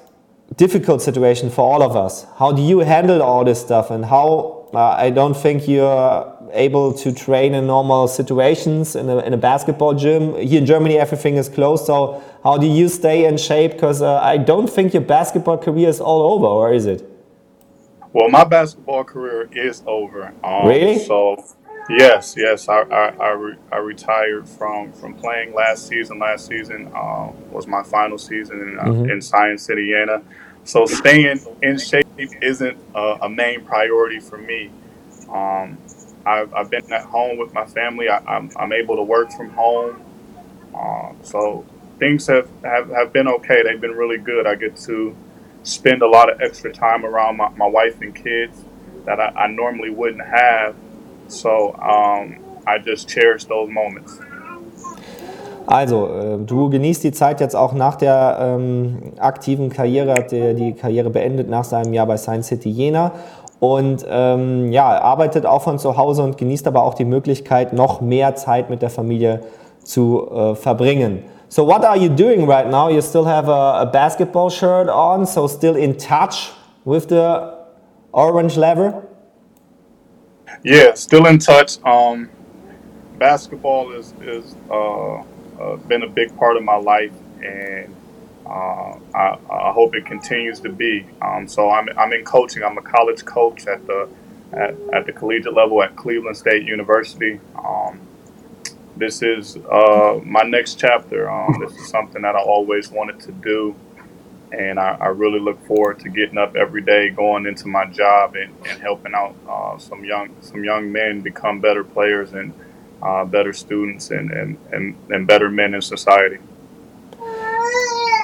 difficult 0.57 1.01
situation 1.01 1.49
for 1.49 1.73
all 1.73 1.81
of 1.81 1.95
us. 1.95 2.25
How 2.39 2.53
do 2.53 2.61
you 2.61 2.85
handle 2.85 3.21
all 3.21 3.43
this 3.43 3.61
stuff 3.61 3.91
and 3.91 4.09
how 4.09 4.60
uh, 4.73 4.95
I 4.97 5.09
don't 5.09 5.35
think 5.35 5.67
you're 5.67 6.37
able 6.53 6.93
to 6.93 7.11
train 7.11 7.53
in 7.53 7.67
normal 7.67 8.07
situations 8.07 8.95
in 8.95 9.09
a, 9.09 9.19
in 9.19 9.33
a 9.33 9.37
basketball 9.37 9.93
gym. 9.93 10.35
Here 10.35 10.59
in 10.59 10.65
Germany, 10.65 10.97
everything 10.97 11.35
is 11.35 11.49
closed. 11.49 11.85
So, 11.85 12.23
how 12.43 12.57
do 12.57 12.67
you 12.67 12.87
stay 12.89 13.25
in 13.25 13.37
shape? 13.37 13.73
Because 13.73 14.01
uh, 14.01 14.19
I 14.19 14.37
don't 14.37 14.69
think 14.69 14.93
your 14.93 15.03
basketball 15.03 15.57
career 15.57 15.89
is 15.89 15.99
all 15.99 16.33
over, 16.33 16.45
or 16.45 16.73
is 16.73 16.85
it? 16.85 17.07
Well, 18.13 18.29
my 18.29 18.43
basketball 18.43 19.03
career 19.03 19.49
is 19.51 19.83
over. 19.85 20.33
Um, 20.43 20.67
really? 20.67 20.99
So, 20.99 21.43
yes, 21.89 22.35
yes, 22.37 22.69
I 22.69 22.81
I, 22.81 23.07
I, 23.19 23.29
re 23.31 23.55
I, 23.71 23.77
retired 23.77 24.47
from 24.47 24.91
from 24.93 25.13
playing 25.13 25.53
last 25.53 25.87
season. 25.87 26.19
Last 26.19 26.47
season 26.47 26.91
uh, 26.93 27.31
was 27.51 27.67
my 27.67 27.83
final 27.83 28.17
season 28.17 28.61
in, 28.61 28.79
uh, 28.79 28.83
mm 28.83 28.93
-hmm. 28.93 29.11
in 29.11 29.21
Science, 29.21 29.73
Indiana. 29.73 30.21
So, 30.63 30.85
staying 30.85 31.39
in 31.61 31.77
shape 31.79 32.07
isn't 32.41 32.77
a 33.21 33.29
main 33.29 33.65
priority 33.65 34.19
for 34.19 34.37
me. 34.37 34.69
Um, 35.29 35.77
I've, 36.25 36.53
I've 36.53 36.69
been 36.69 36.91
at 36.91 37.05
home 37.05 37.37
with 37.37 37.53
my 37.53 37.65
family. 37.65 38.09
I, 38.09 38.17
I'm, 38.17 38.51
I'm 38.55 38.71
able 38.71 38.95
to 38.97 39.03
work 39.03 39.31
from 39.31 39.49
home. 39.49 40.01
Uh, 40.73 41.13
so 41.23 41.65
things 41.99 42.27
have, 42.27 42.49
have, 42.63 42.89
have 42.89 43.13
been 43.13 43.27
okay. 43.27 43.63
They've 43.63 43.81
been 43.81 43.95
really 43.95 44.17
good. 44.17 44.45
I 44.45 44.55
get 44.55 44.75
to 44.77 45.15
spend 45.63 46.01
a 46.01 46.07
lot 46.07 46.31
of 46.31 46.41
extra 46.41 46.71
time 46.71 47.05
around 47.05 47.37
my, 47.37 47.49
my 47.49 47.67
wife 47.67 48.01
and 48.01 48.13
kids 48.15 48.63
that 49.05 49.19
I, 49.19 49.27
I 49.29 49.47
normally 49.47 49.89
wouldn't 49.89 50.25
have. 50.25 50.75
So 51.31 51.75
um, 51.75 52.37
I 52.67 52.77
just 52.83 53.09
cherish 53.09 53.45
those 53.45 53.71
moments. 53.71 54.19
Also, 55.67 56.07
äh, 56.07 56.37
du 56.45 56.69
genießt 56.69 57.03
die 57.03 57.11
Zeit 57.11 57.39
jetzt 57.39 57.55
auch 57.55 57.73
nach 57.73 57.95
der 57.95 58.37
ähm, 58.41 59.13
aktiven 59.19 59.69
Karriere, 59.69 60.15
hat 60.15 60.31
die, 60.31 60.53
die 60.53 60.73
Karriere 60.73 61.09
beendet 61.09 61.49
nach 61.49 61.63
seinem 61.63 61.93
Jahr 61.93 62.07
bei 62.07 62.17
Science 62.17 62.47
City 62.47 62.69
Jena 62.69 63.11
und 63.59 64.05
ähm, 64.09 64.71
ja, 64.71 64.99
arbeitet 65.01 65.45
auch 65.45 65.61
von 65.61 65.77
zu 65.77 65.95
Hause 65.95 66.23
und 66.23 66.37
genießt 66.37 66.67
aber 66.67 66.83
auch 66.83 66.95
die 66.95 67.05
Möglichkeit, 67.05 67.73
noch 67.73 68.01
mehr 68.01 68.35
Zeit 68.35 68.69
mit 68.69 68.81
der 68.81 68.89
Familie 68.89 69.41
zu 69.83 70.27
äh, 70.29 70.55
verbringen. 70.55 71.23
So 71.47 71.67
what 71.67 71.85
are 71.85 71.97
you 71.97 72.09
doing 72.09 72.49
right 72.49 72.69
now? 72.69 72.89
You 72.89 73.01
still 73.01 73.25
have 73.25 73.47
a, 73.47 73.81
a, 73.81 73.85
basketball 73.85 74.49
shirt 74.49 74.89
on, 74.89 75.25
so 75.25 75.47
still 75.47 75.75
in 75.75 75.97
touch 75.97 76.53
with 76.85 77.07
the 77.09 77.51
orange 78.11 78.57
lever? 78.57 79.03
Yeah, 80.63 80.93
still 80.93 81.25
in 81.25 81.39
touch. 81.39 81.83
Um, 81.83 82.29
basketball 83.17 83.93
is 83.93 84.13
is 84.21 84.55
uh, 84.69 85.15
uh, 85.15 85.75
been 85.87 86.03
a 86.03 86.07
big 86.07 86.35
part 86.37 86.55
of 86.57 86.63
my 86.63 86.75
life, 86.75 87.13
and 87.43 87.95
uh, 88.45 88.99
I, 89.15 89.37
I, 89.49 89.71
hope 89.71 89.95
it 89.95 90.05
continues 90.05 90.59
to 90.61 90.69
be. 90.69 91.05
Um, 91.21 91.47
so 91.47 91.71
I'm, 91.71 91.87
I'm 91.97 92.13
in 92.13 92.25
coaching. 92.25 92.63
I'm 92.63 92.77
a 92.77 92.81
college 92.81 93.25
coach 93.25 93.65
at 93.67 93.85
the 93.87 94.07
at, 94.53 94.75
at 94.93 95.05
the 95.05 95.13
collegiate 95.13 95.53
level 95.53 95.81
at 95.81 95.95
Cleveland 95.95 96.37
State 96.37 96.63
University. 96.63 97.39
Um, 97.57 97.99
this 98.97 99.23
is 99.23 99.57
uh, 99.57 100.19
my 100.23 100.43
next 100.43 100.79
chapter. 100.79 101.29
Um, 101.29 101.57
this 101.59 101.75
is 101.79 101.89
something 101.89 102.21
that 102.21 102.35
I 102.35 102.39
always 102.39 102.91
wanted 102.91 103.19
to 103.21 103.31
do, 103.31 103.75
and 104.51 104.79
I, 104.79 104.97
I, 104.99 105.07
really 105.07 105.39
look 105.39 105.65
forward 105.65 105.99
to 105.99 106.09
getting 106.09 106.37
up 106.37 106.55
every 106.55 106.81
day, 106.81 107.09
going 107.09 107.45
into 107.45 107.67
my 107.67 107.85
job, 107.85 108.35
and, 108.35 108.53
and 108.69 108.81
helping 108.81 109.13
out 109.13 109.35
uh, 109.47 109.77
some 109.77 110.03
young 110.03 110.29
some 110.41 110.63
young 110.63 110.91
men 110.91 111.21
become 111.21 111.59
better 111.61 111.83
players 111.83 112.33
and 112.33 112.53
uh, 113.01 113.25
better 113.25 113.53
students 113.53 114.11
and, 114.11 114.31
and, 114.31 114.57
and, 114.71 114.95
and 115.09 115.27
better 115.27 115.49
men 115.49 115.73
in 115.73 115.81
society. 115.81 116.39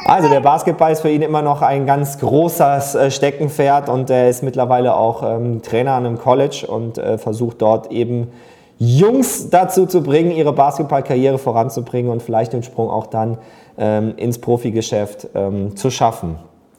Also 0.06 0.30
der 0.30 0.40
Basketball 0.40 0.94
ist 0.94 1.02
für 1.02 1.10
ihn 1.10 1.22
immer 1.22 1.42
noch 1.42 1.62
ein 1.62 1.86
ganz 1.86 2.18
großes 2.20 2.96
äh, 2.96 3.12
Steckenpferd 3.12 3.90
und 3.90 4.10
er 4.10 4.30
ist 4.30 4.42
mittlerweile 4.42 4.96
auch 4.96 5.22
ähm, 5.22 5.62
Trainer 5.62 5.96
an 5.96 6.06
einem 6.06 6.18
College 6.18 6.66
und 6.66 6.98
äh, 6.98 7.18
versucht 7.18 7.62
dort 7.62 7.92
eben 7.92 8.32
Jungs 8.80 9.50
dazu 9.50 9.86
zu 9.86 10.04
bringen, 10.04 10.32
ihre 10.32 10.54
Basketballkarriere 10.54 11.38
voranzubringen 11.38 12.10
und 12.10 12.24
vielleicht 12.24 12.54
den 12.54 12.64
Sprung 12.64 12.90
auch 12.90 13.08
dann 13.08 13.38
ähm, 13.78 14.14
ins 14.18 14.40
Profigeschäft 14.40 15.28
ähm, 15.36 15.76
zu 15.76 15.90
schaffen. 15.90 16.38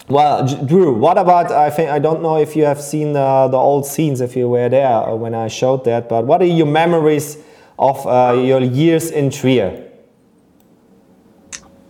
Well, 0.09 0.47
Drew, 0.67 0.93
what 0.99 1.19
about? 1.19 1.53
I 1.53 1.71
think 1.71 1.91
I 1.91 1.99
don't 2.01 2.23
know 2.23 2.39
if 2.39 2.57
you 2.57 2.65
have 2.65 2.81
seen 2.81 3.13
the, 3.13 3.49
the 3.51 3.59
old 3.59 3.85
scenes 3.85 4.23
if 4.23 4.35
you 4.35 4.49
were 4.49 4.71
there 4.71 5.15
when 5.15 5.35
I 5.35 5.49
showed 5.49 5.85
that, 5.85 6.09
but 6.09 6.27
what 6.27 6.41
are 6.41 6.47
your 6.47 6.67
memories 6.67 7.37
of 7.79 8.07
uh, 8.07 8.33
your 8.35 8.61
years 8.61 9.11
in 9.11 9.31
Trier? 9.31 9.85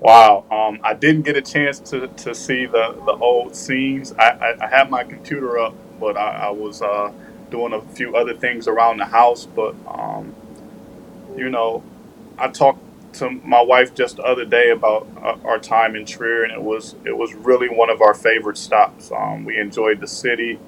Wow, 0.00 0.44
um, 0.50 0.80
I 0.84 0.94
didn't 0.94 1.22
get 1.22 1.36
a 1.36 1.42
chance 1.42 1.80
to, 1.90 2.06
to 2.06 2.34
see 2.34 2.66
the, 2.66 2.94
the 3.04 3.12
old 3.12 3.54
scenes. 3.54 4.12
I, 4.12 4.30
I, 4.30 4.64
I 4.64 4.68
had 4.68 4.90
my 4.90 5.02
computer 5.02 5.58
up, 5.58 5.74
but 5.98 6.16
I, 6.16 6.46
I 6.46 6.50
was 6.50 6.82
uh, 6.82 7.12
doing 7.50 7.72
a 7.72 7.82
few 7.94 8.14
other 8.14 8.34
things 8.34 8.68
around 8.68 8.98
the 8.98 9.04
house. 9.04 9.46
But, 9.46 9.74
um, 9.88 10.34
you 11.36 11.50
know, 11.50 11.82
I 12.38 12.48
talked 12.48 12.80
to 13.14 13.30
my 13.30 13.60
wife 13.62 13.94
just 13.94 14.16
the 14.16 14.22
other 14.22 14.44
day 14.44 14.70
about 14.70 15.06
uh, 15.22 15.36
our 15.44 15.58
time 15.58 15.96
in 15.96 16.04
Trier, 16.04 16.44
and 16.44 16.52
it 16.52 16.62
was 16.62 16.94
it 17.04 17.16
was 17.16 17.34
really 17.34 17.68
one 17.68 17.90
of 17.90 18.00
our 18.02 18.14
favorite 18.14 18.58
stops. 18.58 19.10
Um, 19.12 19.44
we 19.44 19.58
enjoyed 19.58 20.00
the 20.00 20.06
city. 20.06 20.58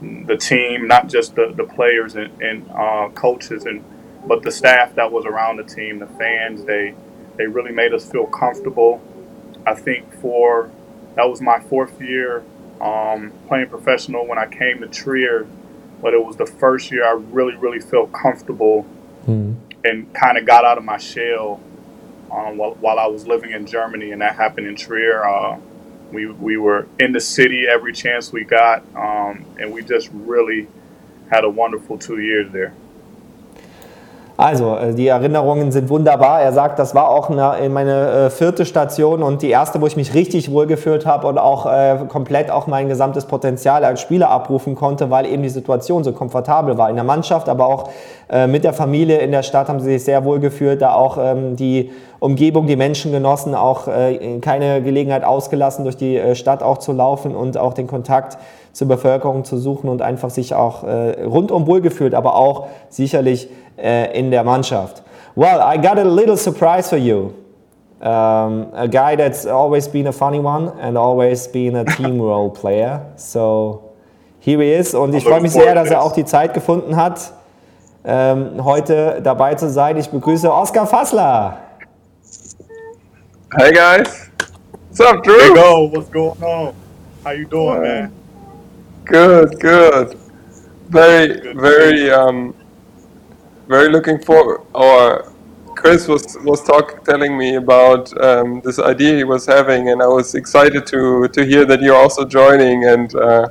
the 0.00 0.36
team, 0.36 0.88
not 0.88 1.08
just 1.08 1.36
the, 1.36 1.52
the 1.56 1.64
players 1.64 2.16
and, 2.16 2.42
and 2.42 2.68
uh, 2.70 3.08
coaches, 3.14 3.64
and 3.64 3.84
but 4.26 4.42
the 4.42 4.50
staff 4.50 4.94
that 4.96 5.10
was 5.12 5.24
around 5.24 5.56
the 5.56 5.64
team, 5.64 5.98
the 5.98 6.06
fans. 6.06 6.64
They 6.64 6.94
they 7.36 7.46
really 7.46 7.72
made 7.72 7.94
us 7.94 8.10
feel 8.10 8.26
comfortable. 8.26 9.00
I 9.66 9.74
think 9.74 10.12
for 10.20 10.70
that 11.14 11.28
was 11.28 11.40
my 11.40 11.60
fourth 11.60 12.00
year 12.00 12.42
um, 12.80 13.32
playing 13.46 13.68
professional 13.68 14.26
when 14.26 14.38
I 14.38 14.46
came 14.46 14.80
to 14.80 14.88
Trier, 14.88 15.46
but 16.00 16.14
it 16.14 16.24
was 16.24 16.36
the 16.36 16.46
first 16.46 16.90
year 16.90 17.04
I 17.06 17.12
really 17.12 17.56
really 17.56 17.80
felt 17.80 18.12
comfortable 18.12 18.84
mm. 19.26 19.54
And 19.84 20.12
kind 20.14 20.38
of 20.38 20.46
got 20.46 20.64
out 20.64 20.78
of 20.78 20.84
my 20.84 20.98
shell 20.98 21.60
um, 22.30 22.56
while, 22.56 22.74
while 22.74 22.98
I 22.98 23.06
was 23.06 23.26
living 23.26 23.50
in 23.52 23.66
Germany, 23.66 24.12
and 24.12 24.22
that 24.22 24.36
happened 24.36 24.66
in 24.66 24.76
Trier. 24.76 25.24
Uh, 25.24 25.58
we, 26.12 26.26
we 26.26 26.56
were 26.56 26.88
in 26.98 27.12
the 27.12 27.20
city 27.20 27.66
every 27.66 27.92
chance 27.92 28.32
we 28.32 28.44
got, 28.44 28.84
um, 28.94 29.44
and 29.58 29.72
we 29.72 29.82
just 29.82 30.10
really 30.12 30.68
had 31.30 31.44
a 31.44 31.50
wonderful 31.50 31.98
two 31.98 32.20
years 32.20 32.52
there. 32.52 32.74
Also, 34.42 34.74
äh, 34.74 34.92
die 34.92 35.06
Erinnerungen 35.06 35.70
sind 35.70 35.88
wunderbar. 35.88 36.42
Er 36.42 36.52
sagt, 36.52 36.80
das 36.80 36.96
war 36.96 37.10
auch 37.10 37.30
eine, 37.30 37.68
meine 37.68 38.10
äh, 38.10 38.30
vierte 38.30 38.66
Station 38.66 39.22
und 39.22 39.40
die 39.40 39.50
erste, 39.50 39.80
wo 39.80 39.86
ich 39.86 39.96
mich 39.96 40.14
richtig 40.14 40.50
wohlgefühlt 40.50 41.06
habe 41.06 41.28
und 41.28 41.38
auch 41.38 41.64
äh, 41.66 41.98
komplett 42.08 42.50
auch 42.50 42.66
mein 42.66 42.88
gesamtes 42.88 43.26
Potenzial 43.26 43.84
als 43.84 44.00
Spieler 44.00 44.30
abrufen 44.30 44.74
konnte, 44.74 45.10
weil 45.10 45.26
eben 45.26 45.44
die 45.44 45.48
Situation 45.48 46.02
so 46.02 46.12
komfortabel 46.12 46.76
war 46.76 46.90
in 46.90 46.96
der 46.96 47.04
Mannschaft, 47.04 47.48
aber 47.48 47.66
auch 47.66 47.90
äh, 48.32 48.48
mit 48.48 48.64
der 48.64 48.72
Familie 48.72 49.18
in 49.18 49.30
der 49.30 49.44
Stadt 49.44 49.68
haben 49.68 49.78
sie 49.78 49.92
sich 49.92 50.04
sehr 50.04 50.24
wohl 50.24 50.40
gefühlt, 50.40 50.82
da 50.82 50.94
auch 50.94 51.18
ähm, 51.20 51.54
die 51.54 51.92
Umgebung, 52.18 52.66
die 52.66 52.76
Menschen 52.76 53.12
genossen, 53.12 53.54
auch 53.54 53.86
äh, 53.86 54.38
keine 54.40 54.82
Gelegenheit 54.82 55.22
ausgelassen, 55.22 55.84
durch 55.84 55.96
die 55.96 56.16
äh, 56.16 56.34
Stadt 56.34 56.62
auch 56.62 56.78
zu 56.78 56.92
laufen 56.92 57.36
und 57.36 57.58
auch 57.58 57.74
den 57.74 57.86
Kontakt 57.86 58.38
zur 58.72 58.88
Bevölkerung 58.88 59.44
zu 59.44 59.58
suchen 59.58 59.90
und 59.90 60.00
einfach 60.00 60.30
sich 60.30 60.54
auch 60.54 60.82
rundum 60.82 61.66
wohlgefühlt, 61.66 62.14
aber 62.14 62.36
auch 62.36 62.68
sicherlich 62.88 63.50
in 63.76 64.30
der 64.30 64.44
Mannschaft. 64.44 65.02
Well, 65.34 65.60
I 65.60 65.76
got 65.76 65.98
a 65.98 66.04
little 66.04 66.36
surprise 66.36 66.88
for 66.88 66.98
you. 66.98 67.34
Um, 68.00 68.68
a 68.74 68.88
guy 68.88 69.14
that's 69.14 69.46
always 69.46 69.86
been 69.86 70.08
a 70.08 70.12
funny 70.12 70.40
one 70.40 70.72
and 70.80 70.98
always 70.98 71.46
been 71.46 71.76
a 71.76 71.84
team 71.84 72.20
role 72.20 72.50
player. 72.50 73.00
So 73.16 73.92
here 74.40 74.60
he 74.60 74.72
is. 74.72 74.94
Und 74.94 75.14
ich 75.14 75.24
freue 75.24 75.40
mich 75.40 75.52
sehr, 75.52 75.74
dass 75.74 75.90
er 75.90 76.02
auch 76.02 76.12
die 76.12 76.24
Zeit 76.24 76.52
gefunden 76.52 76.96
hat, 76.96 77.32
ähm, 78.04 78.64
heute 78.64 79.20
dabei 79.22 79.54
zu 79.54 79.70
sein. 79.70 79.96
Ich 79.96 80.08
begrüße 80.10 80.52
Oskar 80.52 80.86
Fassler. 80.86 81.58
Hey 83.56 83.70
guys. 83.72 84.30
What's 84.88 85.00
up, 85.00 85.22
Drew? 85.22 85.38
Hey, 85.38 85.54
go. 85.54 85.90
What's 85.92 86.10
going 86.10 86.42
on? 86.42 86.74
How 87.24 87.30
you 87.30 87.46
doing, 87.46 87.78
uh, 87.78 87.80
man? 87.80 88.12
Good, 89.04 89.60
good. 89.60 90.18
Very, 90.88 91.40
good 91.40 91.56
very, 91.56 92.10
um, 92.10 92.54
very 93.72 93.88
looking 93.96 94.18
forward. 94.28 94.60
Or 94.74 95.32
Chris 95.74 96.06
was 96.06 96.24
was 96.50 96.60
talk, 96.70 96.86
telling 97.04 97.32
me 97.42 97.50
about 97.64 98.04
um, 98.28 98.60
this 98.66 98.78
idea 98.92 99.16
he 99.16 99.24
was 99.24 99.44
having, 99.46 99.82
and 99.90 99.98
I 100.02 100.10
was 100.18 100.34
excited 100.34 100.82
to 100.92 101.00
to 101.36 101.40
hear 101.50 101.64
that 101.70 101.80
you're 101.82 102.02
also 102.04 102.24
joining 102.40 102.78
and. 102.92 103.08
Uh, 103.14 103.48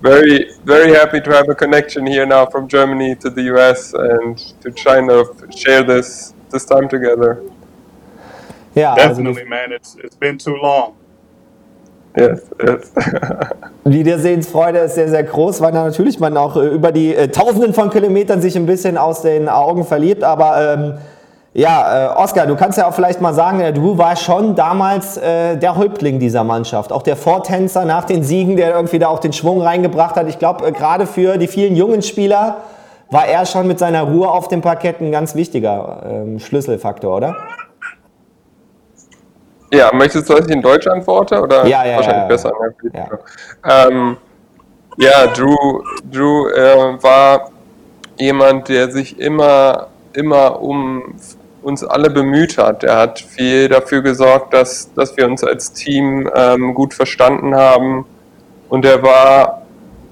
very 0.00 0.52
very 0.64 0.90
happy 0.94 1.20
to 1.20 1.30
have 1.32 1.48
a 1.48 1.56
connection 1.56 2.06
here 2.06 2.24
now 2.24 2.46
from 2.46 2.68
Germany 2.68 3.16
to 3.16 3.28
the 3.36 3.42
US 3.54 3.94
and 3.94 4.38
to 4.62 4.70
kind 4.70 5.10
of 5.10 5.24
share 5.62 5.82
this 5.82 6.34
this 6.50 6.64
time 6.64 6.88
together. 6.88 7.42
Yeah, 8.76 8.94
definitely, 8.94 9.44
man. 9.44 9.72
It's 9.72 9.96
it's 9.96 10.14
been 10.14 10.38
too 10.38 10.56
long. 10.68 10.96
Yes, 12.18 12.40
yes. 12.60 12.92
Wiedersehensfreude 13.84 14.80
ist 14.80 14.96
sehr, 14.96 15.08
sehr 15.08 15.22
groß, 15.22 15.60
weil 15.60 15.72
natürlich 15.72 16.18
man 16.18 16.36
auch 16.36 16.56
äh, 16.56 16.66
über 16.66 16.92
die 16.92 17.14
äh, 17.14 17.28
Tausenden 17.28 17.74
von 17.74 17.90
Kilometern 17.90 18.42
sich 18.42 18.56
ein 18.56 18.66
bisschen 18.66 18.98
aus 18.98 19.22
den 19.22 19.48
Augen 19.48 19.84
verliebt, 19.84 20.24
aber 20.24 20.74
ähm, 20.74 20.94
ja, 21.54 22.12
äh, 22.12 22.16
Oskar, 22.16 22.46
du 22.46 22.56
kannst 22.56 22.78
ja 22.78 22.88
auch 22.88 22.94
vielleicht 22.94 23.20
mal 23.20 23.34
sagen, 23.34 23.60
äh, 23.60 23.72
du 23.72 23.96
warst 23.98 24.22
schon 24.22 24.54
damals 24.54 25.16
äh, 25.16 25.56
der 25.56 25.76
Häuptling 25.76 26.18
dieser 26.18 26.44
Mannschaft, 26.44 26.92
auch 26.92 27.02
der 27.02 27.16
Vortänzer 27.16 27.84
nach 27.84 28.04
den 28.04 28.22
Siegen, 28.22 28.56
der 28.56 28.74
irgendwie 28.74 28.98
da 28.98 29.08
auch 29.08 29.18
den 29.18 29.32
Schwung 29.32 29.62
reingebracht 29.62 30.16
hat. 30.16 30.28
Ich 30.28 30.38
glaube, 30.38 30.66
äh, 30.66 30.72
gerade 30.72 31.06
für 31.06 31.38
die 31.38 31.48
vielen 31.48 31.74
jungen 31.74 32.02
Spieler 32.02 32.58
war 33.10 33.26
er 33.26 33.46
schon 33.46 33.66
mit 33.66 33.78
seiner 33.78 34.02
Ruhe 34.02 34.28
auf 34.28 34.48
dem 34.48 34.60
Parkett 34.60 35.00
ein 35.00 35.10
ganz 35.10 35.34
wichtiger 35.34 36.02
ähm, 36.04 36.38
Schlüsselfaktor, 36.38 37.16
oder? 37.16 37.36
Ja, 39.70 39.90
möchtest 39.92 40.28
du, 40.28 40.34
dass 40.34 40.46
ich 40.46 40.52
in 40.52 40.62
Deutsch 40.62 40.86
antworte? 40.86 41.40
Oder 41.40 41.66
ja, 41.66 41.84
ja, 41.84 41.96
wahrscheinlich 41.96 42.22
ja, 42.22 42.26
besser. 42.26 42.52
Ja, 43.64 43.86
ähm, 43.88 44.16
ja 44.96 45.26
Drew, 45.26 45.82
Drew 46.10 46.48
äh, 46.48 47.02
war 47.02 47.50
jemand, 48.18 48.68
der 48.68 48.90
sich 48.90 49.18
immer, 49.18 49.88
immer 50.14 50.60
um 50.60 51.14
uns 51.62 51.84
alle 51.84 52.08
bemüht 52.08 52.56
hat. 52.56 52.84
Er 52.84 52.96
hat 52.96 53.20
viel 53.20 53.68
dafür 53.68 54.02
gesorgt, 54.02 54.54
dass, 54.54 54.92
dass 54.94 55.16
wir 55.16 55.26
uns 55.26 55.44
als 55.44 55.72
Team 55.72 56.30
ähm, 56.34 56.74
gut 56.74 56.94
verstanden 56.94 57.54
haben. 57.54 58.06
Und 58.68 58.84
er 58.84 59.02
war 59.02 59.62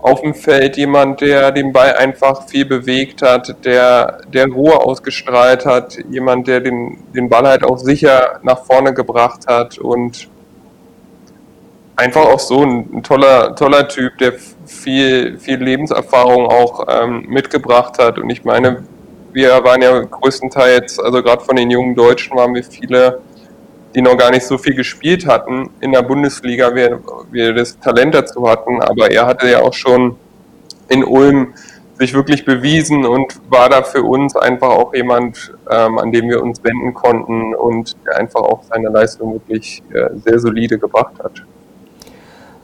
auf 0.07 0.21
dem 0.21 0.35
Feld 0.35 0.77
jemand, 0.77 1.21
der 1.21 1.51
den 1.51 1.73
Ball 1.73 1.95
einfach 1.95 2.47
viel 2.47 2.65
bewegt 2.65 3.23
hat, 3.23 3.65
der, 3.65 4.21
der 4.33 4.47
Ruhe 4.47 4.81
ausgestrahlt 4.81 5.67
hat, 5.67 5.99
jemand, 6.09 6.47
der 6.47 6.61
den, 6.61 6.99
den 7.13 7.29
Ball 7.29 7.45
halt 7.45 7.65
auch 7.65 7.77
sicher 7.77 8.39
nach 8.45 8.65
vorne 8.65 8.95
gebracht 8.95 9.49
hat 9.49 9.79
und 9.79 10.29
einfach 11.97 12.25
auch 12.25 12.39
so 12.39 12.63
ein, 12.63 13.03
toller, 13.03 13.57
toller 13.57 13.89
Typ, 13.89 14.17
der 14.19 14.35
viel, 14.65 15.39
viel 15.41 15.61
Lebenserfahrung 15.61 16.47
auch 16.47 16.87
ähm, 16.89 17.25
mitgebracht 17.27 17.99
hat. 17.99 18.21
Und 18.21 18.31
ich 18.31 18.45
meine, 18.45 18.85
wir 19.33 19.65
waren 19.65 19.83
ja 19.83 19.99
größtenteils, 20.03 21.01
also 21.01 21.21
gerade 21.21 21.45
von 21.45 21.57
den 21.57 21.69
jungen 21.69 21.97
Deutschen 21.97 22.37
waren 22.37 22.55
wir 22.55 22.63
viele, 22.63 23.23
die 23.97 24.03
noch 24.03 24.19
gar 24.19 24.31
nicht 24.31 24.47
so 24.47 24.59
viel 24.59 24.75
gespielt 24.75 25.27
hatten 25.27 25.71
in 25.81 25.91
der 25.91 26.03
Bundesliga, 26.03 26.75
wir, 26.75 27.01
wir 27.31 27.55
das 27.55 27.81
Talent 27.81 28.15
dazu 28.15 28.47
hatten, 28.47 28.83
aber 28.83 29.11
er 29.11 29.27
hatte 29.27 29.49
ja 29.49 29.63
auch 29.63 29.73
schon 29.73 30.17
in 30.89 31.03
Ulm 31.03 31.55
sich 31.99 32.13
wirklich 32.13 32.45
bewiesen 32.45 33.07
und 33.07 33.41
war 33.51 33.71
da 33.71 33.83
für 33.83 34.03
uns 34.03 34.37
einfach 34.37 34.69
auch 34.69 34.93
jemand, 34.93 35.55
ähm, 35.71 35.97
an 35.99 36.13
dem 36.13 36.29
wir 36.29 36.43
uns 36.43 36.63
wenden 36.63 36.93
konnten 36.93 37.55
und 37.55 37.97
der 38.07 38.19
einfach 38.19 38.43
auch 38.43 38.65
seine 38.65 38.91
Leistung 38.91 39.33
wirklich 39.33 39.83
äh, 39.95 40.11
sehr 40.23 40.39
solide 40.41 40.79
gebracht 40.79 41.15
hat. 41.25 41.43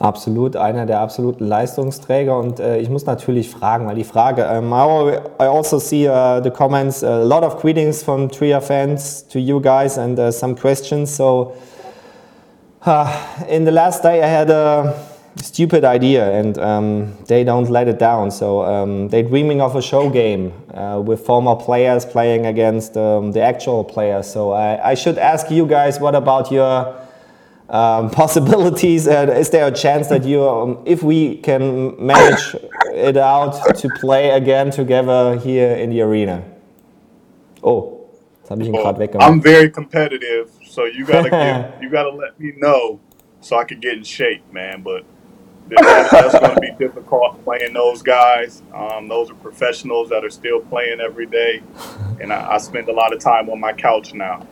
Absolut, 0.02 0.56
einer 0.56 0.84
der 0.84 0.98
absoluten 0.98 1.46
Leistungsträger. 1.46 2.36
Und 2.36 2.58
äh, 2.58 2.78
ich 2.78 2.90
muss 2.90 3.06
natürlich 3.06 3.48
fragen, 3.48 3.86
weil 3.86 3.94
die 3.94 4.02
Frage, 4.02 4.44
um, 4.48 4.72
I 4.72 5.44
also 5.44 5.78
see 5.78 6.08
uh, 6.08 6.42
the 6.42 6.50
comments, 6.50 7.04
a 7.04 7.22
lot 7.22 7.44
of 7.44 7.60
greetings 7.60 8.02
from 8.02 8.28
Trier 8.28 8.60
fans 8.60 9.24
to 9.28 9.38
you 9.38 9.60
guys 9.60 9.98
and 9.98 10.18
uh, 10.18 10.32
some 10.32 10.56
questions. 10.56 11.16
So, 11.16 11.52
uh, 12.84 13.06
in 13.48 13.64
the 13.64 13.70
last 13.70 14.02
day, 14.02 14.20
I 14.20 14.26
had 14.26 14.50
a 14.50 14.92
stupid 15.36 15.84
idea 15.84 16.32
and 16.32 16.58
um, 16.58 17.16
they 17.28 17.44
don't 17.44 17.70
let 17.70 17.86
it 17.86 18.00
down. 18.00 18.32
So, 18.32 18.64
um, 18.64 19.08
they're 19.08 19.22
dreaming 19.22 19.60
of 19.60 19.76
a 19.76 19.80
show 19.80 20.10
game 20.10 20.52
uh, 20.74 21.00
with 21.00 21.24
former 21.24 21.54
players 21.54 22.04
playing 22.04 22.46
against 22.46 22.96
um, 22.96 23.30
the 23.30 23.40
actual 23.40 23.84
players. 23.84 24.26
So, 24.26 24.50
I, 24.50 24.90
I 24.90 24.94
should 24.94 25.18
ask 25.18 25.48
you 25.48 25.64
guys, 25.64 26.00
what 26.00 26.16
about 26.16 26.50
your 26.50 26.92
um, 27.72 28.11
possibilities? 28.22 29.08
Uh, 29.08 29.35
is 29.37 29.50
there 29.50 29.66
a 29.66 29.72
chance 29.72 30.08
that 30.08 30.24
you, 30.24 30.48
um, 30.48 30.78
if 30.87 31.02
we 31.02 31.38
can 31.38 31.94
manage 32.04 32.54
it 32.94 33.16
out, 33.16 33.76
to 33.76 33.88
play 34.00 34.30
again 34.30 34.70
together 34.70 35.38
here 35.38 35.72
in 35.72 35.90
the 35.90 36.00
arena? 36.02 36.44
Oh, 37.64 38.08
das 38.42 38.50
habe 38.50 38.62
ich 38.62 38.68
ihn 38.68 38.74
gerade 38.74 38.98
weggemacht. 38.98 39.28
I'm 39.28 39.40
very 39.40 39.70
competitive, 39.70 40.50
so 40.64 40.85
you 40.85 41.04
gotta 41.04 41.30
give, 41.74 41.82
you 41.82 41.90
gotta 41.90 42.14
let 42.14 42.38
me 42.38 42.52
know 42.56 43.00
so 43.40 43.58
I 43.58 43.64
can 43.64 43.80
get 43.80 43.94
in 43.94 44.04
shape, 44.04 44.42
man. 44.52 44.82
But 44.82 45.04
that, 45.68 46.11
that's 46.11 46.38
going 46.38 46.54
to 46.54 46.61
be 46.61 46.70
difficult 46.78 47.42
playing 47.44 47.72
those 47.72 48.02
guys. 48.02 48.62
Um, 48.74 49.08
those 49.08 49.31
are 49.31 49.35
professionals 49.35 50.08
that 50.10 50.25
are 50.25 50.31
still 50.31 50.60
playing 50.60 51.00
every 51.00 51.27
day, 51.27 51.62
and 52.20 52.33
I, 52.33 52.54
I 52.54 52.58
spend 52.58 52.88
a 52.88 52.92
lot 52.92 53.12
of 53.12 53.20
time 53.20 53.48
on 53.48 53.60
my 53.60 53.73
couch 53.73 54.12
now. 54.14 54.46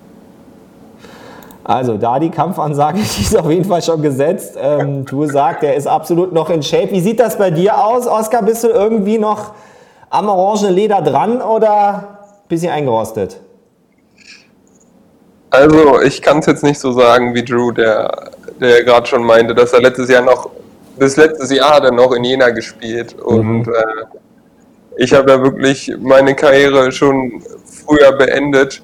Also 1.65 1.97
da 1.97 2.19
die 2.19 2.31
Kampfansage, 2.31 2.99
die 3.19 3.23
ist 3.23 3.37
auf 3.37 3.51
jeden 3.51 3.65
Fall 3.65 3.83
schon 3.83 4.03
gesetzt. 4.03 4.57
Ähm, 4.61 5.05
du 5.05 5.27
sagst, 5.27 5.63
er 5.63 5.75
ist 5.75 5.87
absolut 5.87 6.33
noch 6.33 6.51
in 6.51 6.63
Shape. 6.63 6.91
Wie 6.91 7.01
sieht 7.01 7.21
das 7.21 7.37
bei 7.39 7.51
dir 7.51 7.85
aus, 7.85 8.07
Oskar? 8.07 8.43
Bist 8.43 8.65
du 8.65 8.69
irgendwie 8.69 9.19
noch 9.19 9.53
am 10.09 10.29
orangenen 10.29 10.75
Leder 10.75 11.03
dran 11.03 11.41
oder 11.41 11.95
ein 12.43 12.49
bisschen 12.49 12.73
eingerostet? 12.73 13.41
Also 15.51 16.01
ich 16.01 16.23
kann 16.23 16.39
es 16.39 16.47
jetzt 16.47 16.63
nicht 16.63 16.79
so 16.79 16.93
sagen 16.93 17.35
wie 17.35 17.45
Drew, 17.45 17.73
der, 17.73 18.31
der 18.61 18.85
gerade 18.85 19.07
schon 19.07 19.25
meinte, 19.25 19.55
dass 19.55 19.73
er 19.73 19.81
letztes 19.81 20.09
Jahr 20.09 20.23
noch, 20.23 20.49
bis 20.97 21.17
letztes 21.17 21.53
Jahr 21.53 21.75
hat 21.77 21.85
er 21.85 21.93
noch 21.93 22.13
in 22.13 22.23
Jena 22.23 22.51
gespielt. 22.51 23.19
Und 23.21 23.67
mhm. 23.67 23.75
äh, 23.75 24.19
ich 24.97 25.13
habe 25.13 25.31
ja 25.31 25.43
wirklich 25.43 25.93
meine 25.99 26.35
Karriere 26.35 26.93
schon 26.93 27.43
früher 27.65 28.13
beendet, 28.13 28.83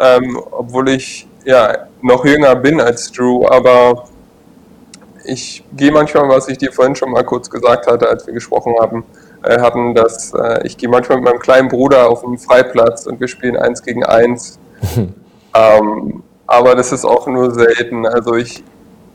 ähm, 0.00 0.40
obwohl 0.50 0.88
ich 0.88 1.27
ja 1.48 1.88
noch 2.02 2.24
jünger 2.24 2.54
bin 2.56 2.80
als 2.80 3.10
Drew, 3.10 3.46
aber 3.46 4.04
ich 5.24 5.64
gehe 5.76 5.90
manchmal, 5.90 6.28
was 6.28 6.48
ich 6.48 6.58
dir 6.58 6.72
vorhin 6.72 6.94
schon 6.94 7.10
mal 7.10 7.24
kurz 7.24 7.50
gesagt 7.50 7.86
hatte, 7.86 8.08
als 8.08 8.26
wir 8.26 8.34
gesprochen 8.34 8.74
haben, 8.80 9.04
äh, 9.42 9.58
hatten, 9.60 9.94
dass 9.94 10.32
äh, 10.34 10.66
ich 10.66 10.76
gehe 10.76 10.88
manchmal 10.88 11.18
mit 11.18 11.24
meinem 11.24 11.38
kleinen 11.38 11.68
Bruder 11.68 12.08
auf 12.08 12.20
den 12.20 12.38
Freiplatz 12.38 13.06
und 13.06 13.18
wir 13.20 13.28
spielen 13.28 13.56
eins 13.56 13.82
gegen 13.82 14.04
eins. 14.04 14.58
ähm, 15.54 16.22
aber 16.46 16.74
das 16.74 16.92
ist 16.92 17.04
auch 17.04 17.26
nur 17.26 17.52
selten. 17.52 18.06
Also 18.06 18.34
ich, 18.34 18.62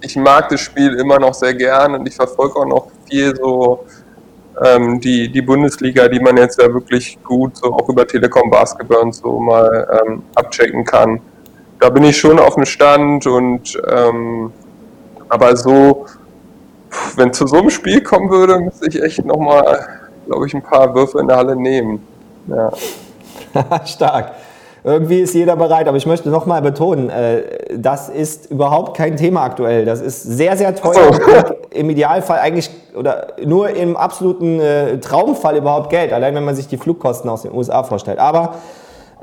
ich 0.02 0.16
mag 0.16 0.50
das 0.50 0.62
Spiel 0.62 0.96
immer 0.96 1.20
noch 1.20 1.34
sehr 1.34 1.54
gern 1.54 1.96
und 1.96 2.08
ich 2.08 2.16
verfolge 2.16 2.60
auch 2.60 2.66
noch 2.66 2.88
viel 3.10 3.36
so 3.36 3.86
ähm, 4.64 5.00
die, 5.00 5.32
die 5.32 5.42
Bundesliga, 5.42 6.08
die 6.08 6.20
man 6.20 6.38
jetzt 6.38 6.60
ja 6.62 6.72
wirklich 6.74 7.18
gut 7.24 7.58
so 7.58 7.74
auch 7.74 7.90
über 7.90 8.08
Telekom 8.08 8.50
Basketball 8.50 9.00
und 9.00 9.14
so 9.14 9.40
mal 9.40 10.02
ähm, 10.06 10.24
abchecken 10.36 10.84
kann. 10.84 11.22
Da 11.84 11.90
bin 11.90 12.06
ich 12.06 12.16
schon 12.16 12.40
auf 12.40 12.56
dem 12.56 12.64
Stand 12.64 13.28
und 13.28 13.78
ähm, 13.92 14.54
aber 15.28 15.58
so, 15.58 16.06
wenn 17.18 17.34
zu 17.34 17.46
so 17.46 17.58
einem 17.58 17.70
Spiel 17.70 18.02
kommen 18.02 18.30
würde, 18.30 18.58
müsste 18.58 18.88
ich 18.88 19.04
echt 19.04 19.26
nochmal, 19.26 19.86
glaube 20.26 20.48
ich, 20.48 20.54
ein 20.54 20.62
paar 20.62 20.96
Würfe 20.96 21.20
in 21.20 21.28
der 21.28 21.36
Halle 21.36 21.58
nehmen. 21.58 22.02
Ja. 22.48 22.72
Stark. 23.86 24.32
Irgendwie 24.86 25.20
ist 25.20 25.34
jeder 25.34 25.58
bereit, 25.58 25.90
aber 25.90 25.98
ich 25.98 26.06
möchte 26.06 26.30
nochmal 26.30 26.62
betonen, 26.62 27.10
äh, 27.10 27.44
das 27.76 28.08
ist 28.08 28.50
überhaupt 28.50 28.96
kein 28.96 29.18
Thema 29.18 29.44
aktuell. 29.44 29.84
Das 29.84 30.00
ist 30.00 30.24
sehr, 30.24 30.56
sehr 30.56 30.74
teuer. 30.76 31.12
Oh. 31.12 31.54
Im 31.72 31.90
Idealfall 31.90 32.40
eigentlich 32.40 32.70
oder 32.96 33.28
nur 33.44 33.72
im 33.72 33.98
absoluten 33.98 34.62
äh, 34.62 35.00
Traumfall 35.02 35.58
überhaupt 35.58 35.90
Geld, 35.90 36.14
allein 36.14 36.34
wenn 36.34 36.46
man 36.46 36.56
sich 36.56 36.70
die 36.70 36.78
Flugkosten 36.78 37.30
aus 37.30 37.42
den 37.42 37.54
USA 37.54 37.84
vorstellt. 37.84 38.20
Aber 38.20 38.54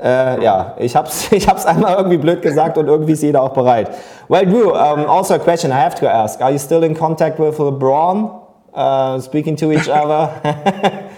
äh, 0.01 0.43
ja, 0.43 0.75
ich 0.79 0.95
hab's, 0.95 1.31
ich 1.31 1.47
hab's 1.47 1.65
einmal 1.65 1.95
irgendwie 1.95 2.17
blöd 2.17 2.41
gesagt 2.41 2.77
und 2.77 2.87
irgendwie 2.87 3.13
ist 3.13 3.23
jeder 3.23 3.41
auch 3.41 3.53
bereit. 3.53 3.91
Well, 4.27 4.45
Drew, 4.45 4.71
um, 4.71 5.09
also 5.09 5.35
a 5.35 5.39
question 5.39 5.71
I 5.71 5.75
have 5.75 5.95
to 5.99 6.07
ask: 6.07 6.41
Are 6.41 6.51
you 6.51 6.59
still 6.59 6.83
in 6.83 6.95
contact 6.95 7.39
with 7.39 7.57
LeBron? 7.59 8.41
Uh, 8.73 9.19
speaking 9.19 9.55
to 9.57 9.71
each 9.71 9.89
other? 9.89 10.29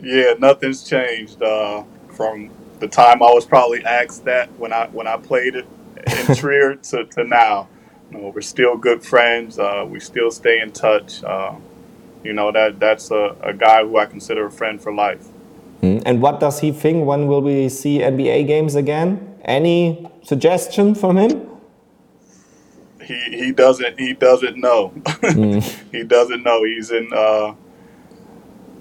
yeah, 0.00 0.34
nothing's 0.38 0.84
changed. 0.84 1.42
Uh... 1.42 1.82
from 2.18 2.50
the 2.80 2.88
time 2.88 3.22
I 3.22 3.30
was 3.32 3.46
probably 3.46 3.84
asked 3.84 4.24
that 4.24 4.50
when 4.58 4.72
I 4.72 4.88
when 4.88 5.06
I 5.06 5.16
played 5.16 5.54
it 5.54 5.66
in 6.06 6.34
Trier 6.40 6.74
to, 6.74 7.04
to 7.04 7.24
now. 7.24 7.68
You 8.10 8.18
know, 8.18 8.32
we're 8.34 8.40
still 8.40 8.76
good 8.76 9.04
friends. 9.04 9.58
Uh, 9.58 9.86
we 9.88 10.00
still 10.00 10.30
stay 10.32 10.60
in 10.60 10.72
touch. 10.72 11.22
Uh, 11.22 11.54
you 12.24 12.32
know 12.32 12.50
that 12.50 12.80
that's 12.80 13.12
a, 13.12 13.36
a, 13.40 13.52
guy 13.54 13.84
who 13.84 13.98
I 13.98 14.06
consider 14.06 14.46
a 14.46 14.50
friend 14.50 14.82
for 14.82 14.92
life. 14.92 15.28
Mm. 15.82 16.02
And 16.04 16.22
what 16.22 16.40
does 16.40 16.60
he 16.60 16.72
think? 16.72 17.06
When 17.06 17.26
will 17.26 17.42
we 17.42 17.68
see 17.68 17.98
NBA 18.00 18.46
games 18.46 18.74
again? 18.74 19.36
Any 19.44 20.10
suggestion 20.22 20.94
from 20.94 21.16
him? 21.16 21.46
He 23.02 23.14
he 23.30 23.52
doesn't 23.52 23.98
he 23.98 24.12
doesn't 24.12 24.56
know. 24.58 24.92
Mm. 25.04 25.62
he 25.92 26.02
doesn't 26.04 26.42
know. 26.42 26.64
He's 26.64 26.90
in. 26.90 27.10
Uh, 27.12 27.54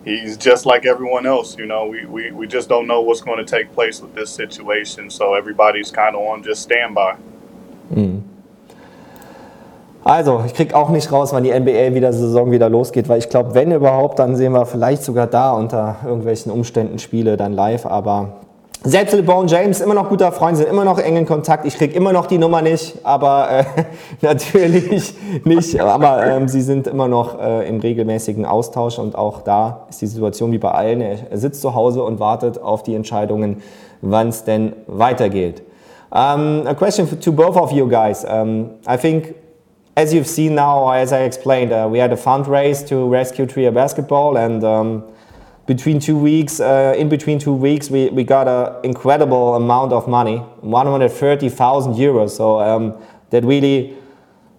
he's 0.08 0.38
just 0.38 0.66
like 0.66 0.86
everyone 0.86 1.26
else. 1.26 1.58
You 1.58 1.66
know, 1.66 1.86
we, 1.86 2.06
we, 2.06 2.32
we 2.32 2.48
just 2.48 2.70
don't 2.70 2.88
know 2.88 3.02
what's 3.02 3.22
going 3.22 3.46
to 3.46 3.46
take 3.46 3.74
place 3.74 4.02
with 4.02 4.16
this 4.16 4.30
situation. 4.32 5.10
So 5.10 5.34
everybody's 5.34 5.92
kind 5.92 6.16
of 6.16 6.22
on 6.22 6.44
just 6.44 6.64
standby. 6.64 7.18
Mhm. 7.92 8.27
Also, 10.08 10.42
ich 10.46 10.54
kriege 10.54 10.74
auch 10.74 10.88
nicht 10.88 11.12
raus, 11.12 11.34
wann 11.34 11.44
die 11.44 11.52
NBA 11.52 11.94
wieder 11.94 12.14
Saison 12.14 12.50
wieder 12.50 12.70
losgeht, 12.70 13.10
weil 13.10 13.20
ich 13.20 13.28
glaube, 13.28 13.54
wenn 13.56 13.74
überhaupt, 13.74 14.20
dann 14.20 14.38
sehen 14.38 14.54
wir 14.54 14.66
vielleicht 14.66 15.04
sogar 15.04 15.28
da 15.28 15.52
unter 15.52 15.98
irgendwelchen 16.06 16.50
Umständen 16.50 16.98
Spiele 16.98 17.36
dann 17.36 17.52
live, 17.52 17.86
aber 17.86 18.38
selbst 18.86 19.14
LeBron 19.14 19.48
James, 19.48 19.82
immer 19.82 19.96
noch 19.96 20.08
guter 20.08 20.32
Freund, 20.32 20.56
sind 20.56 20.70
immer 20.70 20.86
noch 20.86 20.98
eng 20.98 21.18
in 21.18 21.26
Kontakt. 21.26 21.66
Ich 21.66 21.76
kriege 21.76 21.94
immer 21.94 22.14
noch 22.14 22.26
die 22.26 22.38
Nummer 22.38 22.62
nicht, 22.62 23.00
aber 23.04 23.50
äh, 23.50 23.64
natürlich 24.22 25.14
nicht. 25.44 25.78
Aber 25.82 26.26
ähm, 26.26 26.48
sie 26.48 26.62
sind 26.62 26.88
immer 26.88 27.10
noch 27.10 27.38
äh, 27.42 27.68
im 27.68 27.82
regelmäßigen 27.82 28.46
Austausch 28.46 29.00
und 29.00 29.14
auch 29.14 29.42
da 29.42 29.88
ist 29.90 30.02
die 30.02 30.08
Situation 30.08 30.54
wie 30.54 30.58
bei 30.58 30.72
allen. 30.72 31.02
Er, 31.02 31.38
sitzt 31.38 31.60
zu 31.60 31.76
Hause 31.76 32.02
und 32.04 32.22
wartet 32.22 32.62
auf 32.62 32.82
die 32.82 32.96
Entscheidungen, 32.96 33.62
wann 34.02 34.30
es 34.30 34.46
denn 34.46 34.72
weitergeht. 34.88 35.64
Um, 36.12 36.66
a 36.66 36.74
question 36.74 37.06
to 37.20 37.34
both 37.34 37.58
of 37.58 37.74
you 37.74 37.90
guys. 37.90 38.24
Um, 38.24 38.70
I 38.88 38.96
think, 38.96 39.36
as 39.98 40.14
you've 40.14 40.28
seen 40.28 40.54
now, 40.54 40.92
as 40.92 41.12
I 41.12 41.22
explained, 41.24 41.74
uh, 41.74 41.88
we 41.90 41.98
had 41.98 42.14
a 42.14 42.16
fundraise 42.16 42.88
to 42.88 43.10
rescue 43.10 43.48
Trier 43.48 43.72
basketball 43.72 44.38
and 44.38 44.64
um, 44.64 45.04
between 45.66 46.00
two 46.00 46.16
weeks, 46.16 46.60
uh, 46.60 46.94
in 46.96 47.10
between 47.10 47.40
two 47.40 47.52
weeks, 47.52 47.90
we, 47.90 48.08
we 48.10 48.24
got 48.24 48.48
an 48.48 48.86
incredible 48.86 49.56
amount 49.56 49.94
of 49.94 50.08
money, 50.08 50.38
130,000 50.38 51.96
euros. 51.96 52.30
So 52.30 52.60
um, 52.60 52.96
that 53.32 53.44
really 53.44 53.98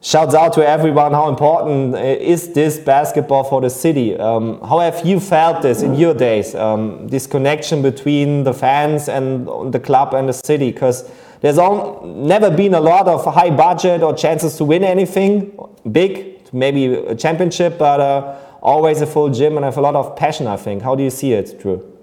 shouts 0.00 0.34
out 0.34 0.54
to 0.54 0.68
everyone 0.68 1.12
how 1.12 1.28
important 1.28 1.94
uh, 1.94 1.98
is 1.98 2.52
this 2.52 2.76
basketball 2.76 3.44
for 3.44 3.60
the 3.60 3.70
city. 3.70 4.16
Um, 4.18 4.60
how 4.62 4.80
have 4.80 5.06
you 5.06 5.20
felt 5.20 5.62
this 5.62 5.82
in 5.82 5.94
your 5.94 6.14
days, 6.14 6.56
um, 6.56 7.06
this 7.06 7.28
connection 7.28 7.80
between 7.80 8.42
the 8.42 8.52
fans 8.52 9.08
and 9.08 9.72
the 9.72 9.78
club 9.78 10.14
and 10.14 10.28
the 10.28 10.32
city? 10.32 10.72
Because 10.72 11.08
there's 11.40 11.58
all, 11.58 12.04
never 12.04 12.50
been 12.50 12.74
a 12.74 12.80
lot 12.80 13.06
of 13.06 13.24
high 13.24 13.50
budget 13.50 14.02
or 14.02 14.14
chances 14.14 14.56
to 14.56 14.64
win 14.64 14.82
anything 14.82 15.56
big, 15.90 16.52
maybe 16.52 16.86
a 16.94 17.14
championship, 17.14 17.78
but 17.78 18.00
uh, 18.00 18.36
always 18.60 19.00
a 19.00 19.06
full 19.06 19.30
gym 19.30 19.56
and 19.56 19.64
have 19.64 19.76
a 19.76 19.80
lot 19.80 19.94
of 19.94 20.16
passion, 20.16 20.46
I 20.46 20.56
think. 20.56 20.82
How 20.82 20.94
do 20.94 21.02
you 21.02 21.10
see 21.10 21.32
it, 21.32 21.60
Drew? 21.60 21.98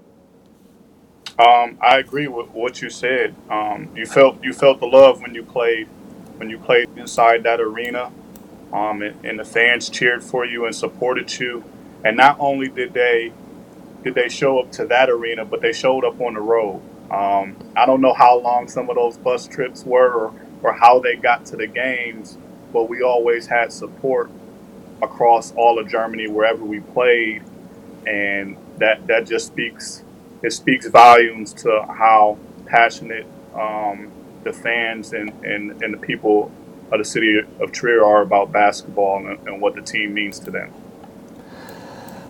Um, 1.38 1.76
I 1.82 1.98
agree 1.98 2.28
with 2.28 2.48
what 2.50 2.80
you 2.80 2.88
said. 2.88 3.34
Um, 3.50 3.90
you 3.94 4.06
felt 4.06 4.42
you 4.42 4.54
felt 4.54 4.80
the 4.80 4.86
love 4.86 5.20
when 5.20 5.34
you 5.34 5.42
played 5.42 5.86
when 6.38 6.48
you 6.48 6.58
played 6.58 6.88
inside 6.96 7.42
that 7.42 7.60
arena, 7.60 8.10
um, 8.72 9.02
and, 9.02 9.22
and, 9.24 9.38
the 9.38 9.44
fans 9.44 9.88
cheered 9.90 10.22
for 10.22 10.46
you 10.46 10.64
and 10.64 10.74
supported 10.74 11.38
you. 11.38 11.64
And 12.04 12.16
not 12.16 12.38
only 12.40 12.68
did 12.68 12.94
they 12.94 13.32
did 14.02 14.14
they 14.14 14.30
show 14.30 14.60
up 14.60 14.72
to 14.72 14.86
that 14.86 15.10
arena, 15.10 15.44
but 15.44 15.60
they 15.60 15.74
showed 15.74 16.04
up 16.06 16.18
on 16.22 16.34
the 16.34 16.40
road. 16.40 16.80
Um, 17.10 17.56
I 17.76 17.86
don't 17.86 18.00
know 18.00 18.14
how 18.14 18.38
long 18.38 18.68
some 18.68 18.90
of 18.90 18.96
those 18.96 19.16
bus 19.16 19.46
trips 19.46 19.84
were 19.84 20.12
or, 20.12 20.34
or 20.62 20.72
how 20.72 20.98
they 21.00 21.16
got 21.16 21.46
to 21.46 21.56
the 21.56 21.66
games, 21.66 22.38
but 22.72 22.88
we 22.88 23.02
always 23.02 23.46
had 23.46 23.72
support 23.72 24.30
across 25.02 25.52
all 25.52 25.78
of 25.78 25.88
Germany 25.88 26.28
wherever 26.28 26.64
we 26.64 26.80
played, 26.80 27.42
and 28.06 28.56
that 28.78 29.06
that 29.06 29.26
just 29.26 29.46
speaks 29.48 30.02
it 30.42 30.52
speaks 30.52 30.86
volumes 30.88 31.52
to 31.54 31.82
how 31.88 32.38
passionate 32.66 33.26
um, 33.54 34.10
the 34.44 34.52
fans 34.52 35.12
and, 35.12 35.30
and, 35.44 35.82
and 35.82 35.94
the 35.94 35.98
people 35.98 36.52
of 36.92 36.98
the 36.98 37.04
city 37.04 37.40
of 37.60 37.72
Trier 37.72 38.04
are 38.04 38.22
about 38.22 38.52
basketball 38.52 39.26
and, 39.26 39.48
and 39.48 39.60
what 39.60 39.74
the 39.74 39.82
team 39.82 40.14
means 40.14 40.38
to 40.40 40.50
them. 40.50 40.72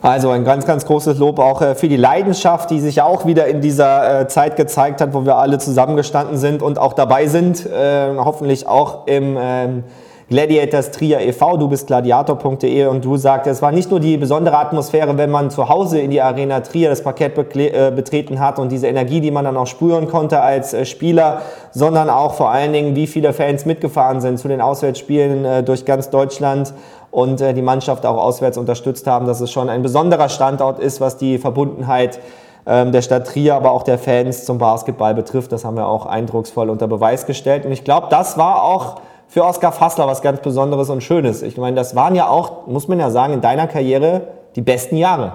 Also 0.07 0.30
ein 0.30 0.44
ganz, 0.44 0.66
ganz 0.66 0.86
großes 0.86 1.18
Lob 1.18 1.40
auch 1.40 1.61
äh, 1.62 1.74
für 1.74 1.88
die 1.88 1.96
Leidenschaft, 1.96 2.70
die 2.70 2.78
sich 2.78 3.02
auch 3.02 3.26
wieder 3.26 3.48
in 3.48 3.61
dieser 3.61 4.20
äh, 4.20 4.28
Zeit 4.28 4.54
gezeigt 4.54 5.00
hat, 5.00 5.14
wo 5.14 5.24
wir 5.24 5.34
alle 5.34 5.59
zusammengestanden 5.59 6.36
sind 6.36 6.62
und 6.62 6.78
auch 6.78 6.92
dabei 6.92 7.26
sind. 7.26 7.66
Äh, 7.66 8.14
hoffentlich 8.16 8.68
auch 8.68 9.09
im 9.09 9.36
ähm, 9.36 9.82
Gladiators 10.28 10.90
Trier 10.90 11.20
e.V., 11.20 11.56
du 11.56 11.68
bist 11.68 11.86
gladiator.de 11.86 12.86
und 12.86 13.04
du 13.04 13.16
sagst, 13.16 13.46
es 13.46 13.62
war 13.62 13.70
nicht 13.70 13.92
nur 13.92 14.00
die 14.00 14.16
besondere 14.16 14.58
Atmosphäre, 14.58 15.16
wenn 15.16 15.30
man 15.30 15.50
zu 15.50 15.68
Hause 15.68 16.00
in 16.00 16.10
die 16.10 16.20
Arena 16.20 16.58
Trier 16.62 16.88
das 16.88 17.00
Parkett 17.00 17.38
äh, 17.54 17.92
betreten 17.94 18.40
hat 18.40 18.58
und 18.58 18.72
diese 18.72 18.88
Energie, 18.88 19.20
die 19.20 19.30
man 19.30 19.44
dann 19.44 19.56
auch 19.56 19.68
spüren 19.68 20.08
konnte 20.08 20.40
als 20.40 20.74
äh, 20.74 20.84
Spieler, 20.84 21.42
sondern 21.70 22.10
auch 22.10 22.34
vor 22.34 22.50
allen 22.50 22.72
Dingen, 22.72 22.96
wie 22.96 23.06
viele 23.06 23.32
Fans 23.32 23.66
mitgefahren 23.66 24.20
sind 24.20 24.40
zu 24.40 24.48
den 24.48 24.60
Auswärtsspielen 24.60 25.44
äh, 25.44 25.62
durch 25.62 25.84
ganz 25.84 26.10
Deutschland 26.10 26.74
und 27.12 27.38
die 27.40 27.62
Mannschaft 27.62 28.04
auch 28.04 28.18
auswärts 28.18 28.58
unterstützt 28.58 29.06
haben, 29.06 29.26
dass 29.26 29.40
es 29.40 29.50
schon 29.50 29.70
ein 29.70 29.80
besonderer 29.80 30.28
Standort 30.28 30.80
ist, 30.80 31.00
was 31.00 31.16
die 31.16 31.38
Verbundenheit 31.38 32.18
ähm, 32.66 32.90
der 32.90 33.00
Stadt 33.00 33.28
Trier, 33.28 33.54
aber 33.54 33.70
auch 33.70 33.84
der 33.84 33.96
Fans 33.96 34.44
zum 34.44 34.58
Basketball 34.58 35.14
betrifft. 35.14 35.52
Das 35.52 35.64
haben 35.64 35.76
wir 35.76 35.86
auch 35.86 36.04
eindrucksvoll 36.04 36.68
unter 36.68 36.88
Beweis 36.88 37.24
gestellt. 37.24 37.64
Und 37.64 37.70
ich 37.70 37.84
glaube, 37.84 38.08
das 38.10 38.36
war 38.36 38.64
auch 38.64 38.96
für 39.28 39.44
Oskar 39.44 39.72
Fassler 39.72 40.06
was 40.06 40.22
ganz 40.22 40.40
Besonderes 40.40 40.88
und 40.88 41.02
Schönes. 41.02 41.42
Ich 41.42 41.56
meine, 41.56 41.76
das 41.76 41.94
waren 41.94 42.14
ja 42.14 42.28
auch, 42.28 42.66
muss 42.66 42.88
man 42.88 43.00
ja 43.00 43.10
sagen, 43.10 43.34
in 43.34 43.40
deiner 43.40 43.66
Karriere 43.66 44.28
die 44.54 44.62
besten 44.62 44.96
Jahre. 44.96 45.34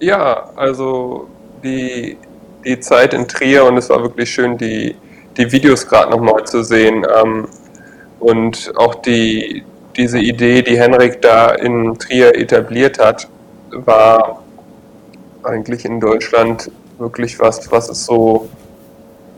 Ja, 0.00 0.50
also 0.56 1.28
die, 1.62 2.16
die 2.64 2.78
Zeit 2.80 3.14
in 3.14 3.26
Trier 3.26 3.64
und 3.64 3.76
es 3.76 3.90
war 3.90 4.02
wirklich 4.02 4.30
schön, 4.30 4.58
die, 4.58 4.96
die 5.36 5.50
Videos 5.50 5.86
gerade 5.86 6.10
nochmal 6.10 6.44
zu 6.44 6.62
sehen. 6.62 7.06
Ähm, 7.22 7.48
und 8.20 8.72
auch 8.76 8.96
die, 8.96 9.64
diese 9.96 10.18
Idee, 10.18 10.62
die 10.62 10.78
Henrik 10.78 11.22
da 11.22 11.50
in 11.50 11.98
Trier 11.98 12.36
etabliert 12.36 12.98
hat, 12.98 13.28
war 13.70 14.42
eigentlich 15.42 15.84
in 15.84 16.00
Deutschland 16.00 16.70
wirklich 16.98 17.38
was, 17.38 17.70
was 17.70 17.88
es 17.88 18.04
so 18.04 18.48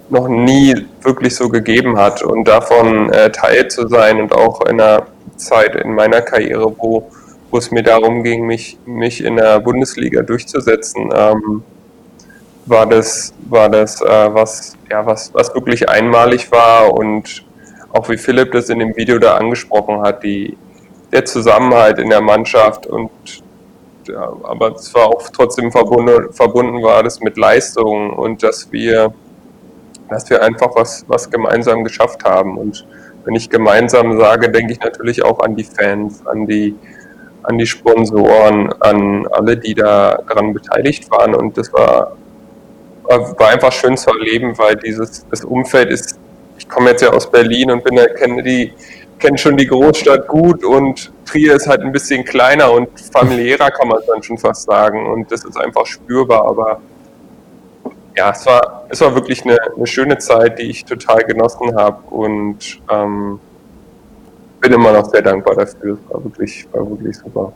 noch 0.08 0.28
nie 0.28 0.86
wirklich 1.02 1.34
so 1.34 1.48
gegeben 1.48 1.98
hat. 1.98 2.22
Und 2.22 2.46
davon 2.46 3.12
äh, 3.12 3.30
Teil 3.30 3.68
zu 3.68 3.88
sein 3.88 4.20
und 4.20 4.32
auch 4.32 4.60
in 4.66 4.80
einer 4.80 5.06
Zeit 5.36 5.76
in 5.76 5.94
meiner 5.94 6.22
Karriere, 6.22 6.74
wo, 6.78 7.10
wo 7.50 7.58
es 7.58 7.70
mir 7.70 7.82
darum 7.82 8.22
ging, 8.22 8.46
mich, 8.46 8.78
mich 8.86 9.22
in 9.22 9.36
der 9.36 9.60
Bundesliga 9.60 10.22
durchzusetzen, 10.22 11.10
ähm, 11.14 11.62
war 12.66 12.86
das, 12.86 13.32
war 13.48 13.68
das 13.68 14.00
äh, 14.00 14.34
was, 14.34 14.76
ja, 14.90 15.04
was, 15.06 15.32
was 15.32 15.54
wirklich 15.54 15.88
einmalig 15.88 16.50
war 16.50 16.92
und 16.92 17.44
auch 17.92 18.08
wie 18.08 18.18
Philipp 18.18 18.52
das 18.52 18.68
in 18.68 18.80
dem 18.80 18.96
Video 18.96 19.18
da 19.18 19.36
angesprochen 19.36 20.02
hat, 20.02 20.22
die, 20.22 20.56
der 21.12 21.24
Zusammenhalt 21.24 21.98
in 21.98 22.10
der 22.10 22.20
Mannschaft 22.20 22.86
und 22.86 23.10
ja, 24.08 24.32
aber 24.44 24.74
es 24.76 24.94
war 24.94 25.06
auch 25.06 25.28
trotzdem 25.30 25.72
verbunden, 25.72 26.32
verbunden 26.32 26.82
war 26.82 27.02
das 27.02 27.20
mit 27.20 27.36
Leistungen 27.36 28.10
und 28.10 28.42
dass 28.42 28.70
wir, 28.70 29.12
dass 30.08 30.28
wir 30.30 30.42
einfach 30.42 30.74
was, 30.74 31.04
was 31.08 31.30
gemeinsam 31.30 31.84
geschafft 31.84 32.24
haben. 32.24 32.56
Und 32.58 32.86
wenn 33.24 33.34
ich 33.34 33.50
gemeinsam 33.50 34.18
sage, 34.18 34.50
denke 34.50 34.72
ich 34.72 34.80
natürlich 34.80 35.24
auch 35.24 35.40
an 35.40 35.56
die 35.56 35.64
Fans, 35.64 36.26
an 36.26 36.46
die, 36.46 36.74
an 37.42 37.58
die 37.58 37.66
Sponsoren, 37.66 38.72
an 38.80 39.26
alle, 39.28 39.56
die 39.56 39.74
da 39.74 40.18
daran 40.28 40.52
beteiligt 40.52 41.10
waren. 41.10 41.34
Und 41.34 41.58
das 41.58 41.72
war, 41.72 42.16
war 43.04 43.48
einfach 43.48 43.72
schön 43.72 43.96
zu 43.96 44.10
erleben, 44.10 44.56
weil 44.58 44.76
dieses 44.76 45.26
das 45.30 45.44
Umfeld 45.44 45.90
ist, 45.90 46.18
ich 46.58 46.68
komme 46.68 46.90
jetzt 46.90 47.02
ja 47.02 47.10
aus 47.10 47.30
Berlin 47.30 47.70
und 47.70 47.84
bin 47.84 47.96
kenne 48.16 48.42
die 48.42 48.72
kenne 49.18 49.38
schon 49.38 49.56
die 49.56 49.66
Großstadt 49.66 50.26
gut 50.26 50.64
und 50.64 51.12
Trier 51.24 51.54
ist 51.54 51.66
halt 51.66 51.80
ein 51.80 51.92
bisschen 51.92 52.24
kleiner 52.24 52.72
und 52.72 52.88
familiärer, 53.12 53.70
kann 53.70 53.88
man 53.88 54.00
dann 54.06 54.22
schon 54.22 54.38
fast 54.38 54.64
sagen. 54.64 55.10
Und 55.10 55.30
das 55.32 55.44
ist 55.44 55.58
einfach 55.58 55.86
spürbar. 55.86 56.46
Aber 56.46 56.80
ja, 58.16 58.30
es 58.30 58.46
war, 58.46 58.84
es 58.88 59.00
war 59.00 59.14
wirklich 59.14 59.44
eine, 59.44 59.58
eine 59.76 59.86
schöne 59.86 60.18
Zeit, 60.18 60.58
die 60.58 60.70
ich 60.70 60.84
total 60.84 61.22
genossen 61.24 61.76
habe 61.76 61.98
und 62.10 62.80
ähm, 62.90 63.38
bin 64.60 64.72
immer 64.72 64.92
noch 64.92 65.04
sehr 65.10 65.22
dankbar 65.22 65.54
dafür. 65.54 65.98
Es 66.02 66.12
war 66.12 66.24
wirklich, 66.24 66.66
war 66.72 66.88
wirklich 66.88 67.16
super. 67.16 67.52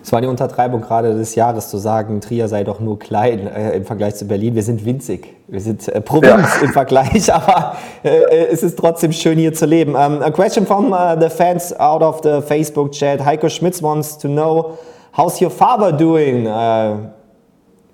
Es 0.00 0.12
war 0.12 0.20
die 0.20 0.28
Untertreibung 0.28 0.80
gerade 0.80 1.14
des 1.14 1.34
Jahres 1.34 1.68
zu 1.68 1.76
sagen, 1.76 2.20
Trier 2.20 2.48
sei 2.48 2.64
doch 2.64 2.78
nur 2.78 2.98
klein 2.98 3.46
äh, 3.48 3.76
im 3.76 3.84
Vergleich 3.84 4.14
zu 4.14 4.26
Berlin. 4.26 4.54
Wir 4.54 4.62
sind 4.62 4.86
winzig. 4.86 5.34
Wir 5.48 5.60
sind 5.60 5.86
äh, 5.88 6.00
Provinz 6.00 6.48
ja. 6.60 6.64
im 6.64 6.72
Vergleich, 6.72 7.34
aber 7.34 7.76
äh, 8.04 8.08
äh, 8.08 8.46
es 8.46 8.62
ist 8.62 8.78
trotzdem 8.78 9.12
schön 9.12 9.38
hier 9.38 9.52
zu 9.52 9.66
leben. 9.66 9.96
Um, 9.96 10.22
a 10.22 10.30
question 10.30 10.64
from 10.64 10.92
uh, 10.92 11.20
the 11.20 11.28
fans 11.28 11.78
out 11.78 12.02
of 12.02 12.20
the 12.22 12.40
Facebook 12.40 12.92
chat. 12.92 13.22
Heiko 13.24 13.48
Schmitz 13.48 13.82
wants 13.82 14.16
to 14.16 14.28
know, 14.28 14.78
how's 15.14 15.42
your 15.42 15.50
father 15.50 15.92
doing, 15.92 16.46
uh, 16.46 17.10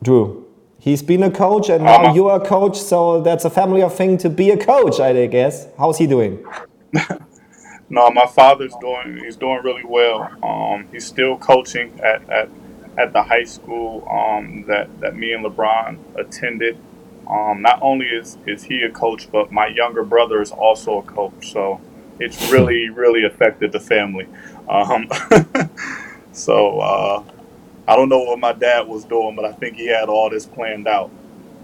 Drew? 0.03 0.44
He's 0.85 1.03
been 1.03 1.23
a 1.23 1.31
coach 1.31 1.71
and 1.71 1.83
now 1.83 2.13
you're 2.13 2.37
a 2.37 2.47
coach, 2.47 2.79
so 2.79 3.23
that's 3.23 3.47
a 3.47 3.51
family 3.51 3.81
of 3.81 3.97
thing 3.97 4.19
to 4.19 4.29
be 4.29 4.51
a 4.51 4.59
coach, 4.59 5.01
I 5.01 5.27
guess. 5.29 5.67
How's 5.79 5.97
he 5.97 6.07
doing? 6.07 6.45
No, 7.91 8.11
my 8.11 8.27
father's 8.27 8.75
doing. 8.81 9.21
He's 9.23 9.37
doing 9.37 9.61
really 9.63 9.85
well. 9.85 10.29
Um, 10.43 10.89
he's 10.91 11.07
still 11.07 11.37
coaching 11.37 12.01
at, 12.01 12.29
at 12.31 12.49
at 12.97 13.13
the 13.13 13.23
high 13.23 13.45
school 13.45 14.09
um, 14.09 14.65
that 14.69 14.89
that 15.01 15.15
me 15.15 15.35
and 15.35 15.45
LeBron 15.45 15.99
attended. 16.17 16.79
Um, 17.29 17.61
not 17.61 17.79
only 17.83 18.07
is 18.07 18.39
is 18.47 18.65
he 18.65 18.83
a 18.83 18.91
coach, 18.91 19.31
but 19.31 19.53
my 19.53 19.67
younger 19.67 20.03
brother 20.03 20.41
is 20.41 20.51
also 20.51 20.99
a 20.99 21.03
coach. 21.03 21.53
So 21.53 21.79
it's 22.19 22.51
really 22.51 22.89
really 22.89 23.25
affected 23.25 23.71
the 23.71 23.81
family. 23.81 24.27
Um, 24.69 25.07
so 26.33 26.81
uh, 26.81 27.23
I 27.89 27.97
don't 27.97 28.09
know 28.09 28.21
what 28.21 28.39
my 28.41 28.53
dad 28.53 28.89
was 28.89 29.05
doing, 29.05 29.37
but 29.37 29.45
I 29.45 29.53
think 29.53 29.77
he 29.77 29.87
had 29.87 30.09
all 30.09 30.31
this 30.31 30.47
planned 30.47 30.89
out 30.89 31.11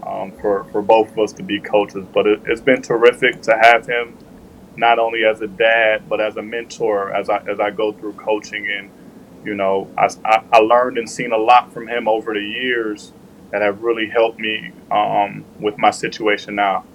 um, 0.05 0.33
for 0.33 0.65
for 0.71 0.81
both 0.81 1.11
of 1.11 1.19
us 1.19 1.33
to 1.33 1.43
be 1.43 1.59
coaches. 1.59 2.07
But 2.13 2.27
it, 2.27 2.41
it's 2.45 2.61
been 2.61 2.81
terrific 2.81 3.41
to 3.43 3.57
have 3.61 3.87
him 3.87 4.17
not 4.77 4.99
only 4.99 5.25
as 5.25 5.41
a 5.41 5.47
dad 5.47 6.09
but 6.09 6.21
as 6.21 6.37
a 6.37 6.41
mentor 6.41 7.13
as 7.13 7.29
I 7.29 7.39
as 7.49 7.59
I 7.59 7.71
go 7.71 7.91
through 7.93 8.13
coaching 8.13 8.67
and 8.67 8.89
you 9.45 9.55
know 9.55 9.89
I, 9.97 10.09
I, 10.25 10.43
I 10.53 10.59
learned 10.59 10.97
and 10.97 11.09
seen 11.09 11.31
a 11.33 11.37
lot 11.37 11.73
from 11.73 11.87
him 11.87 12.07
over 12.07 12.33
the 12.33 12.41
years 12.41 13.13
that 13.51 13.61
have 13.61 13.83
really 13.83 14.07
helped 14.07 14.39
me 14.39 14.71
um, 14.91 15.45
with 15.59 15.77
my 15.77 15.91
situation 15.91 16.55
now. 16.55 16.85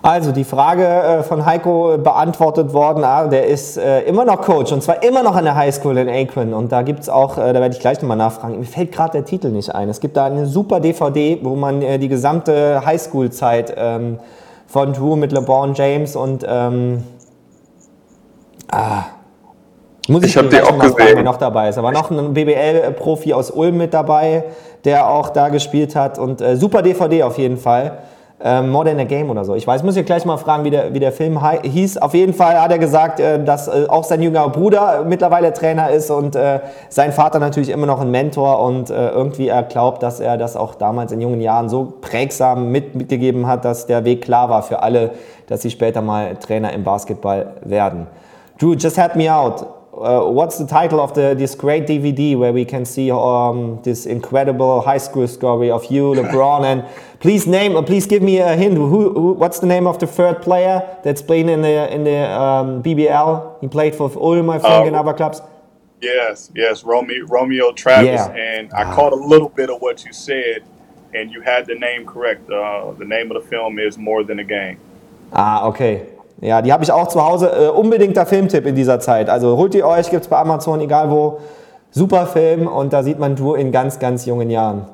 Also 0.00 0.30
die 0.30 0.44
Frage 0.44 0.84
äh, 0.84 1.22
von 1.22 1.44
Heiko 1.44 1.98
beantwortet 1.98 2.72
worden. 2.72 3.02
Ah, 3.02 3.26
der 3.26 3.46
ist 3.46 3.76
äh, 3.76 4.02
immer 4.02 4.24
noch 4.24 4.40
Coach 4.40 4.72
und 4.72 4.82
zwar 4.82 5.02
immer 5.02 5.22
noch 5.22 5.34
an 5.34 5.44
der 5.44 5.56
Highschool 5.56 5.98
in 5.98 6.08
Akron. 6.08 6.54
Und 6.54 6.70
da 6.70 6.82
gibt 6.82 7.00
es 7.00 7.08
auch, 7.08 7.36
äh, 7.36 7.52
da 7.52 7.60
werde 7.60 7.74
ich 7.74 7.80
gleich 7.80 8.00
nochmal 8.00 8.16
nachfragen, 8.16 8.58
mir 8.58 8.64
fällt 8.64 8.92
gerade 8.92 9.12
der 9.12 9.24
Titel 9.24 9.48
nicht 9.48 9.74
ein. 9.74 9.88
Es 9.88 10.00
gibt 10.00 10.16
da 10.16 10.26
eine 10.26 10.46
super 10.46 10.78
DVD, 10.80 11.40
wo 11.42 11.56
man 11.56 11.80
die 11.80 12.08
gesamte 12.08 12.82
Highschool-Zeit 12.84 13.74
ähm, 13.76 14.18
von 14.66 14.92
Drew 14.92 15.16
mit 15.16 15.32
LeBron 15.32 15.74
James 15.74 16.14
und 16.14 16.44
ähm, 16.48 17.02
ah, 18.70 19.04
muss 20.08 20.22
ich, 20.22 20.30
ich 20.30 20.36
habe 20.36 20.48
die 20.48 20.60
auch 20.60 20.78
gesehen. 20.78 20.96
Fragen, 20.96 21.16
wer 21.16 21.22
noch 21.22 21.36
dabei 21.36 21.68
ist. 21.70 21.78
Aber 21.78 21.90
noch 21.90 22.10
ein 22.10 22.34
BBL-Profi 22.34 23.34
aus 23.34 23.50
Ulm 23.50 23.76
mit 23.76 23.92
dabei, 23.92 24.44
der 24.84 25.08
auch 25.08 25.30
da 25.30 25.48
gespielt 25.48 25.96
hat 25.96 26.18
und 26.18 26.40
äh, 26.40 26.56
super 26.56 26.82
DVD 26.82 27.24
auf 27.24 27.36
jeden 27.36 27.58
Fall. 27.58 27.98
Ähm, 28.40 28.70
More 28.70 28.84
Than 28.84 29.00
a 29.00 29.04
Game 29.04 29.30
oder 29.30 29.44
so. 29.44 29.56
Ich 29.56 29.66
weiß, 29.66 29.82
muss 29.82 29.96
ich 29.96 30.06
gleich 30.06 30.24
mal 30.24 30.36
fragen, 30.36 30.62
wie 30.62 30.70
der, 30.70 30.94
wie 30.94 31.00
der 31.00 31.10
Film 31.10 31.40
hieß. 31.62 31.98
Auf 31.98 32.14
jeden 32.14 32.32
Fall 32.32 32.60
hat 32.60 32.70
er 32.70 32.78
gesagt, 32.78 33.18
äh, 33.18 33.42
dass 33.42 33.66
äh, 33.66 33.86
auch 33.88 34.04
sein 34.04 34.22
jüngerer 34.22 34.50
Bruder 34.50 35.04
mittlerweile 35.04 35.52
Trainer 35.52 35.90
ist 35.90 36.08
und 36.08 36.36
äh, 36.36 36.60
sein 36.88 37.12
Vater 37.12 37.40
natürlich 37.40 37.68
immer 37.68 37.86
noch 37.86 38.00
ein 38.00 38.12
Mentor 38.12 38.60
und 38.60 38.90
äh, 38.90 39.08
irgendwie 39.08 39.48
er 39.48 39.64
glaubt, 39.64 40.04
dass 40.04 40.20
er 40.20 40.36
das 40.36 40.56
auch 40.56 40.76
damals 40.76 41.10
in 41.10 41.20
jungen 41.20 41.40
Jahren 41.40 41.68
so 41.68 41.94
prägsam 42.00 42.70
mit, 42.70 42.94
mitgegeben 42.94 43.48
hat, 43.48 43.64
dass 43.64 43.86
der 43.86 44.04
Weg 44.04 44.22
klar 44.22 44.48
war 44.48 44.62
für 44.62 44.84
alle, 44.84 45.10
dass 45.48 45.62
sie 45.62 45.70
später 45.70 46.00
mal 46.00 46.36
Trainer 46.36 46.72
im 46.72 46.84
Basketball 46.84 47.54
werden. 47.64 48.06
Drew, 48.56 48.74
just 48.74 48.96
help 48.96 49.16
me 49.16 49.32
out. 49.32 49.66
uh, 50.00 50.24
what's 50.24 50.58
the 50.58 50.66
title 50.66 51.00
of 51.00 51.14
the 51.14 51.34
this 51.34 51.54
great 51.54 51.86
DVD 51.86 52.36
where 52.36 52.52
we 52.52 52.64
can 52.64 52.84
see 52.84 53.10
um, 53.10 53.80
this 53.82 54.06
incredible 54.06 54.80
high 54.80 54.98
school 54.98 55.26
story 55.26 55.70
of 55.70 55.90
you, 55.90 56.14
LeBron, 56.14 56.64
and 56.64 56.84
please 57.20 57.46
name, 57.46 57.76
uh, 57.76 57.82
please 57.82 58.06
give 58.06 58.22
me 58.22 58.38
a 58.38 58.56
hint. 58.56 58.74
Who, 58.74 59.12
who, 59.12 59.32
what's 59.32 59.60
the 59.60 59.66
name 59.66 59.86
of 59.86 59.98
the 59.98 60.06
third 60.06 60.42
player 60.42 60.82
that's 61.04 61.22
playing 61.22 61.48
in 61.48 61.62
the 61.62 61.92
in 61.92 62.04
the 62.04 62.30
um, 62.30 62.82
BBL? 62.82 63.60
He 63.60 63.68
played 63.68 63.94
for 63.94 64.10
Ulm, 64.16 64.50
I 64.50 64.58
think, 64.58 64.84
uh, 64.84 64.84
in 64.86 64.94
other 64.94 65.14
clubs. 65.14 65.42
Yes, 66.00 66.50
yes, 66.54 66.84
Romeo, 66.84 67.26
Romeo 67.26 67.72
Travis, 67.72 68.06
yeah. 68.06 68.30
and 68.30 68.72
I 68.72 68.84
caught 68.94 69.12
a 69.12 69.16
little 69.16 69.48
bit 69.48 69.68
of 69.68 69.80
what 69.80 70.04
you 70.04 70.12
said, 70.12 70.62
and 71.12 71.32
you 71.32 71.40
had 71.40 71.66
the 71.66 71.74
name 71.74 72.06
correct. 72.06 72.48
Uh, 72.48 72.92
the 72.92 73.04
name 73.04 73.32
of 73.32 73.42
the 73.42 73.48
film 73.48 73.78
is 73.78 73.98
More 73.98 74.22
Than 74.22 74.38
a 74.38 74.44
Game. 74.44 74.78
Ah, 75.32 75.66
okay. 75.66 76.06
Ja, 76.40 76.62
die 76.62 76.72
habe 76.72 76.84
ich 76.84 76.92
auch 76.92 77.08
zu 77.08 77.20
Hause. 77.20 77.50
Äh, 77.50 77.68
unbedingter 77.68 78.24
Filmtipp 78.26 78.64
in 78.64 78.76
dieser 78.76 79.00
Zeit. 79.00 79.28
Also 79.28 79.56
holt 79.56 79.74
ihr 79.74 79.86
euch, 79.86 80.08
gibt 80.08 80.22
es 80.22 80.28
bei 80.28 80.38
Amazon, 80.38 80.80
egal 80.80 81.10
wo. 81.10 81.40
Super 81.90 82.26
Film 82.26 82.68
und 82.68 82.92
da 82.92 83.02
sieht 83.02 83.18
man 83.18 83.34
Drew 83.34 83.54
in 83.54 83.72
ganz, 83.72 83.98
ganz 83.98 84.24
jungen 84.26 84.50
Jahren. 84.50 84.86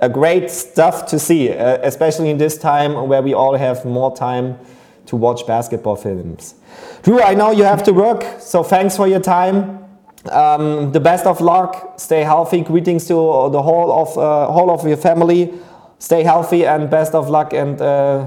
A 0.00 0.08
great 0.08 0.50
stuff 0.50 1.06
to 1.06 1.18
see, 1.18 1.50
uh, 1.50 1.78
especially 1.82 2.30
in 2.30 2.38
this 2.38 2.58
time 2.58 3.08
where 3.08 3.22
we 3.22 3.32
all 3.32 3.56
have 3.56 3.84
more 3.84 4.14
time 4.14 4.58
to 5.06 5.16
watch 5.16 5.46
basketball 5.46 5.96
films. 5.96 6.54
Drew, 7.02 7.20
I 7.20 7.34
know 7.34 7.50
you 7.50 7.64
have 7.64 7.82
to 7.84 7.92
work, 7.92 8.24
so 8.40 8.62
thanks 8.62 8.96
for 8.96 9.06
your 9.06 9.20
time. 9.20 9.84
Um, 10.30 10.92
the 10.92 11.00
best 11.00 11.26
of 11.26 11.40
luck. 11.40 11.94
Stay 11.98 12.22
healthy. 12.22 12.62
Greetings 12.62 13.06
to 13.08 13.14
the 13.14 13.62
whole 13.62 13.92
of 13.92 14.18
uh, 14.18 14.50
whole 14.50 14.70
of 14.70 14.86
your 14.86 14.96
family. 14.96 15.52
Stay 15.98 16.22
healthy 16.22 16.66
and 16.66 16.90
best 16.90 17.14
of 17.14 17.28
luck 17.28 17.52
and. 17.52 17.80
Uh, 17.80 18.26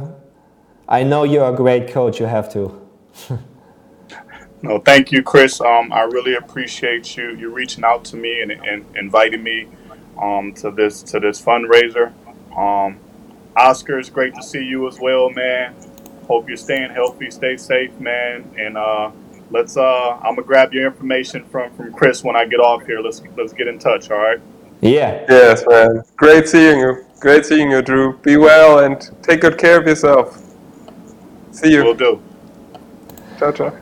I 0.90 1.04
know 1.04 1.24
you're 1.24 1.50
a 1.50 1.56
great 1.56 1.90
coach. 1.90 2.20
You 2.20 2.28
have 2.28 2.52
to. 2.54 2.82
no, 4.62 4.80
thank 4.80 5.12
you, 5.12 5.22
Chris. 5.22 5.60
Um, 5.60 5.92
I 5.92 6.04
really 6.04 6.36
appreciate 6.36 7.18
you 7.18 7.36
you 7.36 7.50
reaching 7.50 7.84
out 7.84 8.06
to 8.06 8.16
me 8.16 8.42
and, 8.42 8.52
and 8.52 8.86
inviting 8.96 9.44
me 9.44 9.68
um, 10.22 10.54
to 10.56 10.72
this 10.72 11.04
to 11.04 11.20
this 11.20 11.42
fundraiser. 11.42 12.14
Um, 12.58 13.00
Oscar, 13.56 14.00
it's 14.00 14.10
great 14.10 14.36
to 14.36 14.44
see 14.44 14.64
you 14.64 14.88
as 14.88 15.00
well, 15.00 15.30
man. 15.30 15.76
Hope 16.28 16.48
you're 16.48 16.58
staying 16.58 16.92
healthy, 16.92 17.32
stay 17.32 17.58
safe, 17.58 17.98
man. 18.00 18.50
And 18.58 18.78
uh, 18.78 19.12
let's 19.52 19.78
uh, 19.78 20.18
I'm 20.18 20.36
gonna 20.36 20.44
grab 20.44 20.74
your 20.74 20.86
information 20.88 21.46
from 21.46 21.72
from 21.74 21.94
Chris 21.94 22.24
when 22.24 22.36
I 22.36 22.46
get 22.46 22.60
off 22.60 22.86
here. 22.86 23.00
Let's 23.00 23.22
let's 23.36 23.54
get 23.54 23.68
in 23.68 23.80
touch. 23.80 24.12
All 24.12 24.18
right. 24.18 24.40
Yeah. 24.82 25.26
Yes, 25.28 25.64
man. 25.68 26.04
Great 26.16 26.48
seeing 26.48 26.80
you. 26.80 27.06
Great 27.20 27.46
seeing 27.46 27.72
you, 27.72 27.82
Drew. 27.82 28.18
Be 28.20 28.38
well 28.38 28.80
and 28.80 29.10
take 29.24 29.42
good 29.42 29.58
care 29.58 29.80
of 29.80 29.88
yourself. 29.88 30.40
See 31.52 31.72
you. 31.72 31.84
Will 31.84 31.96
do. 31.96 32.22
Ciao, 33.40 33.52
ciao. 33.52 33.74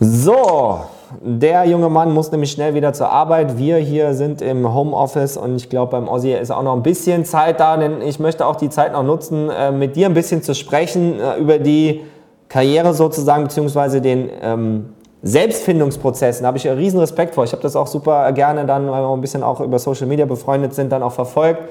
So, 0.00 0.90
der 1.20 1.64
junge 1.64 1.88
Mann 1.88 2.12
muss 2.12 2.30
nämlich 2.30 2.52
schnell 2.52 2.74
wieder 2.74 2.92
zur 2.92 3.10
Arbeit. 3.10 3.58
Wir 3.58 3.78
hier 3.78 4.14
sind 4.14 4.40
im 4.40 4.72
Homeoffice 4.72 5.36
und 5.36 5.56
ich 5.56 5.68
glaube, 5.68 5.92
beim 5.92 6.08
Ossi 6.08 6.32
ist 6.32 6.50
auch 6.50 6.62
noch 6.62 6.74
ein 6.74 6.82
bisschen 6.82 7.24
Zeit 7.24 7.60
da, 7.60 7.76
denn 7.76 8.02
ich 8.02 8.20
möchte 8.20 8.46
auch 8.46 8.56
die 8.56 8.70
Zeit 8.70 8.92
noch 8.92 9.02
nutzen, 9.02 9.50
äh, 9.50 9.72
mit 9.72 9.96
dir 9.96 10.06
ein 10.06 10.14
bisschen 10.14 10.42
zu 10.42 10.54
sprechen 10.54 11.18
äh, 11.18 11.36
über 11.38 11.58
die 11.58 12.02
Karriere 12.48 12.94
sozusagen, 12.94 13.44
beziehungsweise 13.44 14.00
den 14.00 14.30
ähm, 14.40 14.90
Selbstfindungsprozessen. 15.22 16.42
Da 16.42 16.48
habe 16.48 16.58
ich 16.58 16.68
riesen 16.68 17.00
Respekt 17.00 17.34
vor. 17.34 17.44
Ich 17.44 17.52
habe 17.52 17.62
das 17.62 17.74
auch 17.74 17.88
super 17.88 18.30
gerne 18.32 18.64
dann, 18.64 18.88
weil 18.90 19.02
wir 19.02 19.12
ein 19.12 19.20
bisschen 19.20 19.42
auch 19.42 19.60
über 19.60 19.78
Social 19.78 20.06
Media 20.06 20.24
befreundet 20.24 20.74
sind, 20.74 20.92
dann 20.92 21.02
auch 21.02 21.12
verfolgt. 21.12 21.62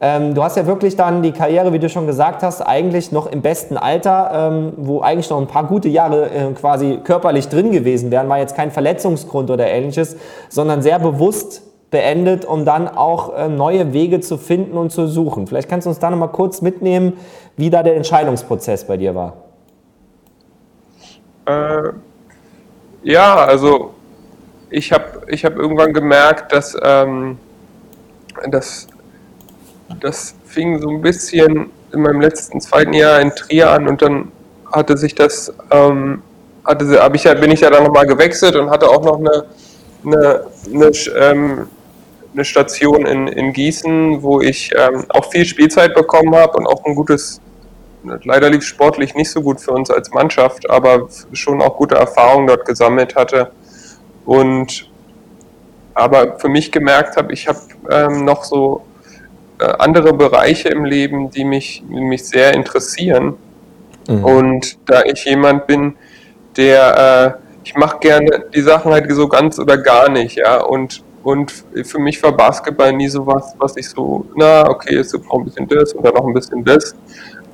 Ähm, 0.00 0.34
du 0.34 0.44
hast 0.44 0.56
ja 0.56 0.66
wirklich 0.66 0.94
dann 0.94 1.22
die 1.22 1.32
Karriere, 1.32 1.72
wie 1.72 1.80
du 1.80 1.88
schon 1.88 2.06
gesagt 2.06 2.42
hast, 2.42 2.60
eigentlich 2.62 3.10
noch 3.10 3.26
im 3.26 3.42
besten 3.42 3.76
Alter, 3.76 4.30
ähm, 4.52 4.72
wo 4.76 5.00
eigentlich 5.00 5.28
noch 5.28 5.40
ein 5.40 5.48
paar 5.48 5.64
gute 5.64 5.88
Jahre 5.88 6.30
äh, 6.30 6.52
quasi 6.52 7.00
körperlich 7.02 7.48
drin 7.48 7.72
gewesen 7.72 8.10
wären, 8.10 8.28
war 8.28 8.38
jetzt 8.38 8.54
kein 8.54 8.70
Verletzungsgrund 8.70 9.50
oder 9.50 9.66
ähnliches, 9.66 10.16
sondern 10.48 10.82
sehr 10.82 11.00
bewusst 11.00 11.62
beendet, 11.90 12.44
um 12.44 12.64
dann 12.64 12.86
auch 12.86 13.34
äh, 13.34 13.48
neue 13.48 13.92
Wege 13.92 14.20
zu 14.20 14.36
finden 14.36 14.76
und 14.76 14.90
zu 14.90 15.06
suchen. 15.06 15.46
Vielleicht 15.46 15.68
kannst 15.68 15.86
du 15.86 15.90
uns 15.90 15.98
da 15.98 16.10
nochmal 16.10 16.28
kurz 16.28 16.60
mitnehmen, 16.62 17.14
wie 17.56 17.70
da 17.70 17.82
der 17.82 17.96
Entscheidungsprozess 17.96 18.84
bei 18.84 18.96
dir 18.96 19.14
war. 19.14 19.34
Äh, 21.46 21.92
ja, 23.02 23.36
also 23.36 23.94
ich 24.70 24.92
habe 24.92 25.22
ich 25.28 25.44
hab 25.44 25.56
irgendwann 25.56 25.92
gemerkt, 25.92 26.52
dass 26.52 26.76
ähm, 26.82 27.38
das, 28.50 28.86
das 30.00 30.34
fing 30.44 30.80
so 30.80 30.88
ein 30.88 31.00
bisschen 31.00 31.70
in 31.92 32.02
meinem 32.02 32.20
letzten 32.20 32.60
zweiten 32.60 32.92
Jahr 32.92 33.20
in 33.20 33.34
Trier 33.34 33.70
an 33.70 33.88
und 33.88 34.02
dann 34.02 34.30
hatte 34.72 34.96
sich 34.96 35.14
das, 35.14 35.52
ähm, 35.70 36.22
hatte, 36.64 37.02
hab 37.02 37.14
ich 37.14 37.24
bin 37.24 37.50
ich 37.50 37.60
ja 37.60 37.70
dann 37.70 37.84
nochmal 37.84 38.06
gewechselt 38.06 38.56
und 38.56 38.70
hatte 38.70 38.88
auch 38.88 39.02
noch 39.02 39.18
eine, 39.18 39.44
eine, 40.04 40.44
eine, 40.72 40.90
ähm, 41.18 41.68
eine 42.34 42.44
Station 42.44 43.06
in, 43.06 43.26
in 43.28 43.52
Gießen, 43.52 44.22
wo 44.22 44.40
ich 44.40 44.70
ähm, 44.76 45.04
auch 45.08 45.30
viel 45.30 45.46
Spielzeit 45.46 45.94
bekommen 45.94 46.34
habe 46.36 46.58
und 46.58 46.66
auch 46.66 46.84
ein 46.84 46.94
gutes, 46.94 47.40
leider 48.24 48.50
lief 48.50 48.64
sportlich 48.64 49.14
nicht 49.14 49.30
so 49.30 49.40
gut 49.40 49.60
für 49.60 49.72
uns 49.72 49.90
als 49.90 50.10
Mannschaft, 50.10 50.68
aber 50.68 51.08
schon 51.32 51.62
auch 51.62 51.76
gute 51.76 51.94
Erfahrungen 51.94 52.46
dort 52.46 52.66
gesammelt 52.66 53.16
hatte. 53.16 53.50
Und 54.26 54.90
aber 55.94 56.38
für 56.38 56.48
mich 56.48 56.70
gemerkt 56.70 57.16
habe, 57.16 57.32
ich 57.32 57.48
habe 57.48 57.58
ähm, 57.90 58.24
noch 58.24 58.44
so 58.44 58.84
andere 59.58 60.12
Bereiche 60.12 60.68
im 60.68 60.84
Leben, 60.84 61.30
die 61.30 61.44
mich, 61.44 61.82
die 61.88 62.00
mich 62.00 62.24
sehr 62.24 62.54
interessieren. 62.54 63.34
Mhm. 64.08 64.24
Und 64.24 64.78
da 64.88 65.02
ich 65.04 65.24
jemand 65.24 65.66
bin, 65.66 65.96
der, 66.56 67.38
äh, 67.38 67.58
ich 67.64 67.74
mache 67.74 67.98
gerne 67.98 68.44
die 68.54 68.62
Sachen 68.62 68.92
halt 68.92 69.10
so 69.12 69.28
ganz 69.28 69.58
oder 69.58 69.76
gar 69.76 70.08
nicht, 70.08 70.36
ja. 70.36 70.60
Und, 70.60 71.02
und 71.22 71.52
für 71.84 71.98
mich 71.98 72.22
war 72.22 72.32
Basketball 72.32 72.92
nie 72.92 73.08
so 73.08 73.26
was, 73.26 73.54
was 73.58 73.76
ich 73.76 73.88
so, 73.88 74.24
na, 74.34 74.68
okay, 74.68 74.96
es 74.96 75.12
gibt 75.12 75.26
noch 75.26 75.34
ein 75.34 75.44
bisschen 75.44 75.68
das 75.68 75.92
und 75.92 76.04
dann 76.04 76.14
noch 76.14 76.26
ein 76.26 76.34
bisschen 76.34 76.64
das. 76.64 76.94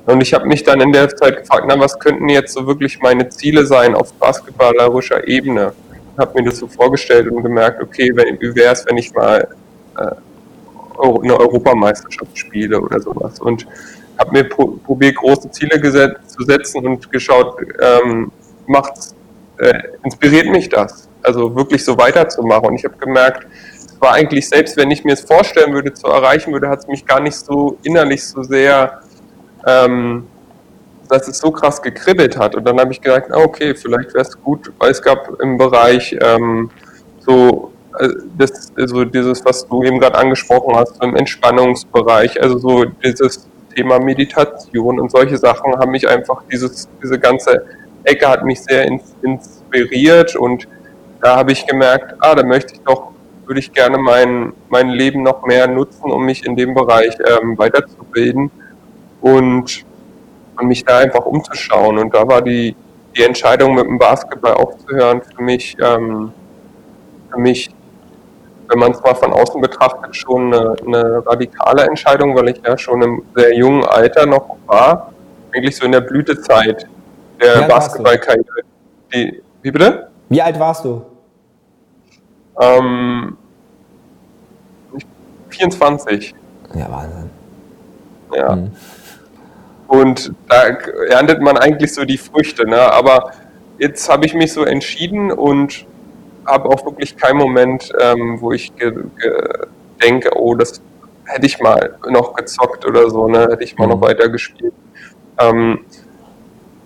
Und 0.05 0.21
ich 0.21 0.33
habe 0.33 0.45
mich 0.47 0.63
dann 0.63 0.79
in 0.81 0.91
der 0.91 1.09
Zeit 1.09 1.37
gefragt, 1.37 1.65
na, 1.67 1.79
was 1.79 1.97
könnten 1.99 2.29
jetzt 2.29 2.53
so 2.53 2.67
wirklich 2.67 2.99
meine 2.99 3.27
Ziele 3.29 3.65
sein 3.65 3.95
auf 3.95 4.13
basketballerischer 4.13 5.27
Ebene? 5.27 5.73
habe 6.17 6.39
mir 6.39 6.49
das 6.49 6.59
so 6.59 6.67
vorgestellt 6.67 7.27
und 7.29 7.43
gemerkt, 7.43 7.81
okay, 7.81 8.11
wenn, 8.15 8.39
wie 8.39 8.55
wäre 8.55 8.73
es, 8.73 8.85
wenn 8.85 8.97
ich 8.97 9.13
mal 9.13 9.47
äh, 9.97 10.15
eine 10.99 11.39
Europameisterschaft 11.39 12.37
spiele 12.37 12.79
oder 12.79 12.99
sowas. 12.99 13.39
Und 13.39 13.67
habe 14.17 14.31
mir 14.31 14.43
pro, 14.45 14.67
probiert, 14.85 15.15
große 15.15 15.51
Ziele 15.51 15.79
zu 16.25 16.43
setzen 16.43 16.85
und 16.85 17.11
geschaut, 17.11 17.57
ähm, 17.81 18.31
macht's, 18.65 19.13
äh, 19.57 19.73
inspiriert 20.03 20.47
mich 20.47 20.69
das, 20.69 21.09
also 21.21 21.55
wirklich 21.55 21.83
so 21.83 21.97
weiterzumachen. 21.97 22.69
Und 22.69 22.75
ich 22.75 22.85
habe 22.85 22.97
gemerkt, 22.97 23.47
es 23.73 23.99
war 23.99 24.13
eigentlich, 24.13 24.47
selbst 24.47 24.77
wenn 24.77 24.91
ich 24.91 25.03
mir 25.03 25.13
es 25.13 25.21
vorstellen 25.21 25.73
würde, 25.73 25.93
zu 25.93 26.07
erreichen 26.07 26.53
würde, 26.53 26.69
hat 26.69 26.79
es 26.79 26.87
mich 26.87 27.05
gar 27.05 27.19
nicht 27.19 27.35
so 27.35 27.77
innerlich 27.83 28.25
so 28.25 28.43
sehr 28.43 29.01
ähm, 29.65 30.27
dass 31.09 31.27
es 31.27 31.37
so 31.37 31.51
krass 31.51 31.81
gekribbelt 31.81 32.37
hat. 32.37 32.55
Und 32.55 32.65
dann 32.65 32.79
habe 32.79 32.91
ich 32.91 33.01
gedacht, 33.01 33.25
okay, 33.31 33.75
vielleicht 33.75 34.13
wäre 34.13 34.25
es 34.25 34.41
gut, 34.41 34.71
weil 34.79 34.91
es 34.91 35.01
gab 35.01 35.39
im 35.41 35.57
Bereich 35.57 36.15
ähm, 36.21 36.69
so, 37.19 37.71
das, 38.37 38.71
also 38.77 39.05
dieses, 39.05 39.43
was 39.45 39.67
du 39.67 39.83
eben 39.83 39.99
gerade 39.99 40.17
angesprochen 40.17 40.75
hast, 40.75 41.01
im 41.03 41.15
Entspannungsbereich, 41.15 42.41
also 42.41 42.57
so 42.57 42.85
dieses 42.85 43.47
Thema 43.75 43.99
Meditation 43.99 44.99
und 44.99 45.11
solche 45.11 45.37
Sachen 45.37 45.73
haben 45.77 45.91
mich 45.91 46.07
einfach, 46.07 46.43
dieses, 46.51 46.87
diese 47.01 47.19
ganze 47.19 47.65
Ecke 48.03 48.27
hat 48.27 48.45
mich 48.45 48.61
sehr 48.61 48.87
inspiriert 49.21 50.35
und 50.35 50.67
da 51.21 51.37
habe 51.37 51.51
ich 51.51 51.65
gemerkt, 51.65 52.15
ah, 52.19 52.35
da 52.35 52.43
möchte 52.43 52.75
ich 52.75 52.81
doch, 52.81 53.11
würde 53.45 53.59
ich 53.59 53.73
gerne 53.73 53.97
mein, 53.97 54.53
mein 54.69 54.89
Leben 54.89 55.23
noch 55.23 55.45
mehr 55.45 55.67
nutzen, 55.67 56.11
um 56.11 56.25
mich 56.25 56.45
in 56.45 56.55
dem 56.55 56.73
Bereich 56.73 57.15
ähm, 57.19 57.57
weiterzubilden. 57.57 58.51
Und 59.21 59.85
und 60.59 60.67
mich 60.67 60.85
da 60.85 60.99
einfach 60.99 61.25
umzuschauen. 61.25 61.97
Und 61.97 62.13
da 62.13 62.27
war 62.27 62.41
die, 62.41 62.75
die 63.15 63.23
Entscheidung, 63.23 63.75
mit 63.75 63.85
dem 63.85 63.97
Basketball 63.97 64.53
aufzuhören, 64.53 65.21
für 65.21 65.41
mich, 65.41 65.75
ähm, 65.81 66.31
für 67.31 67.39
mich, 67.39 67.69
wenn 68.67 68.79
man 68.79 68.91
es 68.91 69.01
mal 69.01 69.15
von 69.15 69.33
außen 69.33 69.61
betrachtet, 69.61 70.15
schon 70.15 70.53
eine, 70.53 70.75
eine, 70.85 71.25
radikale 71.25 71.83
Entscheidung, 71.83 72.35
weil 72.35 72.49
ich 72.49 72.61
ja 72.65 72.77
schon 72.77 73.01
im 73.01 73.23
sehr 73.35 73.55
jungen 73.55 73.83
Alter 73.85 74.25
noch 74.25 74.57
war, 74.65 75.13
eigentlich 75.53 75.75
so 75.75 75.85
in 75.85 75.91
der 75.91 76.01
Blütezeit 76.01 76.87
der 77.41 77.67
Basketballkarriere. 77.67 78.61
Wie 79.09 79.71
bitte? 79.71 80.09
Wie 80.29 80.41
alt 80.41 80.59
warst 80.59 80.85
du? 80.85 81.01
Ähm, 82.59 83.37
24. 85.49 86.35
Ja, 86.73 86.91
Wahnsinn. 86.91 87.29
Ja. 88.33 88.55
Mhm. 88.55 88.71
Und 89.87 90.33
da 90.47 90.63
erntet 91.09 91.41
man 91.41 91.57
eigentlich 91.57 91.93
so 91.93 92.05
die 92.05 92.17
Früchte. 92.17 92.67
Ne? 92.67 92.79
Aber 92.91 93.31
jetzt 93.77 94.09
habe 94.09 94.25
ich 94.25 94.33
mich 94.33 94.51
so 94.51 94.63
entschieden 94.63 95.31
und 95.31 95.85
habe 96.45 96.69
auch 96.69 96.85
wirklich 96.85 97.17
keinen 97.17 97.37
Moment, 97.37 97.91
ähm, 97.99 98.37
wo 98.39 98.51
ich 98.51 98.71
denke, 100.01 100.29
oh, 100.35 100.55
das 100.55 100.81
hätte 101.25 101.45
ich 101.45 101.59
mal 101.59 101.97
noch 102.09 102.33
gezockt 102.33 102.85
oder 102.85 103.09
so, 103.09 103.27
ne? 103.27 103.47
hätte 103.49 103.63
ich 103.63 103.77
mal 103.77 103.85
mhm. 103.85 103.93
noch 103.93 104.01
weiter 104.01 104.29
gespielt. 104.29 104.73
Ähm, 105.39 105.85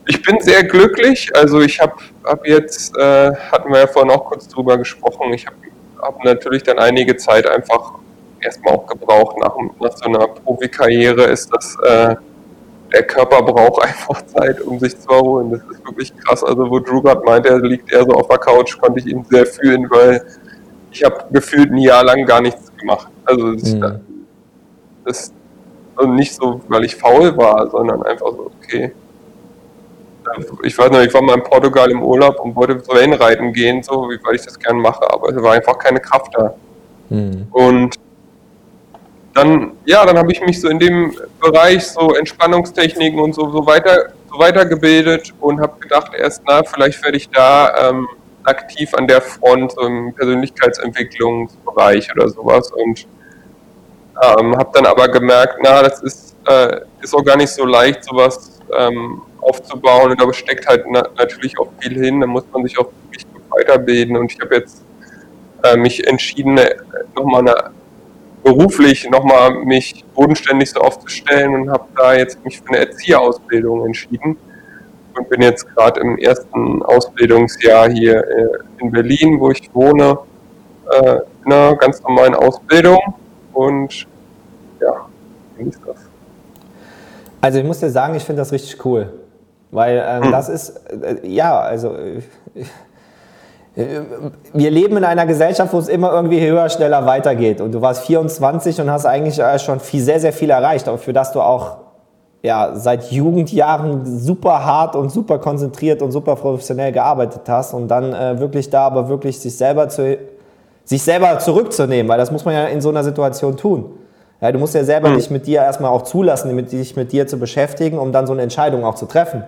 ich 0.07 0.21
bin 0.23 0.39
sehr 0.39 0.63
glücklich. 0.63 1.29
Also 1.35 1.61
ich 1.61 1.79
habe 1.79 1.95
hab 2.23 2.47
jetzt, 2.47 2.97
äh, 2.97 3.35
hatten 3.51 3.71
wir 3.71 3.81
ja 3.81 3.87
vorhin 3.87 4.11
auch 4.11 4.25
kurz 4.25 4.47
drüber 4.47 4.77
gesprochen, 4.77 5.33
ich 5.33 5.45
habe 5.45 5.55
hab 6.01 6.23
natürlich 6.23 6.63
dann 6.63 6.79
einige 6.79 7.15
Zeit 7.17 7.45
einfach 7.45 7.93
erstmal 8.41 8.75
auch 8.75 8.87
gebraucht. 8.87 9.37
Nach, 9.37 9.55
nach 9.79 9.97
so 9.97 10.05
einer 10.05 10.27
Profikarriere 10.27 11.23
ist 11.23 11.51
das 11.53 11.77
äh, 11.83 12.15
der 12.93 13.03
Körper 13.03 13.41
braucht 13.41 13.83
einfach 13.83 14.25
Zeit, 14.25 14.61
um 14.61 14.79
sich 14.79 14.99
zu 14.99 15.09
erholen. 15.09 15.51
Das 15.51 15.61
ist 15.61 15.85
wirklich 15.85 16.15
krass. 16.17 16.43
Also 16.43 16.69
wo 16.69 16.79
Drew 16.79 17.01
gerade 17.01 17.23
meinte, 17.23 17.49
er 17.49 17.59
liegt 17.59 17.91
eher 17.91 18.03
so 18.03 18.11
auf 18.11 18.27
der 18.27 18.37
Couch, 18.37 18.77
konnte 18.79 18.99
ich 18.99 19.07
ihn 19.07 19.23
sehr 19.25 19.45
fühlen, 19.45 19.89
weil 19.89 20.25
ich 20.91 21.03
habe 21.03 21.25
gefühlt 21.31 21.71
ein 21.71 21.77
Jahr 21.77 22.03
lang 22.03 22.25
gar 22.25 22.41
nichts 22.41 22.71
gemacht. 22.77 23.09
Also 23.25 23.53
das, 23.53 23.73
mhm. 23.73 24.01
das 25.05 25.33
also 25.95 26.11
nicht 26.11 26.33
so, 26.33 26.61
weil 26.67 26.85
ich 26.85 26.95
faul 26.95 27.35
war, 27.37 27.69
sondern 27.69 28.03
einfach 28.03 28.27
so, 28.27 28.51
okay. 28.61 28.91
Ich 30.63 30.77
weiß 30.77 30.91
noch, 30.91 31.01
ich 31.01 31.13
war 31.13 31.21
mal 31.21 31.35
in 31.35 31.43
Portugal 31.43 31.89
im 31.89 32.03
Urlaub 32.03 32.39
und 32.39 32.55
wollte 32.55 32.79
so 32.79 32.93
Wellenreiten 32.93 33.51
gehen, 33.51 33.81
so, 33.81 34.09
weil 34.23 34.35
ich 34.35 34.43
das 34.43 34.57
gerne 34.59 34.79
mache, 34.79 35.01
aber 35.11 35.29
es 35.29 35.41
war 35.41 35.53
einfach 35.53 35.77
keine 35.77 35.99
Kraft 35.99 36.33
da. 36.35 36.53
Mhm. 37.09 37.47
Und 37.51 37.95
dann, 39.39 39.71
ja, 39.85 40.05
dann 40.05 40.17
habe 40.17 40.31
ich 40.31 40.41
mich 40.41 40.59
so 40.59 40.67
in 40.69 40.79
dem 40.79 41.15
Bereich 41.39 41.87
so 41.87 42.13
Entspannungstechniken 42.13 43.19
und 43.19 43.33
so, 43.33 43.49
so 43.49 43.65
weiter 43.65 44.11
so 44.31 44.37
weitergebildet 44.37 45.33
und 45.39 45.59
habe 45.59 45.79
gedacht, 45.79 46.11
erst 46.15 46.43
na, 46.45 46.61
vielleicht 46.63 47.03
werde 47.03 47.17
ich 47.17 47.29
da 47.29 47.89
ähm, 47.89 48.07
aktiv 48.43 48.93
an 48.93 49.07
der 49.07 49.21
Front 49.21 49.71
so 49.71 49.81
im 49.81 50.13
Persönlichkeitsentwicklungsbereich 50.13 52.11
oder 52.15 52.29
sowas 52.29 52.71
und 52.71 53.07
ähm, 54.21 54.55
habe 54.55 54.69
dann 54.73 54.85
aber 54.85 55.07
gemerkt, 55.07 55.55
na, 55.63 55.81
das 55.81 56.01
ist, 56.03 56.35
äh, 56.47 56.81
ist 57.01 57.15
auch 57.15 57.23
gar 57.23 57.37
nicht 57.37 57.51
so 57.51 57.65
leicht, 57.65 58.03
sowas 58.03 58.59
ähm, 58.77 59.21
aufzubauen 59.41 60.11
und 60.11 60.21
da 60.21 60.31
steckt 60.33 60.67
halt 60.67 60.85
na 60.89 61.07
natürlich 61.17 61.57
auch 61.57 61.69
viel 61.79 61.97
hin, 62.03 62.19
da 62.19 62.27
muss 62.27 62.43
man 62.51 62.63
sich 62.63 62.77
auch 62.77 62.91
wirklich 63.03 63.25
weiterbilden 63.49 64.15
und 64.17 64.31
ich 64.31 64.39
habe 64.41 64.55
jetzt 64.55 64.83
äh, 65.63 65.75
mich 65.77 66.05
entschieden, 66.05 66.59
nochmal 67.15 67.41
eine 67.41 67.78
beruflich 68.43 69.09
nochmal 69.09 69.51
mich 69.65 70.05
bodenständig 70.15 70.71
so 70.71 70.79
aufzustellen 70.79 71.53
und 71.55 71.69
habe 71.69 71.85
da 71.95 72.13
jetzt 72.13 72.43
mich 72.43 72.59
für 72.59 72.69
eine 72.69 72.79
Erzieherausbildung 72.79 73.85
entschieden 73.85 74.37
und 75.17 75.29
bin 75.29 75.41
jetzt 75.41 75.67
gerade 75.75 75.99
im 76.01 76.17
ersten 76.17 76.81
Ausbildungsjahr 76.83 77.89
hier 77.89 78.17
äh, 78.17 78.47
in 78.79 78.91
Berlin, 78.91 79.39
wo 79.39 79.51
ich 79.51 79.69
wohne, 79.73 80.19
äh, 80.91 81.17
in 81.45 81.53
einer 81.53 81.75
ganz 81.75 82.01
normalen 82.01 82.35
Ausbildung 82.35 82.99
und 83.53 84.07
ja, 84.79 85.05
genieße 85.57 85.79
das. 85.85 85.97
Also 87.41 87.59
ich 87.59 87.65
muss 87.65 87.79
dir 87.79 87.89
sagen, 87.89 88.15
ich 88.15 88.23
finde 88.23 88.41
das 88.41 88.51
richtig 88.51 88.83
cool, 88.85 89.11
weil 89.71 90.03
ähm, 90.05 90.23
hm. 90.25 90.31
das 90.31 90.49
ist, 90.49 90.69
äh, 90.91 91.27
ja, 91.27 91.59
also 91.59 91.95
äh, 91.95 92.21
wir 94.53 94.71
leben 94.71 94.97
in 94.97 95.03
einer 95.03 95.25
Gesellschaft, 95.25 95.71
wo 95.73 95.77
es 95.77 95.87
immer 95.87 96.11
irgendwie 96.11 96.45
höher, 96.45 96.69
schneller 96.69 97.05
weitergeht. 97.05 97.61
Und 97.61 97.71
du 97.71 97.81
warst 97.81 98.05
24 98.05 98.81
und 98.81 98.91
hast 98.91 99.05
eigentlich 99.05 99.39
äh, 99.39 99.59
schon 99.59 99.79
viel, 99.79 100.01
sehr, 100.01 100.19
sehr 100.19 100.33
viel 100.33 100.49
erreicht, 100.49 100.87
aber 100.87 100.97
für 100.97 101.13
das 101.13 101.31
du 101.31 101.41
auch 101.41 101.77
ja, 102.41 102.71
seit 102.75 103.11
Jugendjahren 103.11 104.05
super 104.05 104.65
hart 104.65 104.95
und 104.95 105.11
super 105.11 105.39
konzentriert 105.39 106.01
und 106.01 106.11
super 106.11 106.35
professionell 106.35 106.91
gearbeitet 106.91 107.41
hast 107.47 107.73
und 107.73 107.89
dann 107.89 108.13
äh, 108.13 108.39
wirklich 108.39 108.69
da 108.69 108.85
aber 108.85 109.09
wirklich 109.09 109.39
sich 109.39 109.55
selber, 109.55 109.89
zu, 109.89 110.17
sich 110.85 111.01
selber 111.01 111.39
zurückzunehmen, 111.39 112.09
weil 112.09 112.17
das 112.17 112.31
muss 112.31 112.45
man 112.45 112.53
ja 112.53 112.65
in 112.65 112.81
so 112.81 112.89
einer 112.89 113.03
Situation 113.03 113.57
tun. 113.57 113.85
Ja, 114.41 114.53
du 114.53 114.59
musst 114.59 114.73
ja 114.73 114.85
selber 114.85 115.09
mhm. 115.09 115.15
dich 115.15 115.29
mit 115.29 115.47
dir 115.47 115.61
erstmal 115.61 115.91
auch 115.91 116.03
zulassen, 116.03 116.55
mit, 116.55 116.71
dich 116.71 116.95
mit 116.95 117.11
dir 117.11 117.27
zu 117.27 117.37
beschäftigen, 117.37 117.99
um 117.99 118.13
dann 118.13 118.25
so 118.25 118.31
eine 118.31 118.41
Entscheidung 118.41 118.85
auch 118.85 118.95
zu 118.95 119.05
treffen. 119.05 119.43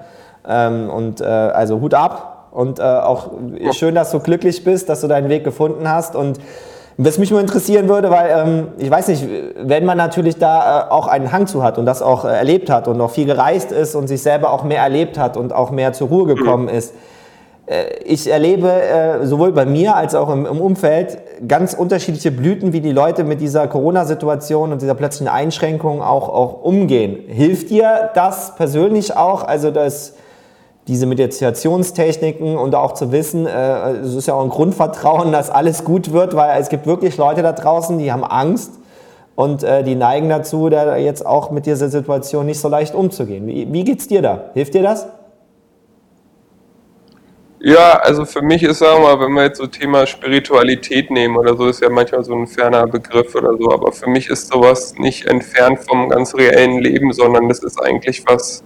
Ähm, 0.46 0.90
und 0.90 1.22
äh, 1.22 1.24
also 1.24 1.80
Hut 1.80 1.94
ab, 1.94 2.31
und 2.52 2.80
äh, 2.80 2.84
auch 2.84 3.32
schön, 3.72 3.96
dass 3.96 4.12
du 4.12 4.20
glücklich 4.20 4.64
bist, 4.64 4.90
dass 4.90 5.02
du 5.02 5.08
deinen 5.08 5.30
Weg 5.30 5.44
gefunden 5.44 5.90
hast. 5.90 6.16
Und 6.16 6.40
was 6.98 7.18
mich 7.18 7.32
nur 7.32 7.40
interessieren 7.40 7.88
würde, 7.90 8.12
weil 8.12 8.48
ähm, 8.48 8.68
ich 8.78 8.92
weiß 8.92 9.08
nicht, 9.08 9.26
wenn 9.58 9.86
man 9.86 9.98
natürlich 9.98 10.38
da 10.38 10.88
äh, 10.88 10.92
auch 10.92 11.08
einen 11.08 11.32
Hang 11.32 11.48
zu 11.48 11.64
hat 11.64 11.78
und 11.78 11.86
das 11.86 12.02
auch 12.02 12.26
äh, 12.26 12.28
erlebt 12.28 12.70
hat 12.70 12.88
und 12.88 12.98
noch 12.98 13.12
viel 13.12 13.26
gereist 13.26 13.72
ist 13.72 13.96
und 13.96 14.08
sich 14.08 14.22
selber 14.22 14.52
auch 14.52 14.64
mehr 14.64 14.82
erlebt 14.82 15.18
hat 15.18 15.38
und 15.38 15.54
auch 15.54 15.72
mehr 15.72 15.94
zur 15.94 16.10
Ruhe 16.10 16.36
gekommen 16.36 16.68
ist, 16.68 16.94
äh, 17.66 18.04
ich 18.04 18.30
erlebe 18.30 18.70
äh, 18.70 19.26
sowohl 19.26 19.54
bei 19.54 19.66
mir 19.66 19.96
als 19.96 20.14
auch 20.14 20.30
im, 20.30 20.46
im, 20.46 20.60
Umfeld 20.60 21.18
ganz 21.48 21.74
unterschiedliche 21.74 22.32
Blüten, 22.32 22.74
wie 22.74 22.82
die 22.82 22.92
Leute 22.92 23.24
mit 23.24 23.40
dieser 23.40 23.68
Corona-Situation 23.68 24.74
und 24.74 24.82
dieser 24.82 24.96
plötzlichen 24.96 25.34
Einschränkung 25.34 26.02
auch, 26.02 26.30
auch 26.30 26.62
umgehen. 26.62 27.18
Hilft 27.28 27.70
dir 27.70 28.12
das 28.14 28.56
persönlich 28.56 29.16
auch? 29.16 29.44
Also, 29.44 29.72
dass 29.72 30.14
diese 30.92 31.06
Meditationstechniken 31.06 32.58
und 32.58 32.76
auch 32.76 32.94
zu 32.94 33.14
wissen, 33.14 33.48
äh, 33.48 33.92
es 33.92 34.14
ist 34.14 34.28
ja 34.28 34.34
auch 34.34 34.44
ein 34.44 34.50
Grundvertrauen, 34.50 35.32
dass 35.32 35.50
alles 35.50 35.86
gut 35.86 36.12
wird, 36.12 36.36
weil 36.36 36.60
es 36.60 36.68
gibt 36.68 36.86
wirklich 36.86 37.16
Leute 37.16 37.42
da 37.42 37.54
draußen, 37.54 37.98
die 37.98 38.12
haben 38.12 38.26
Angst 38.26 38.74
und 39.36 39.64
äh, 39.64 39.84
die 39.84 39.96
neigen 39.96 40.28
dazu, 40.28 40.68
da 40.68 40.98
jetzt 40.98 41.26
auch 41.26 41.50
mit 41.50 41.66
dieser 41.66 41.88
Situation 41.88 42.46
nicht 42.46 42.60
so 42.60 42.68
leicht 42.68 42.94
umzugehen. 42.94 43.48
Wie, 43.48 43.72
wie 43.72 43.86
geht's 43.86 44.10
dir 44.10 44.22
da? 44.22 44.50
Hilft 44.54 44.74
dir 44.74 44.84
das? 44.84 45.08
Ja, 47.62 48.02
also 48.04 48.26
für 48.26 48.42
mich 48.42 48.62
ist, 48.64 48.80
sagen 48.80 49.02
wir 49.02 49.16
mal, 49.16 49.26
wenn 49.26 49.32
wir 49.34 49.44
jetzt 49.44 49.60
so 49.60 49.68
Thema 49.68 50.06
Spiritualität 50.06 51.10
nehmen 51.10 51.38
oder 51.38 51.56
so, 51.56 51.68
ist 51.68 51.82
ja 51.82 51.90
manchmal 51.90 52.26
so 52.26 52.34
ein 52.34 52.48
ferner 52.48 52.86
Begriff 52.86 53.34
oder 53.34 53.56
so, 53.58 53.72
aber 53.72 53.94
für 53.94 54.10
mich 54.10 54.30
ist 54.30 54.52
sowas 54.52 54.96
nicht 54.98 55.26
entfernt 55.28 55.80
vom 55.80 56.10
ganz 56.10 56.36
reellen 56.36 56.80
Leben, 56.80 57.14
sondern 57.14 57.48
das 57.48 57.60
ist 57.60 57.80
eigentlich 57.82 58.24
was, 58.28 58.62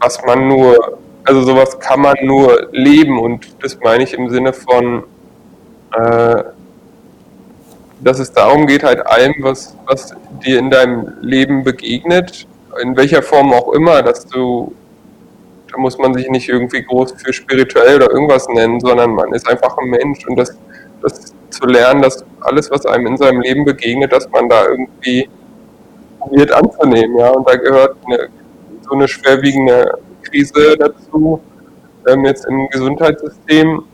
was 0.00 0.22
man 0.24 0.48
nur, 0.48 0.98
also 1.24 1.42
sowas 1.42 1.78
kann 1.78 2.00
man 2.00 2.16
nur 2.22 2.68
leben 2.72 3.18
und 3.18 3.62
das 3.62 3.78
meine 3.82 4.04
ich 4.04 4.14
im 4.14 4.30
Sinne 4.30 4.52
von, 4.52 5.04
äh, 5.92 6.44
dass 8.00 8.18
es 8.18 8.32
darum 8.32 8.66
geht, 8.66 8.82
halt 8.82 9.06
allem, 9.06 9.34
was, 9.40 9.76
was 9.86 10.14
dir 10.44 10.58
in 10.58 10.70
deinem 10.70 11.12
Leben 11.20 11.64
begegnet, 11.64 12.46
in 12.82 12.96
welcher 12.96 13.22
Form 13.22 13.52
auch 13.52 13.72
immer, 13.72 14.02
dass 14.02 14.26
du 14.26 14.74
da 15.70 15.78
muss 15.78 15.98
man 15.98 16.14
sich 16.14 16.28
nicht 16.28 16.48
irgendwie 16.48 16.82
groß 16.82 17.12
für 17.12 17.32
spirituell 17.32 17.96
oder 17.96 18.10
irgendwas 18.10 18.48
nennen, 18.48 18.80
sondern 18.80 19.12
man 19.12 19.32
ist 19.32 19.48
einfach 19.48 19.76
ein 19.78 19.88
Mensch 19.88 20.26
und 20.26 20.36
das, 20.36 20.56
das 21.02 21.32
zu 21.50 21.66
lernen, 21.66 22.02
dass 22.02 22.24
alles, 22.40 22.70
was 22.70 22.86
einem 22.86 23.06
in 23.06 23.16
seinem 23.16 23.40
Leben 23.40 23.64
begegnet, 23.64 24.12
dass 24.12 24.28
man 24.30 24.48
da 24.48 24.66
irgendwie 24.66 25.28
probiert 26.18 26.52
anzunehmen, 26.52 27.16
ja, 27.18 27.30
und 27.30 27.48
da 27.48 27.56
gehört 27.56 27.96
eine, 28.06 28.28
so 28.90 28.96
eine 28.96 29.08
schwerwiegende 29.08 29.98
Krise 30.22 30.76
dazu, 30.78 31.40
ähm, 32.08 32.24
jetzt 32.24 32.44
im 32.46 32.68
Gesundheitssystem 32.68 33.84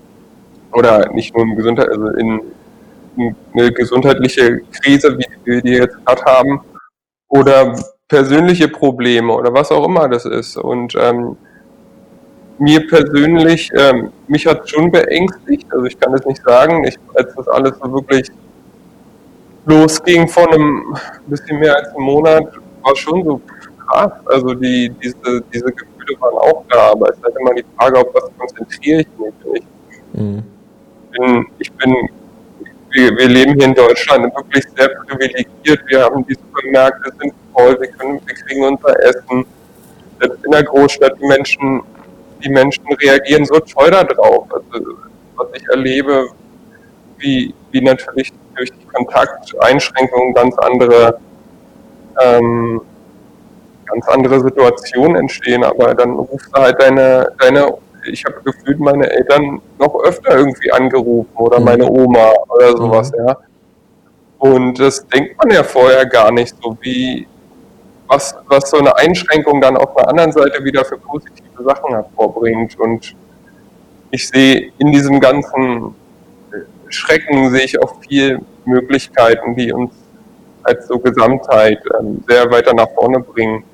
oder 0.72 1.12
nicht 1.12 1.34
nur 1.34 1.44
im 1.44 1.55
Gesundheit, 1.55 1.88
also 1.88 2.09
in, 2.09 2.40
in 3.16 3.36
eine 3.55 3.72
gesundheitliche 3.72 4.61
Krise, 4.80 5.18
wie 5.18 5.26
wir 5.44 5.62
die 5.62 5.72
jetzt 5.72 5.97
gerade 6.05 6.22
haben, 6.24 6.61
oder 7.28 7.76
persönliche 8.09 8.68
Probleme 8.68 9.32
oder 9.32 9.53
was 9.53 9.70
auch 9.70 9.84
immer 9.84 10.09
das 10.09 10.24
ist. 10.24 10.57
Und 10.57 10.94
ähm, 10.97 11.36
mir 12.59 12.86
persönlich, 12.86 13.70
ähm, 13.76 14.12
mich 14.28 14.47
hat 14.47 14.68
schon 14.68 14.90
beängstigt, 14.90 15.66
also 15.70 15.84
ich 15.84 15.99
kann 15.99 16.14
es 16.14 16.24
nicht 16.24 16.42
sagen, 16.42 16.84
ich, 16.84 16.97
als 17.14 17.34
das 17.34 17.49
alles 17.49 17.76
so 17.82 17.92
wirklich 17.92 18.28
losging 19.66 20.28
vor 20.28 20.51
einem 20.53 20.97
bisschen 21.26 21.59
mehr 21.59 21.76
als 21.76 21.88
einem 21.88 22.05
Monat, 22.05 22.44
war 22.82 22.97
schon 22.97 23.24
so 23.24 23.40
krass, 23.87 24.12
also 24.26 24.55
die, 24.55 24.91
diese, 25.03 25.43
diese 25.53 25.72
Gefühle 25.72 26.20
waren 26.20 26.34
auch 26.34 26.64
da, 26.68 26.93
aber 26.93 27.11
es 27.11 27.16
ist 27.16 27.24
halt 27.24 27.37
immer 27.41 27.55
die 27.55 27.64
Frage, 27.76 27.99
auf 27.99 28.09
was 28.12 28.30
konzentriere 28.39 29.01
ich 29.01 29.09
mich. 29.18 29.64
Ich 30.12 30.20
mhm. 30.20 30.43
bin, 31.12 31.47
ich 31.59 31.72
bin 31.72 32.09
wir, 32.91 33.16
wir, 33.16 33.28
leben 33.28 33.55
hier 33.55 33.66
in 33.66 33.74
Deutschland 33.74 34.34
wirklich 34.34 34.64
sehr 34.74 34.89
privilegiert, 34.89 35.80
wir 35.87 36.05
haben 36.05 36.24
die 36.26 36.34
Supermärkte 36.34 37.12
sind 37.20 37.34
voll, 37.53 37.78
wir, 37.78 37.89
können, 37.89 38.20
wir 38.24 38.34
kriegen 38.34 38.64
unser 38.64 38.99
Essen, 39.05 39.45
in 40.45 40.51
der 40.51 40.62
Großstadt, 40.62 41.12
die 41.20 41.26
Menschen 41.26 41.82
die 42.43 42.51
Menschen 42.51 42.84
reagieren 43.01 43.45
so 43.45 43.59
teuer 43.61 44.05
drauf. 44.05 44.47
Also, 44.53 44.87
was 45.37 45.49
ich 45.55 45.68
erlebe, 45.68 46.28
wie, 47.18 47.55
wie 47.70 47.80
natürlich 47.80 48.32
durch 48.55 48.70
die 48.72 48.87
Kontakteinschränkungen 48.87 50.34
ganz 50.34 50.57
andere, 50.59 51.18
ähm, 52.22 52.80
ganz 53.87 54.09
andere 54.09 54.41
Situationen 54.41 55.16
entstehen, 55.16 55.64
aber 55.64 55.95
dann 55.95 56.12
rufst 56.12 56.49
du 56.55 56.61
halt 56.61 56.80
deine, 56.80 57.32
deine 57.39 57.74
ich 58.09 58.24
habe 58.24 58.41
gefühlt 58.45 58.78
meine 58.78 59.11
Eltern 59.11 59.61
noch 59.78 59.95
öfter 60.05 60.37
irgendwie 60.37 60.70
angerufen 60.72 61.37
oder 61.37 61.61
meine 61.61 61.84
mhm. 61.84 61.91
Oma 61.91 62.32
oder 62.49 62.76
sowas, 62.76 63.12
mhm. 63.12 63.26
ja. 63.26 63.37
Und 64.39 64.78
das 64.78 65.07
denkt 65.09 65.37
man 65.39 65.51
ja 65.51 65.62
vorher 65.62 66.05
gar 66.07 66.30
nicht 66.30 66.55
so, 66.62 66.76
wie, 66.80 67.26
was, 68.07 68.34
was 68.49 68.70
so 68.70 68.78
eine 68.78 68.97
Einschränkung 68.97 69.61
dann 69.61 69.76
auf 69.76 69.95
der 69.95 70.09
anderen 70.09 70.30
Seite 70.32 70.62
wieder 70.62 70.84
für 70.84 70.99
positive 70.99 71.64
Sachen 71.64 71.95
hervorbringt. 71.95 72.78
Und 72.78 73.16
ich 74.11 74.28
sehe 74.28 74.72
in 74.78 74.93
diesem 74.93 75.20
ganzen 75.20 75.95
Schrecken 76.89 77.51
sehe 77.51 77.64
ich 77.64 77.82
auch 77.82 77.99
viel 78.01 78.41
Möglichkeiten, 78.66 79.57
die 79.57 79.72
uns 79.72 79.93
als 80.62 80.87
so 80.87 80.99
Gesamtheit 80.99 81.78
ähm, 81.99 82.22
sehr 82.28 82.51
weiter 82.51 82.74
nach 82.74 82.91
vorne 82.95 83.20
bringen 83.20 83.64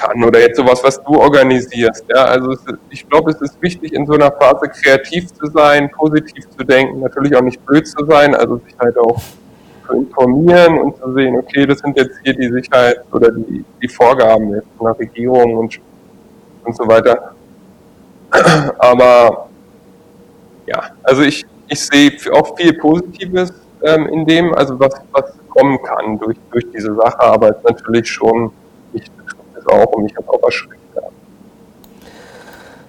kann. 0.00 0.24
Oder 0.24 0.40
jetzt 0.40 0.56
sowas, 0.56 0.82
was 0.82 1.02
du 1.02 1.20
organisierst. 1.20 2.04
Ja, 2.08 2.24
also 2.24 2.52
ist, 2.52 2.64
ich 2.90 3.08
glaube, 3.08 3.30
es 3.30 3.40
ist 3.40 3.60
wichtig, 3.60 3.92
in 3.92 4.06
so 4.06 4.14
einer 4.14 4.32
Phase 4.32 4.68
kreativ 4.68 5.32
zu 5.34 5.46
sein, 5.46 5.90
positiv 5.90 6.48
zu 6.50 6.64
denken, 6.64 7.00
natürlich 7.00 7.36
auch 7.36 7.42
nicht 7.42 7.64
blöd 7.66 7.86
zu 7.86 8.04
sein, 8.06 8.34
also 8.34 8.56
sich 8.56 8.74
halt 8.78 8.98
auch 8.98 9.20
zu 9.86 9.94
informieren 9.94 10.78
und 10.78 10.96
zu 10.96 11.12
sehen, 11.14 11.36
okay, 11.36 11.66
das 11.66 11.78
sind 11.78 11.96
jetzt 11.96 12.18
hier 12.24 12.34
die 12.34 12.48
Sicherheit 12.48 13.00
oder 13.12 13.30
die, 13.30 13.64
die 13.82 13.88
Vorgaben 13.88 14.54
jetzt 14.54 14.68
von 14.78 14.86
der 14.86 14.98
Regierung 14.98 15.56
und, 15.56 15.80
und 16.64 16.76
so 16.76 16.86
weiter. 16.86 17.34
Aber 18.78 19.48
ja, 20.66 20.90
also 21.02 21.22
ich, 21.22 21.44
ich 21.68 21.80
sehe 21.80 22.12
auch 22.32 22.56
viel 22.56 22.72
Positives 22.74 23.52
ähm, 23.82 24.06
in 24.08 24.24
dem, 24.26 24.54
also 24.54 24.78
was, 24.78 24.94
was 25.12 25.32
kommen 25.48 25.82
kann 25.82 26.18
durch, 26.18 26.36
durch 26.50 26.64
diese 26.72 26.94
Sache, 26.94 27.20
aber 27.20 27.50
es 27.50 27.56
ist 27.56 27.64
natürlich 27.64 28.08
schon, 28.08 28.52
mich 28.92 29.10
es 29.60 29.66
auch 29.66 29.92
und 29.92 30.04
mich 30.04 30.16
hat 30.16 30.28
auch 30.28 30.42
erschreckt. 30.42 30.80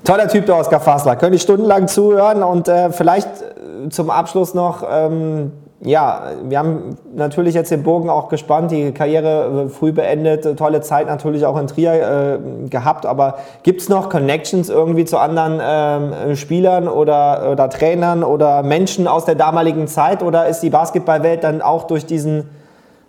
Toller 0.04 0.28
Typ, 0.28 0.48
der 0.48 0.58
Oskar 0.58 0.80
Fassler. 0.80 1.16
Könnte 1.16 1.36
ich 1.36 1.44
stundenlang 1.44 1.88
zuhören 1.88 2.42
und 2.42 2.68
äh, 2.68 2.92
vielleicht 2.92 3.28
äh, 3.28 3.90
zum 3.90 4.10
Abschluss 4.10 4.54
noch 4.56 4.84
ähm, 4.90 5.52
ja, 5.84 6.34
wir 6.44 6.60
haben 6.60 6.96
natürlich 7.16 7.56
jetzt 7.56 7.72
den 7.72 7.82
Bogen 7.82 8.10
auch 8.10 8.30
gespannt, 8.30 8.70
die 8.70 8.92
Karriere 8.92 9.66
äh, 9.66 9.70
früh 9.70 9.92
beendet, 9.92 10.58
tolle 10.58 10.82
Zeit 10.82 11.08
natürlich 11.08 11.46
auch 11.46 11.58
in 11.58 11.66
Trier 11.66 11.94
äh, 11.94 12.70
gehabt, 12.70 13.08
aber 13.08 13.40
gibt 13.64 13.82
es 13.82 13.90
noch 13.90 14.10
Connections 14.10 14.70
irgendwie 14.70 15.06
zu 15.06 15.18
anderen 15.18 15.60
ähm, 15.64 16.36
Spielern 16.36 16.88
oder, 16.88 17.52
oder 17.52 17.70
Trainern 17.70 18.24
oder 18.24 18.62
Menschen 18.62 19.08
aus 19.08 19.26
der 19.26 19.36
damaligen 19.36 19.88
Zeit 19.88 20.22
oder 20.22 20.46
ist 20.48 20.60
die 20.60 20.70
Basketballwelt 20.70 21.44
dann 21.44 21.64
auch 21.64 21.86
durch 21.86 22.06
diesen 22.06 22.50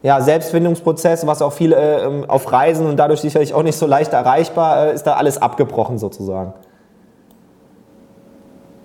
ja, 0.03 0.21
Selbstfindungsprozess, 0.21 1.27
was 1.27 1.43
auch 1.43 1.53
viele 1.53 1.77
äh, 1.77 2.27
auf 2.27 2.51
Reisen 2.51 2.87
und 2.87 2.97
dadurch 2.97 3.21
sicherlich 3.21 3.55
auch 3.55 3.63
nicht 3.63 3.77
so 3.77 3.87
leicht 3.87 4.13
erreichbar, 4.13 4.89
äh, 4.89 4.95
ist 4.95 5.05
da 5.05 5.15
alles 5.15 5.41
abgebrochen 5.41 5.99
sozusagen? 5.99 6.53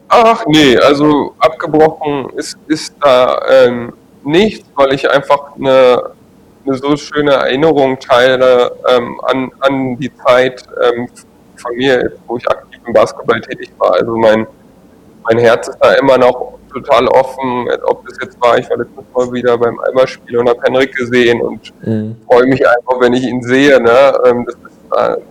Ach 0.10 0.46
nee, 0.48 0.78
also 0.78 1.34
abgebrochen 1.40 2.30
ist, 2.36 2.58
ist 2.68 2.94
da 3.02 3.40
ähm, 3.50 3.94
nichts, 4.24 4.70
weil 4.76 4.94
ich 4.94 5.10
einfach 5.10 5.56
eine, 5.56 6.12
eine 6.66 6.78
so 6.78 6.96
schöne 6.96 7.34
Erinnerung 7.34 8.00
teile 8.00 8.72
ähm, 8.88 9.20
an, 9.24 9.52
an 9.60 9.98
die 9.98 10.16
Zeit 10.16 10.64
ähm, 10.82 11.10
von 11.56 11.76
mir, 11.76 12.14
wo 12.28 12.38
ich 12.38 12.50
aktiv 12.50 12.80
im 12.86 12.94
Basketball 12.94 13.42
tätig 13.42 13.72
war. 13.80 13.96
Also 13.96 14.16
mein, 14.16 14.48
mein 15.24 15.40
Herz 15.40 15.68
ist 15.68 15.80
da 15.82 15.94
immer 15.94 16.18
noch 16.18 16.57
total 16.82 17.08
offen, 17.08 17.68
ob 17.86 18.08
das 18.08 18.18
jetzt 18.22 18.40
war, 18.42 18.58
ich 18.58 18.70
war 18.70 18.78
letztens 18.78 19.06
Mal 19.14 19.32
wieder 19.32 19.58
beim 19.58 19.80
Alba-Spiel 19.80 20.38
und 20.38 20.50
habe 20.50 20.60
Henrik 20.64 20.96
gesehen 20.96 21.42
und 21.42 21.74
mhm. 21.86 22.16
freue 22.28 22.46
mich 22.46 22.68
einfach, 22.68 23.00
wenn 23.00 23.14
ich 23.14 23.24
ihn 23.24 23.42
sehe. 23.42 23.82
Ne? 23.82 24.14
Ähm, 24.26 24.46
das 24.46 24.56
ist 24.56 25.18
äh, 25.18 25.22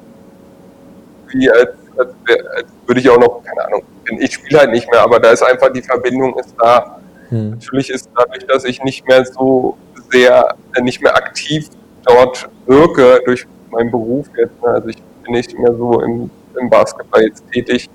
wie 1.29 1.51
als, 1.51 1.71
als, 1.97 2.11
als 2.57 2.67
würde 2.87 3.01
ich 3.01 3.09
auch 3.09 3.19
noch, 3.19 3.43
keine 3.45 3.67
Ahnung, 3.67 3.83
ich 4.19 4.35
spiele 4.35 4.61
halt 4.61 4.71
nicht 4.71 4.91
mehr, 4.91 5.03
aber 5.03 5.19
da 5.19 5.31
ist 5.31 5.43
einfach 5.43 5.73
die 5.73 5.83
Verbindung 5.83 6.39
ist 6.39 6.55
da. 6.59 7.01
Hm. 7.29 7.51
Natürlich 7.51 7.91
ist 7.91 8.09
dadurch, 8.17 8.47
dass 8.47 8.65
ich 8.65 8.83
nicht 8.83 9.07
mehr 9.09 9.25
so 9.25 9.77
sehr, 10.11 10.55
äh, 10.75 10.83
nicht 10.83 11.03
mehr 11.03 11.17
aktiv 11.17 11.69
dort 12.05 12.49
wirke 12.67 13.21
durch 13.25 13.47
meinen 13.71 13.91
Beruf 13.91 14.29
jetzt, 14.37 14.63
ne, 14.63 14.69
also 14.69 14.89
ich 14.89 14.97
bin 15.25 15.35
nicht 15.35 15.59
mehr 15.59 15.75
so 15.75 16.01
im, 16.01 16.31
im 16.59 16.71
Basketball 16.71 17.23
jetzt 17.23 17.45
tätig, 17.53 17.91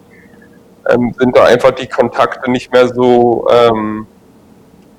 ähm, 0.93 1.13
sind 1.17 1.35
da 1.35 1.45
einfach 1.45 1.71
die 1.71 1.87
Kontakte 1.87 2.49
nicht 2.49 2.71
mehr 2.71 2.87
so, 2.87 3.47
ähm, 3.49 4.07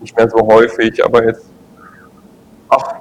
nicht 0.01 0.17
mehr 0.17 0.29
so 0.29 0.39
häufig, 0.47 1.05
aber 1.05 1.25
jetzt, 1.25 1.47
ach, 2.69 2.95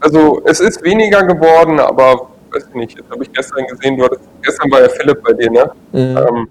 also 0.00 0.40
es 0.44 0.60
ist 0.60 0.82
weniger 0.82 1.22
geworden, 1.24 1.80
aber 1.80 2.28
weiß 2.52 2.68
nicht, 2.74 2.98
jetzt 2.98 3.10
habe 3.10 3.22
ich 3.22 3.32
gestern 3.32 3.66
gesehen, 3.66 3.96
du 3.98 4.04
hattest, 4.04 4.22
gestern 4.42 4.70
war 4.70 4.80
ja 4.80 4.88
Philipp 4.88 5.22
bei 5.22 5.32
dir, 5.32 5.50
ne? 5.50 5.70
Mhm. 5.92 6.16
Ähm, 6.16 6.48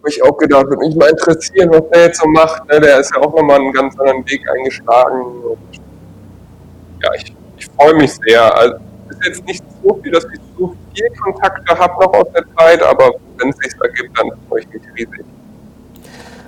habe 0.00 0.08
ich 0.08 0.22
auch 0.22 0.36
gedacht, 0.38 0.64
würde 0.66 0.86
mich 0.86 0.96
mal 0.96 1.10
interessieren, 1.10 1.70
was 1.70 1.82
der 1.90 2.04
jetzt 2.06 2.20
so 2.20 2.28
macht. 2.28 2.66
Ne? 2.68 2.80
Der 2.80 3.00
ist 3.00 3.14
ja 3.14 3.20
auch 3.20 3.34
nochmal 3.34 3.60
einen 3.60 3.72
ganz 3.72 3.98
anderen 3.98 4.24
Weg 4.30 4.48
eingeschlagen. 4.48 5.20
Und 5.20 5.58
ja, 7.02 7.10
ich, 7.14 7.34
ich 7.58 7.66
freue 7.66 7.94
mich 7.94 8.14
sehr. 8.14 8.56
Also, 8.56 8.76
es 9.10 9.26
jetzt 9.26 9.44
nicht 9.44 9.62
so 9.82 10.00
viel, 10.02 10.12
dass 10.12 10.24
ich 10.24 10.40
so 10.60 10.74
viel 10.94 11.08
Kontakte 11.20 11.78
habe 11.78 12.04
noch 12.04 12.12
aus 12.12 12.26
der 12.34 12.44
Zeit, 12.56 12.82
aber 12.82 13.12
wenn 13.38 13.48
es 13.48 13.56
sich 13.56 13.72
ergibt, 13.80 14.18
dann 14.18 14.30
freue 14.48 14.60
ich 14.60 14.68
mich 14.68 14.82
riesig. 14.96 15.24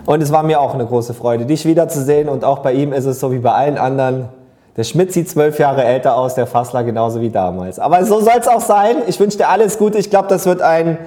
Und 0.05 0.23
es 0.23 0.33
war 0.33 0.43
mir 0.43 0.61
auch 0.61 0.75
eine 0.75 0.85
große 0.85 1.15
Freude, 1.15 1.47
dich 1.47 1.65
wiederzusehen. 1.65 2.29
Und 2.29 2.45
auch 2.45 2.59
bei 2.59 2.73
ihm 2.73 2.93
ist 2.93 3.05
es 3.05 3.21
so 3.21 3.33
wie 3.33 3.39
bei 3.39 3.53
allen 3.53 3.79
anderen. 3.79 4.29
Der 4.77 4.85
Schmidt 4.85 5.13
sieht 5.13 5.29
zwölf 5.29 5.59
Jahre 5.59 5.85
älter 5.85 6.17
aus, 6.17 6.35
der 6.35 6.47
Fassler 6.47 6.83
genauso 6.83 7.21
wie 7.21 7.31
damals. 7.31 7.79
Aber 7.79 8.05
so 8.05 8.21
soll 8.21 8.39
es 8.41 8.49
auch 8.49 8.61
sein. 8.61 8.97
Ich 9.07 9.21
wünsche 9.21 9.39
dir 9.39 9.49
alles 9.49 9.79
Gute. 9.79 9.99
Ich 9.99 10.11
glaube, 10.11 10.29
das 10.29 10.45
wird 10.47 10.61
ein, 10.61 10.99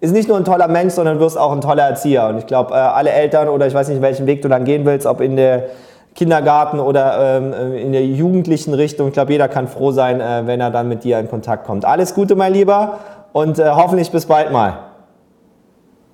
ist 0.00 0.12
nicht 0.12 0.28
nur 0.28 0.36
ein 0.36 0.44
toller 0.44 0.68
Mensch, 0.68 0.94
sondern 0.94 1.18
wirst 1.18 1.36
auch 1.36 1.52
ein 1.52 1.60
toller 1.60 1.84
Erzieher. 1.84 2.28
Und 2.28 2.38
ich 2.38 2.46
glaube, 2.46 2.74
äh, 2.74 2.76
alle 2.76 3.10
Eltern 3.10 3.48
oder 3.48 3.66
ich 3.66 3.74
weiß 3.74 3.88
nicht, 3.88 4.00
welchen 4.00 4.26
Weg 4.26 4.42
du 4.42 4.48
dann 4.48 4.64
gehen 4.64 4.84
willst, 4.84 5.06
ob 5.06 5.20
in 5.20 5.36
der 5.36 5.70
Kindergarten 6.16 6.80
oder 6.80 7.36
ähm, 7.36 7.52
äh, 7.52 7.82
in 7.82 7.92
der 7.92 8.04
jugendlichen 8.04 8.74
Richtung. 8.74 9.08
Ich 9.08 9.12
glaube, 9.12 9.32
jeder 9.32 9.48
kann 9.48 9.68
froh 9.68 9.92
sein, 9.92 10.20
äh, 10.20 10.46
wenn 10.46 10.60
er 10.60 10.70
dann 10.70 10.88
mit 10.88 11.04
dir 11.04 11.18
in 11.20 11.28
Kontakt 11.28 11.66
kommt. 11.66 11.84
Alles 11.84 12.14
Gute, 12.14 12.34
mein 12.34 12.54
Lieber, 12.54 12.98
und 13.32 13.58
äh, 13.58 13.70
hoffentlich 13.70 14.10
bis 14.10 14.24
bald 14.24 14.50
mal. 14.50 14.78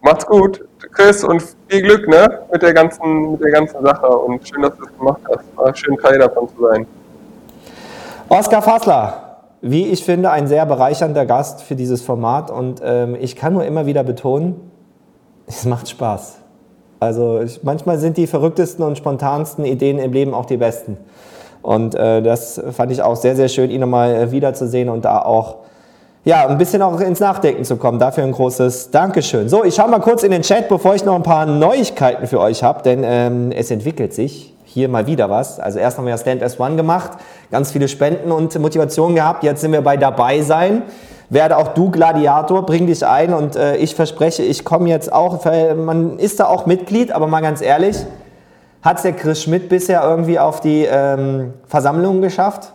Macht's 0.00 0.26
gut, 0.26 0.64
Chris, 0.90 1.22
und 1.22 1.40
viel 1.68 1.82
Glück 1.82 2.08
ne, 2.08 2.40
mit, 2.50 2.60
der 2.60 2.74
ganzen, 2.74 3.32
mit 3.32 3.40
der 3.40 3.52
ganzen 3.52 3.80
Sache. 3.80 4.08
Und 4.08 4.46
schön, 4.46 4.62
dass 4.62 4.76
du 4.76 4.84
es 4.84 4.98
gemacht 4.98 5.20
hast. 5.28 5.56
War 5.56 5.74
schön, 5.76 5.96
Teil 5.96 6.18
davon 6.18 6.48
zu 6.48 6.66
sein. 6.66 6.86
Oskar 8.28 8.62
Fassler, 8.62 9.44
wie 9.60 9.86
ich 9.86 10.04
finde, 10.04 10.32
ein 10.32 10.48
sehr 10.48 10.66
bereichernder 10.66 11.26
Gast 11.26 11.62
für 11.62 11.76
dieses 11.76 12.02
Format. 12.02 12.50
Und 12.50 12.80
ähm, 12.84 13.16
ich 13.20 13.36
kann 13.36 13.52
nur 13.52 13.64
immer 13.64 13.86
wieder 13.86 14.02
betonen, 14.02 14.72
es 15.46 15.64
macht 15.64 15.88
Spaß. 15.88 16.41
Also 17.02 17.40
ich, 17.40 17.64
manchmal 17.64 17.98
sind 17.98 18.16
die 18.16 18.28
verrücktesten 18.28 18.84
und 18.84 18.96
spontansten 18.96 19.64
Ideen 19.64 19.98
im 19.98 20.12
Leben 20.12 20.34
auch 20.34 20.44
die 20.46 20.56
besten. 20.56 20.96
Und 21.60 21.96
äh, 21.96 22.22
das 22.22 22.62
fand 22.70 22.92
ich 22.92 23.02
auch 23.02 23.16
sehr, 23.16 23.34
sehr 23.34 23.48
schön, 23.48 23.72
ihn 23.72 23.80
nochmal 23.80 24.14
äh, 24.14 24.30
wiederzusehen 24.30 24.88
und 24.88 25.04
da 25.04 25.20
auch 25.22 25.56
ja, 26.24 26.46
ein 26.46 26.58
bisschen 26.58 26.80
auch 26.80 27.00
ins 27.00 27.18
Nachdenken 27.18 27.64
zu 27.64 27.76
kommen. 27.76 27.98
Dafür 27.98 28.22
ein 28.22 28.30
großes 28.30 28.92
Dankeschön. 28.92 29.48
So, 29.48 29.64
ich 29.64 29.74
schaue 29.74 29.90
mal 29.90 29.98
kurz 29.98 30.22
in 30.22 30.30
den 30.30 30.42
Chat, 30.42 30.68
bevor 30.68 30.94
ich 30.94 31.04
noch 31.04 31.16
ein 31.16 31.24
paar 31.24 31.44
Neuigkeiten 31.44 32.28
für 32.28 32.38
euch 32.38 32.62
habe, 32.62 32.84
denn 32.84 33.02
ähm, 33.04 33.50
es 33.50 33.72
entwickelt 33.72 34.14
sich 34.14 34.54
hier 34.64 34.88
mal 34.88 35.08
wieder 35.08 35.28
was. 35.28 35.58
Also 35.58 35.80
erst 35.80 35.98
haben 35.98 36.04
wir 36.04 36.12
ja 36.12 36.18
Stand 36.18 36.40
S1 36.40 36.76
gemacht, 36.76 37.18
ganz 37.50 37.72
viele 37.72 37.88
Spenden 37.88 38.30
und 38.30 38.56
Motivation 38.60 39.16
gehabt. 39.16 39.42
Jetzt 39.42 39.60
sind 39.60 39.72
wir 39.72 39.82
bei 39.82 39.96
dabei 39.96 40.40
sein. 40.42 40.82
Werde 41.32 41.56
auch 41.56 41.68
du 41.68 41.90
Gladiator, 41.90 42.66
bring 42.66 42.86
dich 42.86 43.06
ein 43.06 43.32
und 43.32 43.56
äh, 43.56 43.76
ich 43.76 43.94
verspreche, 43.94 44.42
ich 44.42 44.64
komme 44.64 44.88
jetzt 44.88 45.12
auch, 45.12 45.44
man 45.74 46.18
ist 46.18 46.40
da 46.40 46.46
auch 46.46 46.66
Mitglied, 46.66 47.10
aber 47.10 47.26
mal 47.26 47.40
ganz 47.40 47.62
ehrlich, 47.62 47.96
hat 48.82 48.98
es 48.98 49.02
der 49.02 49.14
Chris 49.14 49.42
Schmidt 49.42 49.68
bisher 49.70 50.02
irgendwie 50.04 50.38
auf 50.38 50.60
die 50.60 50.84
ähm, 50.84 51.54
Versammlung 51.66 52.20
geschafft? 52.20 52.72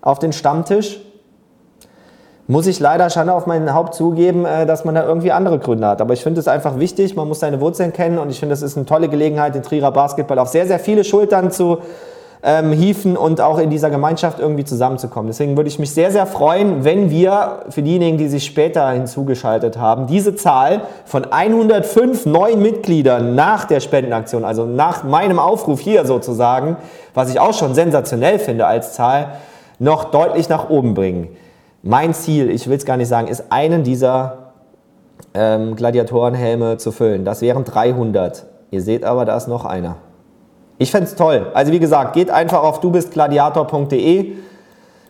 Auf 0.00 0.18
den 0.18 0.32
Stammtisch? 0.32 1.00
muss 2.48 2.66
ich 2.66 2.78
leider 2.78 3.10
schon 3.10 3.28
auf 3.28 3.46
mein 3.46 3.72
Haupt 3.74 3.94
zugeben, 3.94 4.44
äh, 4.44 4.66
dass 4.66 4.84
man 4.84 4.94
da 4.94 5.04
irgendwie 5.04 5.32
andere 5.32 5.58
Gründe 5.58 5.86
hat. 5.86 6.00
Aber 6.00 6.14
ich 6.14 6.22
finde 6.22 6.40
es 6.40 6.48
einfach 6.48 6.78
wichtig, 6.78 7.16
man 7.16 7.26
muss 7.26 7.40
seine 7.40 7.60
Wurzeln 7.60 7.92
kennen 7.92 8.18
und 8.18 8.30
ich 8.30 8.38
finde, 8.38 8.54
es 8.54 8.62
ist 8.62 8.76
eine 8.76 8.86
tolle 8.86 9.08
Gelegenheit, 9.08 9.54
den 9.54 9.62
Trierer 9.62 9.90
Basketball 9.90 10.38
auf 10.38 10.48
sehr, 10.48 10.66
sehr 10.66 10.78
viele 10.78 11.04
Schultern 11.04 11.50
zu 11.50 11.78
ähm, 12.42 12.72
hieven 12.72 13.16
und 13.16 13.40
auch 13.40 13.58
in 13.58 13.70
dieser 13.70 13.90
Gemeinschaft 13.90 14.38
irgendwie 14.38 14.64
zusammenzukommen. 14.64 15.28
Deswegen 15.28 15.56
würde 15.56 15.68
ich 15.68 15.78
mich 15.78 15.92
sehr, 15.92 16.10
sehr 16.10 16.26
freuen, 16.26 16.84
wenn 16.84 17.10
wir 17.10 17.64
für 17.70 17.82
diejenigen, 17.82 18.18
die 18.18 18.28
sich 18.28 18.44
später 18.44 18.90
hinzugeschaltet 18.90 19.78
haben, 19.78 20.06
diese 20.06 20.34
Zahl 20.36 20.82
von 21.04 21.24
105 21.32 22.26
neuen 22.26 22.62
Mitgliedern 22.62 23.34
nach 23.34 23.64
der 23.64 23.80
Spendenaktion, 23.80 24.44
also 24.44 24.64
nach 24.64 25.04
meinem 25.04 25.38
Aufruf 25.38 25.80
hier 25.80 26.04
sozusagen, 26.06 26.76
was 27.14 27.30
ich 27.30 27.40
auch 27.40 27.54
schon 27.54 27.74
sensationell 27.74 28.38
finde 28.38 28.66
als 28.66 28.92
Zahl, 28.92 29.38
noch 29.78 30.04
deutlich 30.04 30.48
nach 30.48 30.70
oben 30.70 30.94
bringen. 30.94 31.28
Mein 31.82 32.14
Ziel, 32.14 32.50
ich 32.50 32.68
will 32.68 32.76
es 32.76 32.84
gar 32.84 32.96
nicht 32.96 33.08
sagen, 33.08 33.28
ist 33.28 33.44
einen 33.50 33.84
dieser 33.84 34.52
ähm, 35.34 35.76
Gladiatorenhelme 35.76 36.78
zu 36.78 36.92
füllen. 36.92 37.24
Das 37.24 37.42
wären 37.42 37.64
300. 37.64 38.46
Ihr 38.70 38.82
seht 38.82 39.04
aber, 39.04 39.24
da 39.24 39.36
ist 39.36 39.48
noch 39.48 39.64
einer. 39.64 39.96
Ich 40.78 40.90
fände 40.90 41.08
es 41.08 41.14
toll. 41.14 41.46
Also 41.54 41.72
wie 41.72 41.78
gesagt, 41.78 42.12
geht 42.12 42.30
einfach 42.30 42.62
auf 42.62 42.80
dubistgladiator.de. 42.80 44.32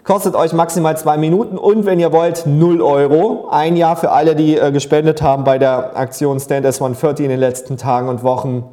Kostet 0.04 0.36
euch 0.36 0.52
maximal 0.52 0.96
zwei 0.96 1.16
Minuten 1.16 1.58
und 1.58 1.84
wenn 1.84 1.98
ihr 1.98 2.12
wollt, 2.12 2.46
0 2.46 2.80
Euro. 2.80 3.48
Ein 3.50 3.76
Jahr 3.76 3.96
für 3.96 4.12
alle, 4.12 4.36
die 4.36 4.56
äh, 4.56 4.70
gespendet 4.70 5.20
haben 5.22 5.42
bei 5.42 5.58
der 5.58 5.96
Aktion 5.96 6.38
Stand 6.38 6.64
S130 6.64 7.24
in 7.24 7.30
den 7.30 7.40
letzten 7.40 7.76
Tagen 7.76 8.08
und 8.08 8.22
Wochen. 8.22 8.64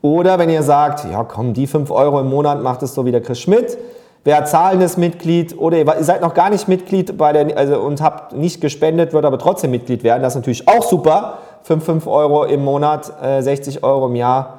Oder 0.00 0.38
wenn 0.38 0.48
ihr 0.48 0.62
sagt, 0.62 1.04
ja 1.10 1.24
komm, 1.24 1.52
die 1.52 1.66
5 1.66 1.90
Euro 1.90 2.20
im 2.20 2.30
Monat 2.30 2.62
macht 2.62 2.82
es 2.82 2.94
so 2.94 3.04
wie 3.04 3.12
der 3.12 3.20
Chris 3.20 3.40
Schmidt 3.40 3.76
Wer 4.24 4.44
zahlendes 4.44 4.96
Mitglied 4.96 5.58
oder 5.58 5.78
ihr 5.78 6.04
seid 6.04 6.20
noch 6.20 6.34
gar 6.34 6.50
nicht 6.50 6.68
Mitglied 6.68 7.16
bei 7.16 7.32
der, 7.32 7.56
also, 7.56 7.78
und 7.80 8.02
habt 8.02 8.34
nicht 8.34 8.60
gespendet, 8.60 9.12
wird 9.12 9.24
aber 9.24 9.38
trotzdem 9.38 9.70
Mitglied 9.70 10.02
werden. 10.02 10.22
Das 10.22 10.34
ist 10.34 10.36
natürlich 10.36 10.68
auch 10.68 10.82
super. 10.82 11.38
5, 11.62 11.84
5 11.84 12.06
Euro 12.06 12.44
im 12.44 12.64
Monat, 12.64 13.10
äh, 13.22 13.40
60 13.40 13.82
Euro 13.84 14.06
im 14.06 14.16
Jahr 14.16 14.57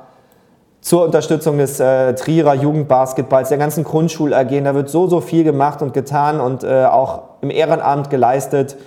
zur 0.82 1.04
Unterstützung 1.04 1.58
des 1.58 1.80
äh, 1.80 2.16
Trierer 2.16 2.56
Jugendbasketballs, 2.56 3.50
der 3.50 3.58
ganzen 3.58 3.84
Grundschul 3.84 4.34
AG. 4.34 4.64
Da 4.64 4.74
wird 4.74 4.90
so, 4.90 5.08
so 5.08 5.22
viel 5.22 5.44
gemacht 5.44 5.82
und 5.82 5.94
getan 5.94 6.40
und 6.40 6.64
äh, 6.64 6.86
auch 6.86 7.24
im 7.42 7.50
Ehrenamt 7.50 8.10
geleistet. 8.10 8.78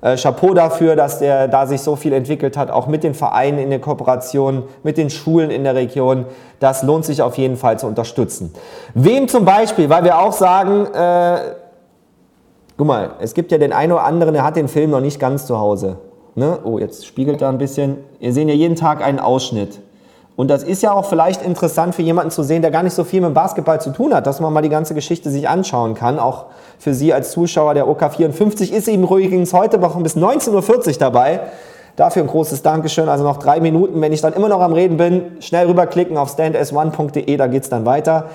Äh, 0.00 0.16
Chapeau 0.16 0.54
dafür, 0.54 0.96
dass 0.96 1.18
der 1.18 1.48
da 1.48 1.66
sich 1.66 1.82
so 1.82 1.96
viel 1.96 2.12
entwickelt 2.12 2.56
hat, 2.56 2.70
auch 2.70 2.86
mit 2.86 3.04
den 3.04 3.14
Vereinen 3.14 3.58
in 3.58 3.70
der 3.70 3.80
Kooperation, 3.80 4.62
mit 4.82 4.96
den 4.96 5.10
Schulen 5.10 5.50
in 5.50 5.64
der 5.64 5.74
Region. 5.74 6.24
Das 6.58 6.82
lohnt 6.82 7.04
sich 7.04 7.20
auf 7.20 7.36
jeden 7.36 7.56
Fall 7.56 7.78
zu 7.78 7.86
unterstützen. 7.86 8.54
Wem 8.94 9.28
zum 9.28 9.44
Beispiel, 9.44 9.90
weil 9.90 10.04
wir 10.04 10.18
auch 10.18 10.32
sagen, 10.32 10.86
äh, 10.94 11.38
guck 12.78 12.86
mal, 12.86 13.10
es 13.20 13.34
gibt 13.34 13.52
ja 13.52 13.58
den 13.58 13.72
einen 13.72 13.92
oder 13.92 14.04
anderen, 14.04 14.34
der 14.34 14.44
hat 14.44 14.56
den 14.56 14.68
Film 14.68 14.90
noch 14.90 15.00
nicht 15.00 15.20
ganz 15.20 15.46
zu 15.46 15.58
Hause. 15.58 15.98
Ne? 16.34 16.58
Oh, 16.64 16.78
jetzt 16.78 17.04
spiegelt 17.04 17.42
da 17.42 17.48
ein 17.48 17.58
bisschen. 17.58 17.98
Ihr 18.20 18.32
seht 18.32 18.48
ja 18.48 18.54
jeden 18.54 18.76
Tag 18.76 19.04
einen 19.04 19.18
Ausschnitt. 19.18 19.80
Und 20.40 20.48
das 20.48 20.62
ist 20.62 20.82
ja 20.82 20.92
auch 20.92 21.04
vielleicht 21.04 21.42
interessant 21.42 21.94
für 21.94 22.00
jemanden 22.00 22.30
zu 22.30 22.42
sehen, 22.42 22.62
der 22.62 22.70
gar 22.70 22.82
nicht 22.82 22.94
so 22.94 23.04
viel 23.04 23.20
mit 23.20 23.34
Basketball 23.34 23.78
zu 23.78 23.90
tun 23.90 24.14
hat, 24.14 24.26
dass 24.26 24.40
man 24.40 24.50
mal 24.54 24.62
die 24.62 24.70
ganze 24.70 24.94
Geschichte 24.94 25.28
sich 25.28 25.46
anschauen 25.46 25.92
kann. 25.92 26.18
Auch 26.18 26.46
für 26.78 26.94
Sie 26.94 27.12
als 27.12 27.32
Zuschauer 27.32 27.74
der 27.74 27.84
OK54 27.84 28.72
ist 28.72 28.88
eben 28.88 29.02
übrigens 29.02 29.52
heute 29.52 29.76
noch 29.76 30.02
bis 30.02 30.16
19.40 30.16 30.92
Uhr 30.92 30.92
dabei. 30.98 31.40
Dafür 31.96 32.22
ein 32.22 32.28
großes 32.28 32.62
Dankeschön. 32.62 33.10
Also 33.10 33.22
noch 33.22 33.36
drei 33.36 33.60
Minuten. 33.60 34.00
Wenn 34.00 34.14
ich 34.14 34.22
dann 34.22 34.32
immer 34.32 34.48
noch 34.48 34.62
am 34.62 34.72
Reden 34.72 34.96
bin, 34.96 35.36
schnell 35.40 35.66
rüberklicken 35.66 36.16
auf 36.16 36.34
stands1.de, 36.34 37.36
da 37.36 37.46
geht 37.46 37.64
es 37.64 37.68
dann 37.68 37.84
weiter. 37.84 38.30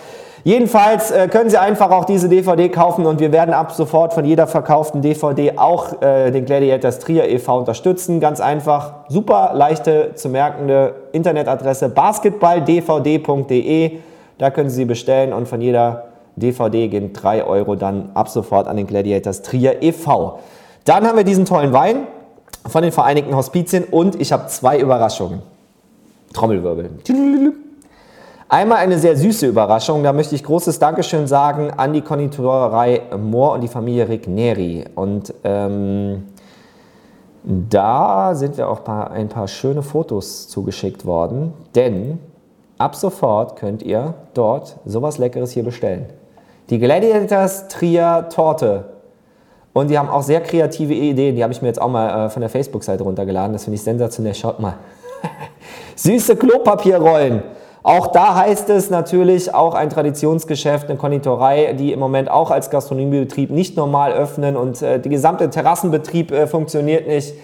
Jedenfalls 0.45 1.09
äh, 1.09 1.27
können 1.27 1.49
Sie 1.49 1.57
einfach 1.57 1.89
auch 1.89 2.05
diese 2.05 2.29
DVD 2.29 2.69
kaufen 2.69 3.07
und 3.07 3.19
wir 3.19 3.31
werden 3.31 3.51
ab 3.51 3.71
sofort 3.71 4.13
von 4.13 4.25
jeder 4.25 4.45
verkauften 4.45 5.01
DVD 5.01 5.57
auch 5.57 6.03
äh, 6.03 6.29
den 6.29 6.45
Gladiators 6.45 6.99
Trier 6.99 7.27
e.V. 7.27 7.57
unterstützen. 7.57 8.19
Ganz 8.19 8.39
einfach, 8.39 8.93
super 9.09 9.53
leichte 9.55 10.11
zu 10.13 10.29
merkende 10.29 10.93
Internetadresse 11.13 11.89
basketballdvd.de. 11.89 13.97
Da 14.37 14.51
können 14.51 14.69
Sie 14.69 14.75
sie 14.75 14.85
bestellen 14.85 15.33
und 15.33 15.47
von 15.47 15.61
jeder 15.61 16.09
DVD 16.35 16.89
gehen 16.89 17.11
3 17.11 17.43
Euro 17.43 17.73
dann 17.73 18.11
ab 18.13 18.29
sofort 18.29 18.67
an 18.67 18.77
den 18.77 18.85
Gladiators 18.85 19.41
Trier 19.41 19.81
e.V. 19.81 20.37
Dann 20.83 21.07
haben 21.07 21.17
wir 21.17 21.23
diesen 21.23 21.45
tollen 21.45 21.73
Wein 21.73 22.05
von 22.67 22.83
den 22.83 22.91
Vereinigten 22.91 23.35
Hospizien 23.35 23.83
und 23.83 24.21
ich 24.21 24.31
habe 24.31 24.45
zwei 24.45 24.77
Überraschungen. 24.77 25.41
Trommelwirbel. 26.33 26.91
Einmal 28.55 28.77
eine 28.77 28.97
sehr 28.97 29.17
süße 29.17 29.47
Überraschung, 29.47 30.01
da 30.01 30.13
möchte 30.13 30.33
ich 30.33 30.41
großes 30.41 30.79
Dankeschön 30.79 31.27
sagen 31.27 31.71
an 31.71 31.91
die 31.91 31.99
Konditorei 31.99 33.01
Mohr 33.17 33.51
und 33.51 33.59
die 33.59 33.67
Familie 33.67 34.07
Rigneri. 34.07 34.85
Und 34.95 35.33
ähm, 35.43 36.23
da 37.43 38.33
sind 38.33 38.55
wir 38.55 38.69
auch 38.69 38.87
ein 38.87 39.27
paar 39.27 39.49
schöne 39.49 39.81
Fotos 39.81 40.47
zugeschickt 40.47 41.05
worden, 41.05 41.51
denn 41.75 42.17
ab 42.77 42.95
sofort 42.95 43.57
könnt 43.57 43.83
ihr 43.83 44.13
dort 44.33 44.77
sowas 44.85 45.17
Leckeres 45.17 45.51
hier 45.51 45.63
bestellen. 45.63 46.05
Die 46.69 46.79
Gladiators 46.79 47.67
Trier 47.67 48.29
Torte. 48.33 48.85
Und 49.73 49.89
die 49.89 49.99
haben 49.99 50.07
auch 50.07 50.23
sehr 50.23 50.39
kreative 50.39 50.93
Ideen, 50.93 51.35
die 51.35 51.43
habe 51.43 51.51
ich 51.51 51.61
mir 51.61 51.67
jetzt 51.67 51.81
auch 51.81 51.91
mal 51.91 52.27
äh, 52.27 52.29
von 52.29 52.39
der 52.39 52.49
Facebook-Seite 52.49 53.03
runtergeladen. 53.03 53.51
Das 53.51 53.65
finde 53.65 53.75
ich 53.75 53.83
sensationell. 53.83 54.33
Schaut 54.33 54.61
mal. 54.61 54.75
Süße 55.97 56.37
Klopapierrollen 56.37 57.43
auch 57.85 58.07
da 58.07 58.33
heißt 58.33 58.71
es 58.71 58.89
natürlich, 58.89 59.53
auch 59.53 59.75
ein 59.75 59.91
Traditionsgeschäft, 59.91 60.89
eine 60.89 60.97
Konditorei, 60.97 61.73
die 61.73 61.93
im 61.93 61.99
Moment 61.99 62.31
auch 62.31 62.49
als 62.49 62.71
Gastronomiebetrieb 62.71 63.51
nicht 63.51 63.77
normal 63.77 64.11
öffnen 64.11 64.57
und 64.57 64.81
äh, 64.81 64.99
der 64.99 65.11
gesamte 65.11 65.51
Terrassenbetrieb 65.51 66.31
äh, 66.31 66.47
funktioniert 66.47 67.07
nicht. 67.07 67.35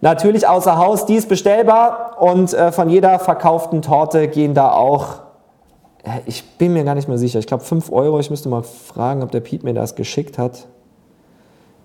Natürlich 0.00 0.48
außer 0.48 0.78
Haus, 0.78 1.06
die 1.06 1.14
ist 1.14 1.28
bestellbar 1.28 2.16
und 2.20 2.52
äh, 2.52 2.72
von 2.72 2.90
jeder 2.90 3.20
verkauften 3.20 3.82
Torte 3.82 4.26
gehen 4.26 4.52
da 4.52 4.72
auch, 4.72 5.20
äh, 6.02 6.18
ich 6.26 6.42
bin 6.58 6.72
mir 6.72 6.82
gar 6.82 6.96
nicht 6.96 7.06
mehr 7.06 7.18
sicher, 7.18 7.38
ich 7.38 7.46
glaube 7.46 7.62
5 7.62 7.92
Euro. 7.92 8.18
Ich 8.18 8.30
müsste 8.30 8.48
mal 8.48 8.64
fragen, 8.64 9.22
ob 9.22 9.30
der 9.30 9.38
Piet 9.38 9.62
mir 9.62 9.74
das 9.74 9.94
geschickt 9.94 10.38
hat 10.38 10.66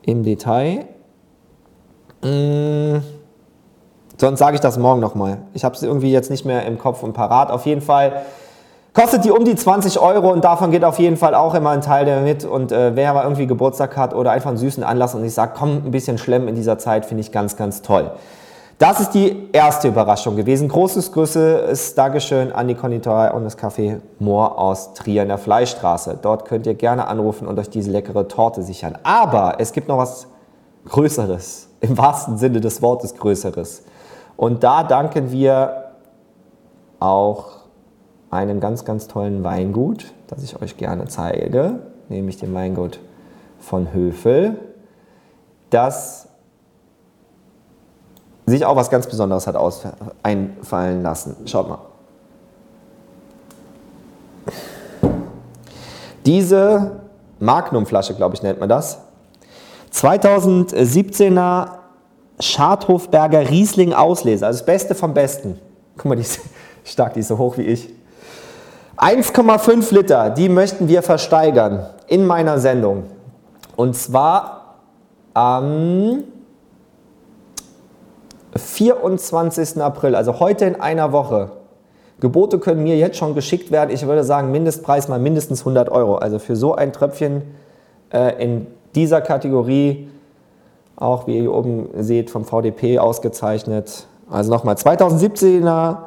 im 0.02 0.24
Detail. 0.24 0.88
Mmh. 2.24 3.02
Sonst 4.18 4.39
sage 4.39 4.55
ich 4.55 4.61
das 4.61 4.78
morgen 4.78 4.99
nochmal. 4.99 5.38
Ich 5.53 5.63
habe 5.63 5.76
es 5.76 5.84
irgendwie 5.84 6.11
jetzt 6.11 6.30
nicht 6.30 6.45
mehr 6.45 6.65
im 6.65 6.78
Kopf 6.78 7.03
und 7.03 7.13
parat. 7.13 7.51
Auf 7.51 7.65
jeden 7.65 7.82
Fall 7.82 8.24
Kostet 8.97 9.26
die 9.26 9.30
um 9.30 9.45
die 9.45 9.55
20 9.55 9.99
Euro 9.99 10.32
und 10.32 10.43
davon 10.43 10.72
geht 10.72 10.84
auf 10.84 10.97
jeden 10.97 11.18
Fall 11.18 11.36
auch 11.36 11.53
immer 11.53 11.70
ein 11.70 11.82
Teil 11.82 12.05
der 12.05 12.22
mit. 12.22 12.43
Und 12.43 12.72
äh, 12.72 12.95
wer 12.95 13.11
aber 13.11 13.26
irgendwie 13.26 13.45
Geburtstag 13.45 13.95
hat 13.95 14.15
oder 14.15 14.32
einfach 14.32 14.49
einen 14.49 14.57
süßen 14.57 14.84
Anlass 14.84 15.13
und 15.13 15.24
ich 15.24 15.36
sage, 15.36 15.51
komm, 15.55 15.84
ein 15.86 15.91
bisschen 15.91 16.18
schlimm 16.18 16.47
in 16.47 16.55
dieser 16.55 16.80
Zeit, 16.80 17.05
finde 17.05 17.22
ich 17.22 17.32
ganz, 17.32 17.55
ganz 17.55 17.84
toll. 17.84 18.09
Das 18.80 18.99
ist 18.99 19.11
die 19.11 19.49
erste 19.53 19.89
Überraschung 19.89 20.36
gewesen. 20.36 20.68
Großes 20.68 21.11
Grüße 21.11 21.57
ist 21.72 21.95
Dankeschön 21.95 22.51
an 22.51 22.68
die 22.68 22.74
Konditorei 22.74 23.32
und 23.34 23.43
das 23.43 23.55
Café 23.55 23.99
Moor 24.18 24.57
aus 24.57 24.95
Trier 24.95 25.22
in 25.22 25.28
der 25.28 25.38
Fleischstraße. 25.38 26.18
Dort 26.20 26.45
könnt 26.45 26.65
ihr 26.65 26.74
gerne 26.74 27.05
anrufen 27.07 27.47
und 27.47 27.59
euch 27.59 27.70
diese 27.70 27.91
leckere 27.91 28.28
Torte 28.28 28.63
sichern. 28.63 28.97
Aber 29.03 29.57
es 29.59 29.74
gibt 29.74 29.88
noch 29.88 29.99
was 29.99 30.26
Größeres, 30.89 31.68
im 31.82 31.99
wahrsten 31.99 32.39
Sinne 32.39 32.61
des 32.61 32.82
Wortes 32.82 33.13
Größeres. 33.13 33.84
Und 34.38 34.64
da 34.64 34.84
danken 34.84 35.32
wir 35.32 35.86
auch 37.00 37.58
einem 38.30 38.60
ganz, 38.60 38.86
ganz 38.86 39.08
tollen 39.08 39.44
Weingut, 39.44 40.14
das 40.28 40.44
ich 40.44 40.62
euch 40.62 40.78
gerne 40.78 41.06
zeige, 41.06 41.80
nämlich 42.08 42.38
dem 42.38 42.54
Weingut 42.54 43.00
von 43.60 43.94
Höfel, 43.94 44.60
das 45.70 46.28
sich 48.46 48.66
auch 48.66 48.76
was 48.76 48.90
ganz 48.90 49.08
Besonderes 49.08 49.48
hat 49.48 49.58
einfallen 50.24 51.02
lassen. 51.02 51.36
Schaut 51.46 51.68
mal. 51.68 51.80
Diese 56.26 57.00
Magnumflasche, 57.40 58.14
glaube 58.14 58.36
ich, 58.36 58.44
nennt 58.44 58.60
man 58.60 58.70
das. 58.70 59.00
2017er 59.94 61.70
Schadhofberger 62.40 63.50
Riesling 63.50 63.94
Ausleser, 63.94 64.48
also 64.48 64.60
das 64.60 64.66
Beste 64.66 64.96
vom 64.96 65.14
Besten. 65.14 65.60
Guck 65.98 66.06
mal, 66.06 66.16
die 66.16 66.22
ist 66.22 66.40
stark, 66.84 67.14
die 67.14 67.22
ist 67.22 67.30
so 67.30 67.38
hoch 67.38 67.58
wie 67.58 67.64
ich. 67.64 67.90
1,5 68.98 69.94
Liter, 69.94 70.30
die 70.32 70.50
möchten 70.50 70.88
wir 70.88 71.04
versteigern 71.04 71.88
in 72.08 72.26
meiner 72.26 72.60
Sendung. 72.60 73.04
Und 73.76 73.96
zwar 73.96 74.76
am 75.34 76.24
24. 78.56 79.82
April, 79.82 80.16
also 80.16 80.40
heute 80.40 80.66
in 80.66 80.80
einer 80.82 81.12
Woche. 81.12 81.52
Gebote 82.20 82.58
können 82.58 82.82
mir 82.82 82.98
jetzt 82.98 83.18
schon 83.18 83.36
geschickt 83.36 83.72
werden. 83.72 83.92
Ich 83.92 84.08
würde 84.08 84.24
sagen, 84.24 84.52
Mindestpreis 84.52 85.08
mal 85.08 85.20
mindestens 85.20 85.60
100 85.60 85.90
Euro. 85.90 86.16
Also 86.16 86.40
für 86.40 86.56
so 86.56 86.74
ein 86.74 86.92
Tröpfchen 86.92 87.44
äh, 88.12 88.44
in 88.44 88.66
dieser 88.96 89.22
Kategorie, 89.22 90.10
auch 90.98 91.28
wie 91.28 91.36
ihr 91.36 91.41
hier 91.41 91.54
oben 91.54 91.89
seht, 92.00 92.30
vom 92.30 92.43
VDP 92.43 93.00
ausgezeichnet. 93.00 94.08
Also 94.30 94.52
nochmal 94.52 94.76
2017er 94.76 95.98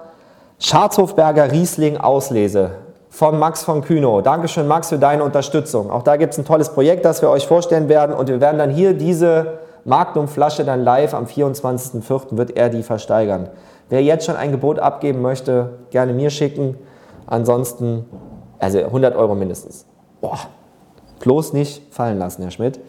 Scharzhofberger 0.58 1.50
Riesling 1.52 1.96
Auslese 1.96 2.72
von 3.08 3.38
Max 3.38 3.62
von 3.62 3.82
Kühnow. 3.82 4.22
Dankeschön, 4.22 4.66
Max, 4.68 4.88
für 4.88 4.98
deine 4.98 5.24
Unterstützung. 5.24 5.90
Auch 5.90 6.02
da 6.02 6.16
gibt 6.16 6.32
es 6.32 6.38
ein 6.38 6.44
tolles 6.44 6.68
Projekt, 6.68 7.04
das 7.04 7.22
wir 7.22 7.30
euch 7.30 7.46
vorstellen 7.46 7.88
werden. 7.88 8.14
Und 8.14 8.28
wir 8.28 8.40
werden 8.40 8.58
dann 8.58 8.70
hier 8.70 8.92
diese 8.92 9.58
Magnum-Flasche 9.84 10.64
dann 10.64 10.82
live 10.84 11.14
am 11.14 11.24
24.04. 11.24 12.36
wird 12.36 12.56
er 12.56 12.68
die 12.68 12.82
versteigern. 12.82 13.48
Wer 13.88 14.02
jetzt 14.02 14.26
schon 14.26 14.36
ein 14.36 14.52
Gebot 14.52 14.78
abgeben 14.78 15.22
möchte, 15.22 15.78
gerne 15.90 16.12
mir 16.12 16.30
schicken. 16.30 16.76
Ansonsten, 17.26 18.06
also 18.58 18.78
100 18.78 19.16
Euro 19.16 19.34
mindestens. 19.34 19.86
Boah, 20.20 20.38
bloß 21.20 21.52
nicht 21.52 21.92
fallen 21.92 22.18
lassen, 22.18 22.42
Herr 22.42 22.50
Schmidt. 22.50 22.80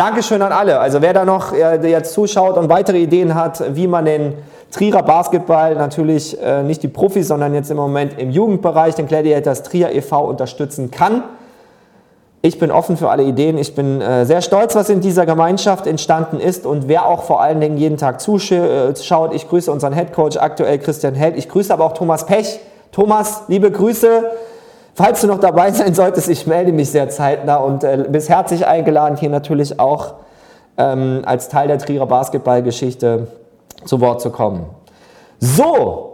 Dankeschön 0.00 0.40
an 0.40 0.50
alle. 0.50 0.80
Also 0.80 1.02
wer 1.02 1.12
da 1.12 1.26
noch 1.26 1.52
äh, 1.52 1.76
jetzt 1.86 2.14
zuschaut 2.14 2.56
und 2.56 2.70
weitere 2.70 2.96
Ideen 3.02 3.34
hat, 3.34 3.62
wie 3.76 3.86
man 3.86 4.06
den 4.06 4.32
Trierer 4.70 5.02
Basketball 5.02 5.74
natürlich 5.74 6.40
äh, 6.40 6.62
nicht 6.62 6.82
die 6.82 6.88
Profis, 6.88 7.28
sondern 7.28 7.52
jetzt 7.52 7.70
im 7.70 7.76
Moment 7.76 8.18
im 8.18 8.30
Jugendbereich 8.30 8.94
den 8.94 9.06
Gladiators 9.06 9.62
Trier 9.62 9.94
e.V. 9.94 10.24
unterstützen 10.24 10.90
kann. 10.90 11.22
Ich 12.40 12.58
bin 12.58 12.70
offen 12.70 12.96
für 12.96 13.10
alle 13.10 13.24
Ideen. 13.24 13.58
Ich 13.58 13.74
bin 13.74 14.00
äh, 14.00 14.24
sehr 14.24 14.40
stolz, 14.40 14.74
was 14.74 14.88
in 14.88 15.02
dieser 15.02 15.26
Gemeinschaft 15.26 15.86
entstanden 15.86 16.40
ist 16.40 16.64
und 16.64 16.88
wer 16.88 17.04
auch 17.04 17.24
vor 17.24 17.42
allen 17.42 17.60
Dingen 17.60 17.76
jeden 17.76 17.98
Tag 17.98 18.22
zuschaut. 18.22 19.34
Ich 19.34 19.50
grüße 19.50 19.70
unseren 19.70 19.92
Headcoach 19.92 20.40
aktuell 20.40 20.78
Christian 20.78 21.14
Held. 21.14 21.36
Ich 21.36 21.46
grüße 21.46 21.70
aber 21.70 21.84
auch 21.84 21.92
Thomas 21.92 22.24
Pech. 22.24 22.58
Thomas, 22.90 23.42
liebe 23.48 23.70
Grüße. 23.70 24.30
Falls 24.94 25.20
du 25.20 25.26
noch 25.26 25.38
dabei 25.38 25.70
sein 25.72 25.94
solltest, 25.94 26.28
ich 26.28 26.46
melde 26.46 26.72
mich 26.72 26.90
sehr 26.90 27.08
zeitnah 27.08 27.56
und 27.56 27.84
äh, 27.84 28.04
bist 28.08 28.28
herzlich 28.28 28.66
eingeladen, 28.66 29.16
hier 29.16 29.30
natürlich 29.30 29.78
auch 29.78 30.14
ähm, 30.76 31.22
als 31.24 31.48
Teil 31.48 31.68
der 31.68 31.78
Trierer 31.78 32.06
Basketballgeschichte 32.06 33.28
zu 33.84 34.00
Wort 34.00 34.20
zu 34.20 34.30
kommen. 34.30 34.66
So, 35.38 36.10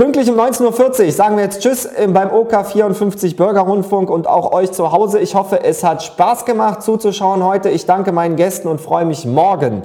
Pünktlich 0.00 0.30
um 0.30 0.40
19.40 0.40 1.04
Uhr 1.04 1.12
sagen 1.12 1.36
wir 1.36 1.44
jetzt 1.44 1.60
Tschüss 1.60 1.86
beim 2.08 2.32
OK 2.32 2.64
54 2.64 3.36
Bürger 3.36 3.60
Rundfunk 3.60 4.08
und 4.08 4.26
auch 4.26 4.50
euch 4.50 4.72
zu 4.72 4.92
Hause. 4.92 5.18
Ich 5.18 5.34
hoffe, 5.34 5.62
es 5.62 5.84
hat 5.84 6.02
Spaß 6.02 6.46
gemacht 6.46 6.82
zuzuschauen 6.82 7.44
heute. 7.44 7.68
Ich 7.68 7.84
danke 7.84 8.10
meinen 8.10 8.36
Gästen 8.36 8.68
und 8.68 8.80
freue 8.80 9.04
mich 9.04 9.26
morgen. 9.26 9.82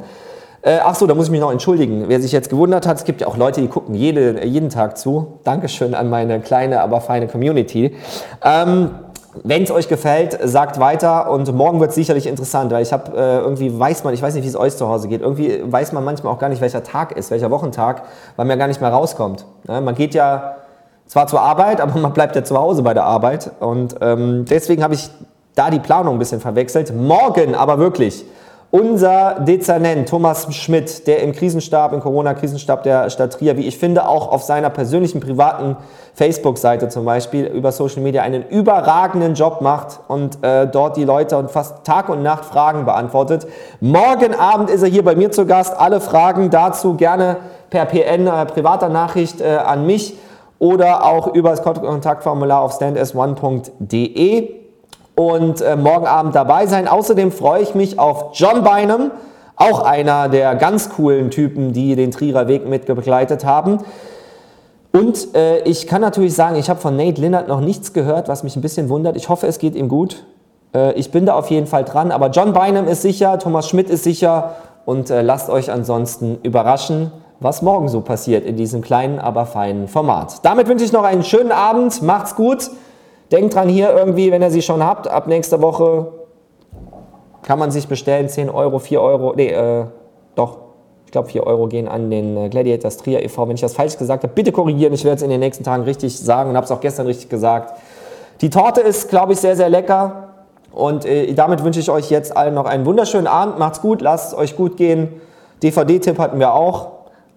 Äh, 0.66 0.80
ach 0.84 0.96
so, 0.96 1.06
da 1.06 1.14
muss 1.14 1.26
ich 1.28 1.32
mich 1.32 1.42
noch 1.42 1.52
entschuldigen. 1.52 2.06
Wer 2.08 2.20
sich 2.20 2.32
jetzt 2.32 2.50
gewundert 2.50 2.88
hat, 2.88 2.98
es 2.98 3.04
gibt 3.04 3.22
ja 3.22 3.28
auch 3.28 3.38
Leute, 3.38 3.62
die 3.62 3.68
gucken 3.68 3.94
jede, 3.94 4.44
jeden 4.44 4.70
Tag 4.70 4.98
zu. 4.98 5.40
Dankeschön 5.44 5.94
an 5.94 6.10
meine 6.10 6.40
kleine, 6.40 6.82
aber 6.82 7.02
feine 7.02 7.28
Community. 7.28 7.96
Ähm, 8.44 8.90
wenn 9.44 9.62
es 9.62 9.70
euch 9.70 9.88
gefällt, 9.88 10.40
sagt 10.44 10.80
weiter 10.80 11.30
und 11.30 11.54
morgen 11.54 11.80
wird 11.82 11.90
es 11.90 11.96
sicherlich 11.96 12.26
interessant, 12.26 12.72
weil 12.72 12.82
ich 12.82 12.92
habe 12.92 13.16
äh, 13.16 13.38
irgendwie 13.42 13.78
weiß 13.78 14.04
man, 14.06 14.16
ich 14.16 14.24
weiß 14.24 14.34
nicht, 14.34 14.44
wie 14.44 14.48
es 14.48 14.56
euch 14.56 14.76
zu 14.76 14.88
Hause 14.88 15.08
geht, 15.08 15.22
irgendwie 15.22 15.62
weiß 15.64 15.92
man 15.92 16.04
manchmal 16.04 16.34
auch 16.34 16.40
gar 16.40 16.50
nicht, 16.50 16.62
welcher 16.62 16.82
Tag 16.82 17.16
ist, 17.16 17.30
welcher 17.30 17.52
Wochentag, 17.52 18.02
weil 18.36 18.46
man 18.46 18.58
ja 18.58 18.60
gar 18.60 18.68
nicht 18.68 18.82
mehr 18.82 18.90
rauskommt. 18.90 19.46
Ne? 19.68 19.82
Man 19.82 19.94
geht 19.94 20.16
ja 20.16 20.56
zwar 21.06 21.28
zur 21.28 21.42
Arbeit, 21.42 21.80
aber 21.82 22.00
man 22.00 22.14
bleibt 22.14 22.36
ja 22.36 22.44
zu 22.44 22.58
Hause 22.58 22.82
bei 22.82 22.96
der 22.96 23.04
Arbeit 23.04 23.52
und 23.60 23.98
ähm, 24.02 24.46
deswegen 24.50 24.82
habe 24.82 24.96
ich 24.96 25.12
da 25.54 25.70
die 25.70 25.80
Planung 25.80 26.16
ein 26.16 26.20
bisschen 26.20 26.42
verwechselt. 26.42 26.92
Morgen 26.96 27.54
aber 27.54 27.78
wirklich 27.78 28.26
unser 28.76 29.40
Dezernent 29.40 30.10
Thomas 30.10 30.54
Schmidt, 30.54 31.08
der 31.08 31.24
im 31.24 31.32
Krisenstab, 31.32 31.94
im 31.94 32.02
Corona-Krisenstab 32.02 32.84
der 32.84 33.10
Stadt 33.10 33.32
Trier, 33.32 33.56
wie 33.56 33.66
ich 33.68 33.78
finde, 33.78 34.06
auch 34.06 34.30
auf 34.30 34.44
seiner 34.44 34.70
persönlichen 34.70 35.22
privaten 35.22 35.78
Facebook-Seite 36.14 36.90
zum 36.90 37.06
Beispiel 37.06 37.46
über 37.46 37.72
Social 37.72 38.02
Media 38.02 38.22
einen 38.22 38.46
überragenden 38.46 39.34
Job 39.34 39.62
macht 39.62 40.02
und 40.10 40.44
äh, 40.44 40.68
dort 40.68 40.98
die 40.98 41.06
Leute 41.06 41.38
und 41.38 41.52
fast 41.52 41.86
Tag 41.86 42.10
und 42.10 42.22
Nacht 42.22 42.44
Fragen 42.44 42.84
beantwortet. 42.84 43.48
Morgen 43.80 44.36
Abend 44.36 44.70
ist 44.70 44.84
er 44.84 44.90
hier 44.90 45.06
bei 45.06 45.16
mir 45.16 45.32
zu 45.32 45.46
Gast. 45.46 45.80
Alle 45.80 46.02
Fragen 46.02 46.50
dazu 46.50 46.96
gerne 46.96 47.38
per 47.70 47.86
PN, 47.86 48.28
äh, 48.28 48.46
privater 48.46 48.90
Nachricht 48.90 49.40
äh, 49.40 49.56
an 49.56 49.86
mich 49.86 50.16
oder 50.60 51.06
auch 51.06 51.34
über 51.34 51.52
das 51.52 51.64
Kontaktformular 51.64 52.60
auf 52.60 52.78
stands1.de 52.78 54.65
und 55.16 55.62
äh, 55.62 55.76
morgen 55.76 56.08
Abend 56.08 56.36
dabei 56.36 56.68
sein. 56.68 56.88
Außerdem 56.88 57.32
freue 57.32 57.62
ich 57.62 57.76
mich 57.76 58.00
auf 58.00 58.32
John 58.34 58.64
Bynum, 58.64 59.12
auch 59.56 59.82
einer 59.82 60.30
der 60.30 60.56
ganz 60.56 60.90
coolen 60.90 61.32
Typen, 61.32 61.74
die 61.74 61.96
den 61.96 62.12
Trierer 62.12 62.48
Weg 62.48 62.68
mitbegleitet 62.68 63.46
haben. 63.46 63.80
Und 64.92 65.36
äh, 65.36 65.60
ich 65.64 65.88
kann 65.88 66.02
natürlich 66.02 66.36
sagen, 66.36 66.56
ich 66.56 66.70
habe 66.70 66.80
von 66.80 66.96
Nate 66.96 67.20
Linnert 67.20 67.48
noch 67.48 67.60
nichts 67.60 67.94
gehört, 67.94 68.28
was 68.28 68.44
mich 68.44 68.56
ein 68.56 68.62
bisschen 68.62 68.90
wundert. 68.90 69.18
Ich 69.18 69.28
hoffe, 69.28 69.48
es 69.48 69.60
geht 69.60 69.76
ihm 69.76 69.90
gut. 69.90 70.26
Äh, 70.74 70.94
ich 70.94 71.12
bin 71.12 71.26
da 71.26 71.36
auf 71.36 71.50
jeden 71.50 71.68
Fall 71.68 71.84
dran. 71.84 72.12
Aber 72.12 72.30
John 72.30 72.54
Bynum 72.54 72.88
ist 72.88 73.02
sicher, 73.02 73.38
Thomas 73.40 73.68
Schmidt 73.68 73.90
ist 73.90 74.04
sicher. 74.04 74.56
Und 74.86 75.10
äh, 75.10 75.22
lasst 75.22 75.50
euch 75.50 75.72
ansonsten 75.72 76.38
überraschen, 76.44 77.12
was 77.40 77.62
morgen 77.62 77.90
so 77.90 78.02
passiert 78.02 78.46
in 78.46 78.56
diesem 78.56 78.82
kleinen, 78.82 79.20
aber 79.20 79.46
feinen 79.46 79.88
Format. 79.88 80.46
Damit 80.46 80.68
wünsche 80.68 80.86
ich 80.86 80.94
noch 80.94 81.04
einen 81.04 81.24
schönen 81.24 81.52
Abend. 81.52 82.02
Macht's 82.02 82.36
gut. 82.36 82.70
Denkt 83.32 83.56
dran 83.56 83.70
hier 83.70 83.96
irgendwie, 83.96 84.32
wenn 84.32 84.42
ihr 84.42 84.52
sie 84.52 84.62
schon 84.62 84.84
habt, 84.84 85.08
ab 85.08 85.28
nächster 85.28 85.62
Woche 85.62 86.08
kann 87.42 87.60
man 87.60 87.72
sich 87.72 87.88
bestellen, 87.88 88.28
10 88.28 88.50
Euro, 88.50 88.80
4 88.80 89.02
Euro, 89.02 89.34
nee, 89.36 89.50
äh, 89.50 89.86
doch, 90.36 90.58
ich 91.06 91.12
glaube 91.12 91.30
4 91.30 91.46
Euro 91.46 91.68
gehen 91.68 91.88
an 91.88 92.10
den 92.10 92.38
äh, 92.38 92.50
Gladiators 92.50 92.98
Trier 92.98 93.24
e.V. 93.24 93.48
Wenn 93.48 93.56
ich 93.56 93.62
das 93.62 93.74
falsch 93.74 93.98
gesagt 93.98 94.24
habe, 94.24 94.34
bitte 94.34 94.52
korrigieren, 94.52 94.94
ich 94.94 95.04
werde 95.04 95.18
es 95.18 95.22
in 95.22 95.30
den 95.30 95.40
nächsten 95.40 95.64
Tagen 95.64 95.84
richtig 95.84 96.20
sagen 96.20 96.50
und 96.50 96.56
habe 96.56 96.66
es 96.66 96.72
auch 96.72 96.82
gestern 96.82 97.06
richtig 97.06 97.30
gesagt. 97.30 97.74
Die 98.42 98.50
Torte 98.50 98.82
ist, 98.82 99.10
glaube 99.10 99.34
ich, 99.34 99.40
sehr, 99.40 99.56
sehr 99.56 99.70
lecker 99.70 100.30
und 100.72 101.06
äh, 101.06 101.34
damit 101.34 101.64
wünsche 101.64 101.80
ich 101.80 101.90
euch 101.90 102.10
jetzt 102.10 102.36
allen 102.36 102.54
noch 102.54 102.66
einen 102.66 102.86
wunderschönen 102.86 103.28
Abend, 103.28 103.60
macht's 103.60 103.82
gut, 103.82 104.02
lasst 104.02 104.34
es 104.34 104.38
euch 104.38 104.56
gut 104.56 104.76
gehen. 104.76 105.22
DVD-Tipp 105.64 106.20
hatten 106.20 106.40
wir 106.40 106.54
auch, 106.54 106.90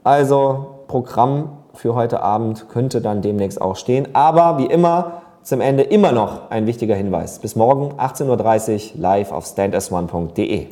also 0.05 0.66
Programm 0.89 1.59
für 1.74 1.95
heute 1.95 2.22
Abend 2.22 2.68
könnte 2.68 3.01
dann 3.01 3.22
demnächst 3.22 3.61
auch 3.61 3.76
stehen, 3.76 4.09
aber 4.14 4.59
wie 4.59 4.66
immer, 4.66 5.22
zum 5.49 5.62
Ende 5.62 5.82
immer 5.82 6.12
noch 6.12 6.51
ein 6.51 6.66
wichtiger 6.66 6.94
Hinweis. 6.94 7.38
Bis 7.38 7.57
morgen 7.57 7.99
18.30 7.99 8.96
Uhr 8.96 9.01
live 9.01 9.32
auf 9.32 9.46
stands1.de. 9.46 10.66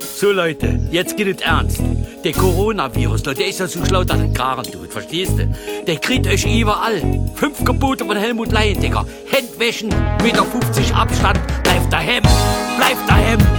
So 0.00 0.32
Leute, 0.32 0.78
jetzt 0.90 1.16
geht 1.16 1.40
es 1.40 1.42
ernst. 1.42 1.80
Der 2.22 2.32
Coronavirus, 2.32 3.22
der 3.22 3.46
ist 3.46 3.60
ja 3.60 3.66
so 3.66 3.82
schlau, 3.84 4.04
dass 4.04 4.20
er 4.20 4.28
Garen 4.28 4.64
tut, 4.64 4.92
verstehst 4.92 5.38
du? 5.38 5.48
Der 5.86 5.96
kriegt 5.96 6.26
euch 6.26 6.44
überall. 6.44 7.00
Fünf 7.34 7.64
Gebote 7.64 8.04
von 8.04 8.16
Helmut 8.16 8.52
Laiendecker. 8.52 9.06
Handwäschen, 9.32 9.88
Meter 10.22 10.44
50 10.44 10.94
Abstand, 10.94 11.40
bleibt 11.62 11.90
daheim, 11.90 12.22
bleibt 12.76 13.08
daheim. 13.08 13.55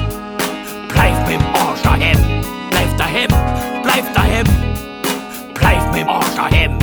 Daheim, 2.00 2.18
bleibt 2.70 3.00
daheim, 3.00 3.28
bleibt 3.84 4.16
daheim. 4.16 4.46
Bleibt 5.54 5.92
mit 5.92 6.02
dem 6.02 6.10
Arsch 6.10 6.36
daheim, 6.36 6.78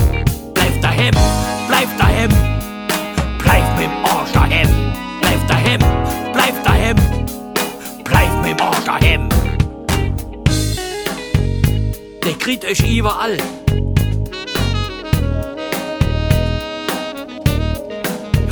bleibt 0.53 0.83
daheim, 0.83 1.13
bleibt 1.67 1.99
daheim. 1.99 2.29
Bleibt 3.43 3.77
mit 3.77 3.85
dem 3.85 4.05
Arsch 4.05 4.31
daheim, 4.33 4.67
bleibt 5.21 5.49
daheim, 5.49 5.79
bleibt 6.33 6.65
daheim. 6.65 6.95
Bleibt 8.03 8.41
mit 8.41 8.59
dem 8.59 8.65
Arsch 8.65 8.83
daheim. 8.83 9.29
Der 12.23 12.33
kriegt 12.33 12.65
euch 12.65 12.79
überall. 12.79 13.37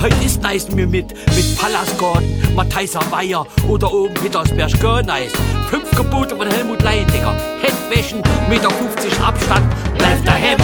Heute 0.04 0.22
ist 0.26 0.42
nice 0.42 0.70
mir 0.70 0.86
mit, 0.86 1.14
mit 1.34 1.58
Pallasgarten, 1.58 2.54
Matthijser 2.56 3.00
Weiher 3.10 3.46
oder 3.70 3.94
oben 3.94 4.14
Petersberg 4.16 5.06
nice. 5.06 5.32
Fünf 5.70 5.90
Gebote 5.92 6.36
von 6.36 6.46
Helmut 6.46 6.82
Leindecker. 6.82 7.34
Handwäschen, 7.64 8.22
Meter 8.50 8.70
50 8.70 9.18
Abstand. 9.22 9.66
Bleibt 9.98 10.28
daheim, 10.28 10.58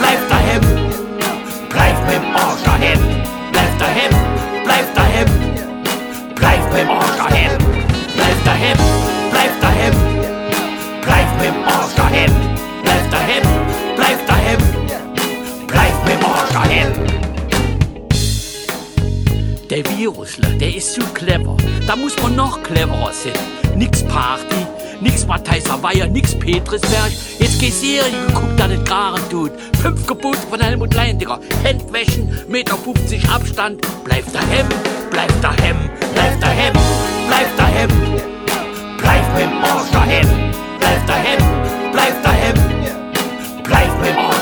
bleibt 0.00 0.28
daheim. 0.28 0.60
Bleibt 1.68 2.06
mit 2.08 2.34
Arsch 2.34 2.64
daheim. 2.64 2.98
Bleibt 3.52 3.80
daheim, 3.80 4.10
bleibt 4.64 4.96
daheim. 4.96 5.28
Bleibt 6.34 6.72
mit 6.72 6.88
Arsch 6.88 7.16
daheim. 7.16 7.58
Bleibt 8.16 8.44
daheim, 8.44 8.78
bleibt 9.30 9.62
daheim. 9.62 9.94
Bleibt 11.00 11.40
mit 11.40 11.54
Arsch 11.64 11.94
daheim. 11.94 12.32
Bleibt 12.82 13.12
daheim, 13.12 13.59
Der 19.80 19.96
Virusler, 19.96 20.50
der 20.60 20.76
ist 20.76 20.92
zu 20.92 21.00
clever. 21.14 21.56
Da 21.86 21.96
muss 21.96 22.14
man 22.20 22.36
noch 22.36 22.62
cleverer 22.62 23.14
sein. 23.14 23.32
Nix 23.78 24.02
Party, 24.02 24.66
nix 25.00 25.26
Matthijser 25.26 25.82
Weiher, 25.82 26.06
nix 26.06 26.38
Petrisberg. 26.38 27.10
Jetzt 27.38 27.58
geh 27.58 27.70
Serie 27.70 28.12
geguckt, 28.26 28.60
dass 28.60 28.70
es 28.72 28.84
Garen 28.84 29.22
tut. 29.30 29.52
Fünf 29.80 30.06
Gebote 30.06 30.36
von 30.50 30.60
Helmut 30.60 30.92
Leindiger. 30.92 31.40
Handwäschen, 31.64 32.28
Meter 32.46 32.76
50 32.76 33.26
Abstand. 33.30 33.80
Bleib 34.04 34.30
daheim, 34.34 34.66
bleib 35.10 35.40
daheim, 35.40 35.76
bleib 36.12 36.38
daheim, 36.42 36.74
bleib 37.28 37.56
daheim. 37.56 37.88
Bleib 38.98 39.34
mit 39.34 39.44
dem 39.44 39.64
Arsch 39.64 39.90
daheim, 39.92 40.28
bleib 40.78 41.06
daheim, 41.06 41.38
bleib 41.90 42.22
daheim. 42.22 42.54
Bleib 43.64 43.98
mit 43.98 44.10
dem 44.10 44.18
Arsch 44.18 44.39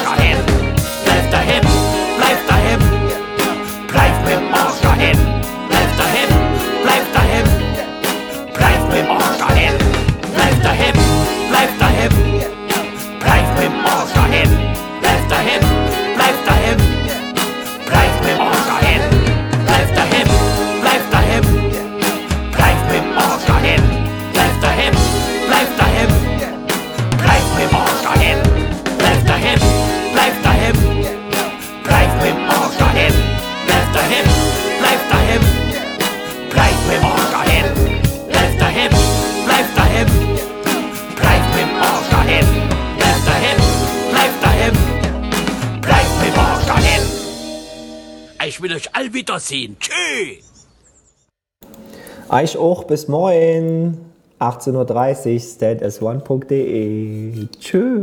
all 48.98 49.12
wiedersehen. 49.14 49.76
Tschüss. 49.78 50.66
Euch 52.28 52.56
auch 52.56 52.84
bis 52.84 53.08
morgen. 53.08 53.98
18.30 54.40 54.74
Uhr, 54.74 54.86
stands1.de. 56.20 57.48
Tschüss. 57.58 57.98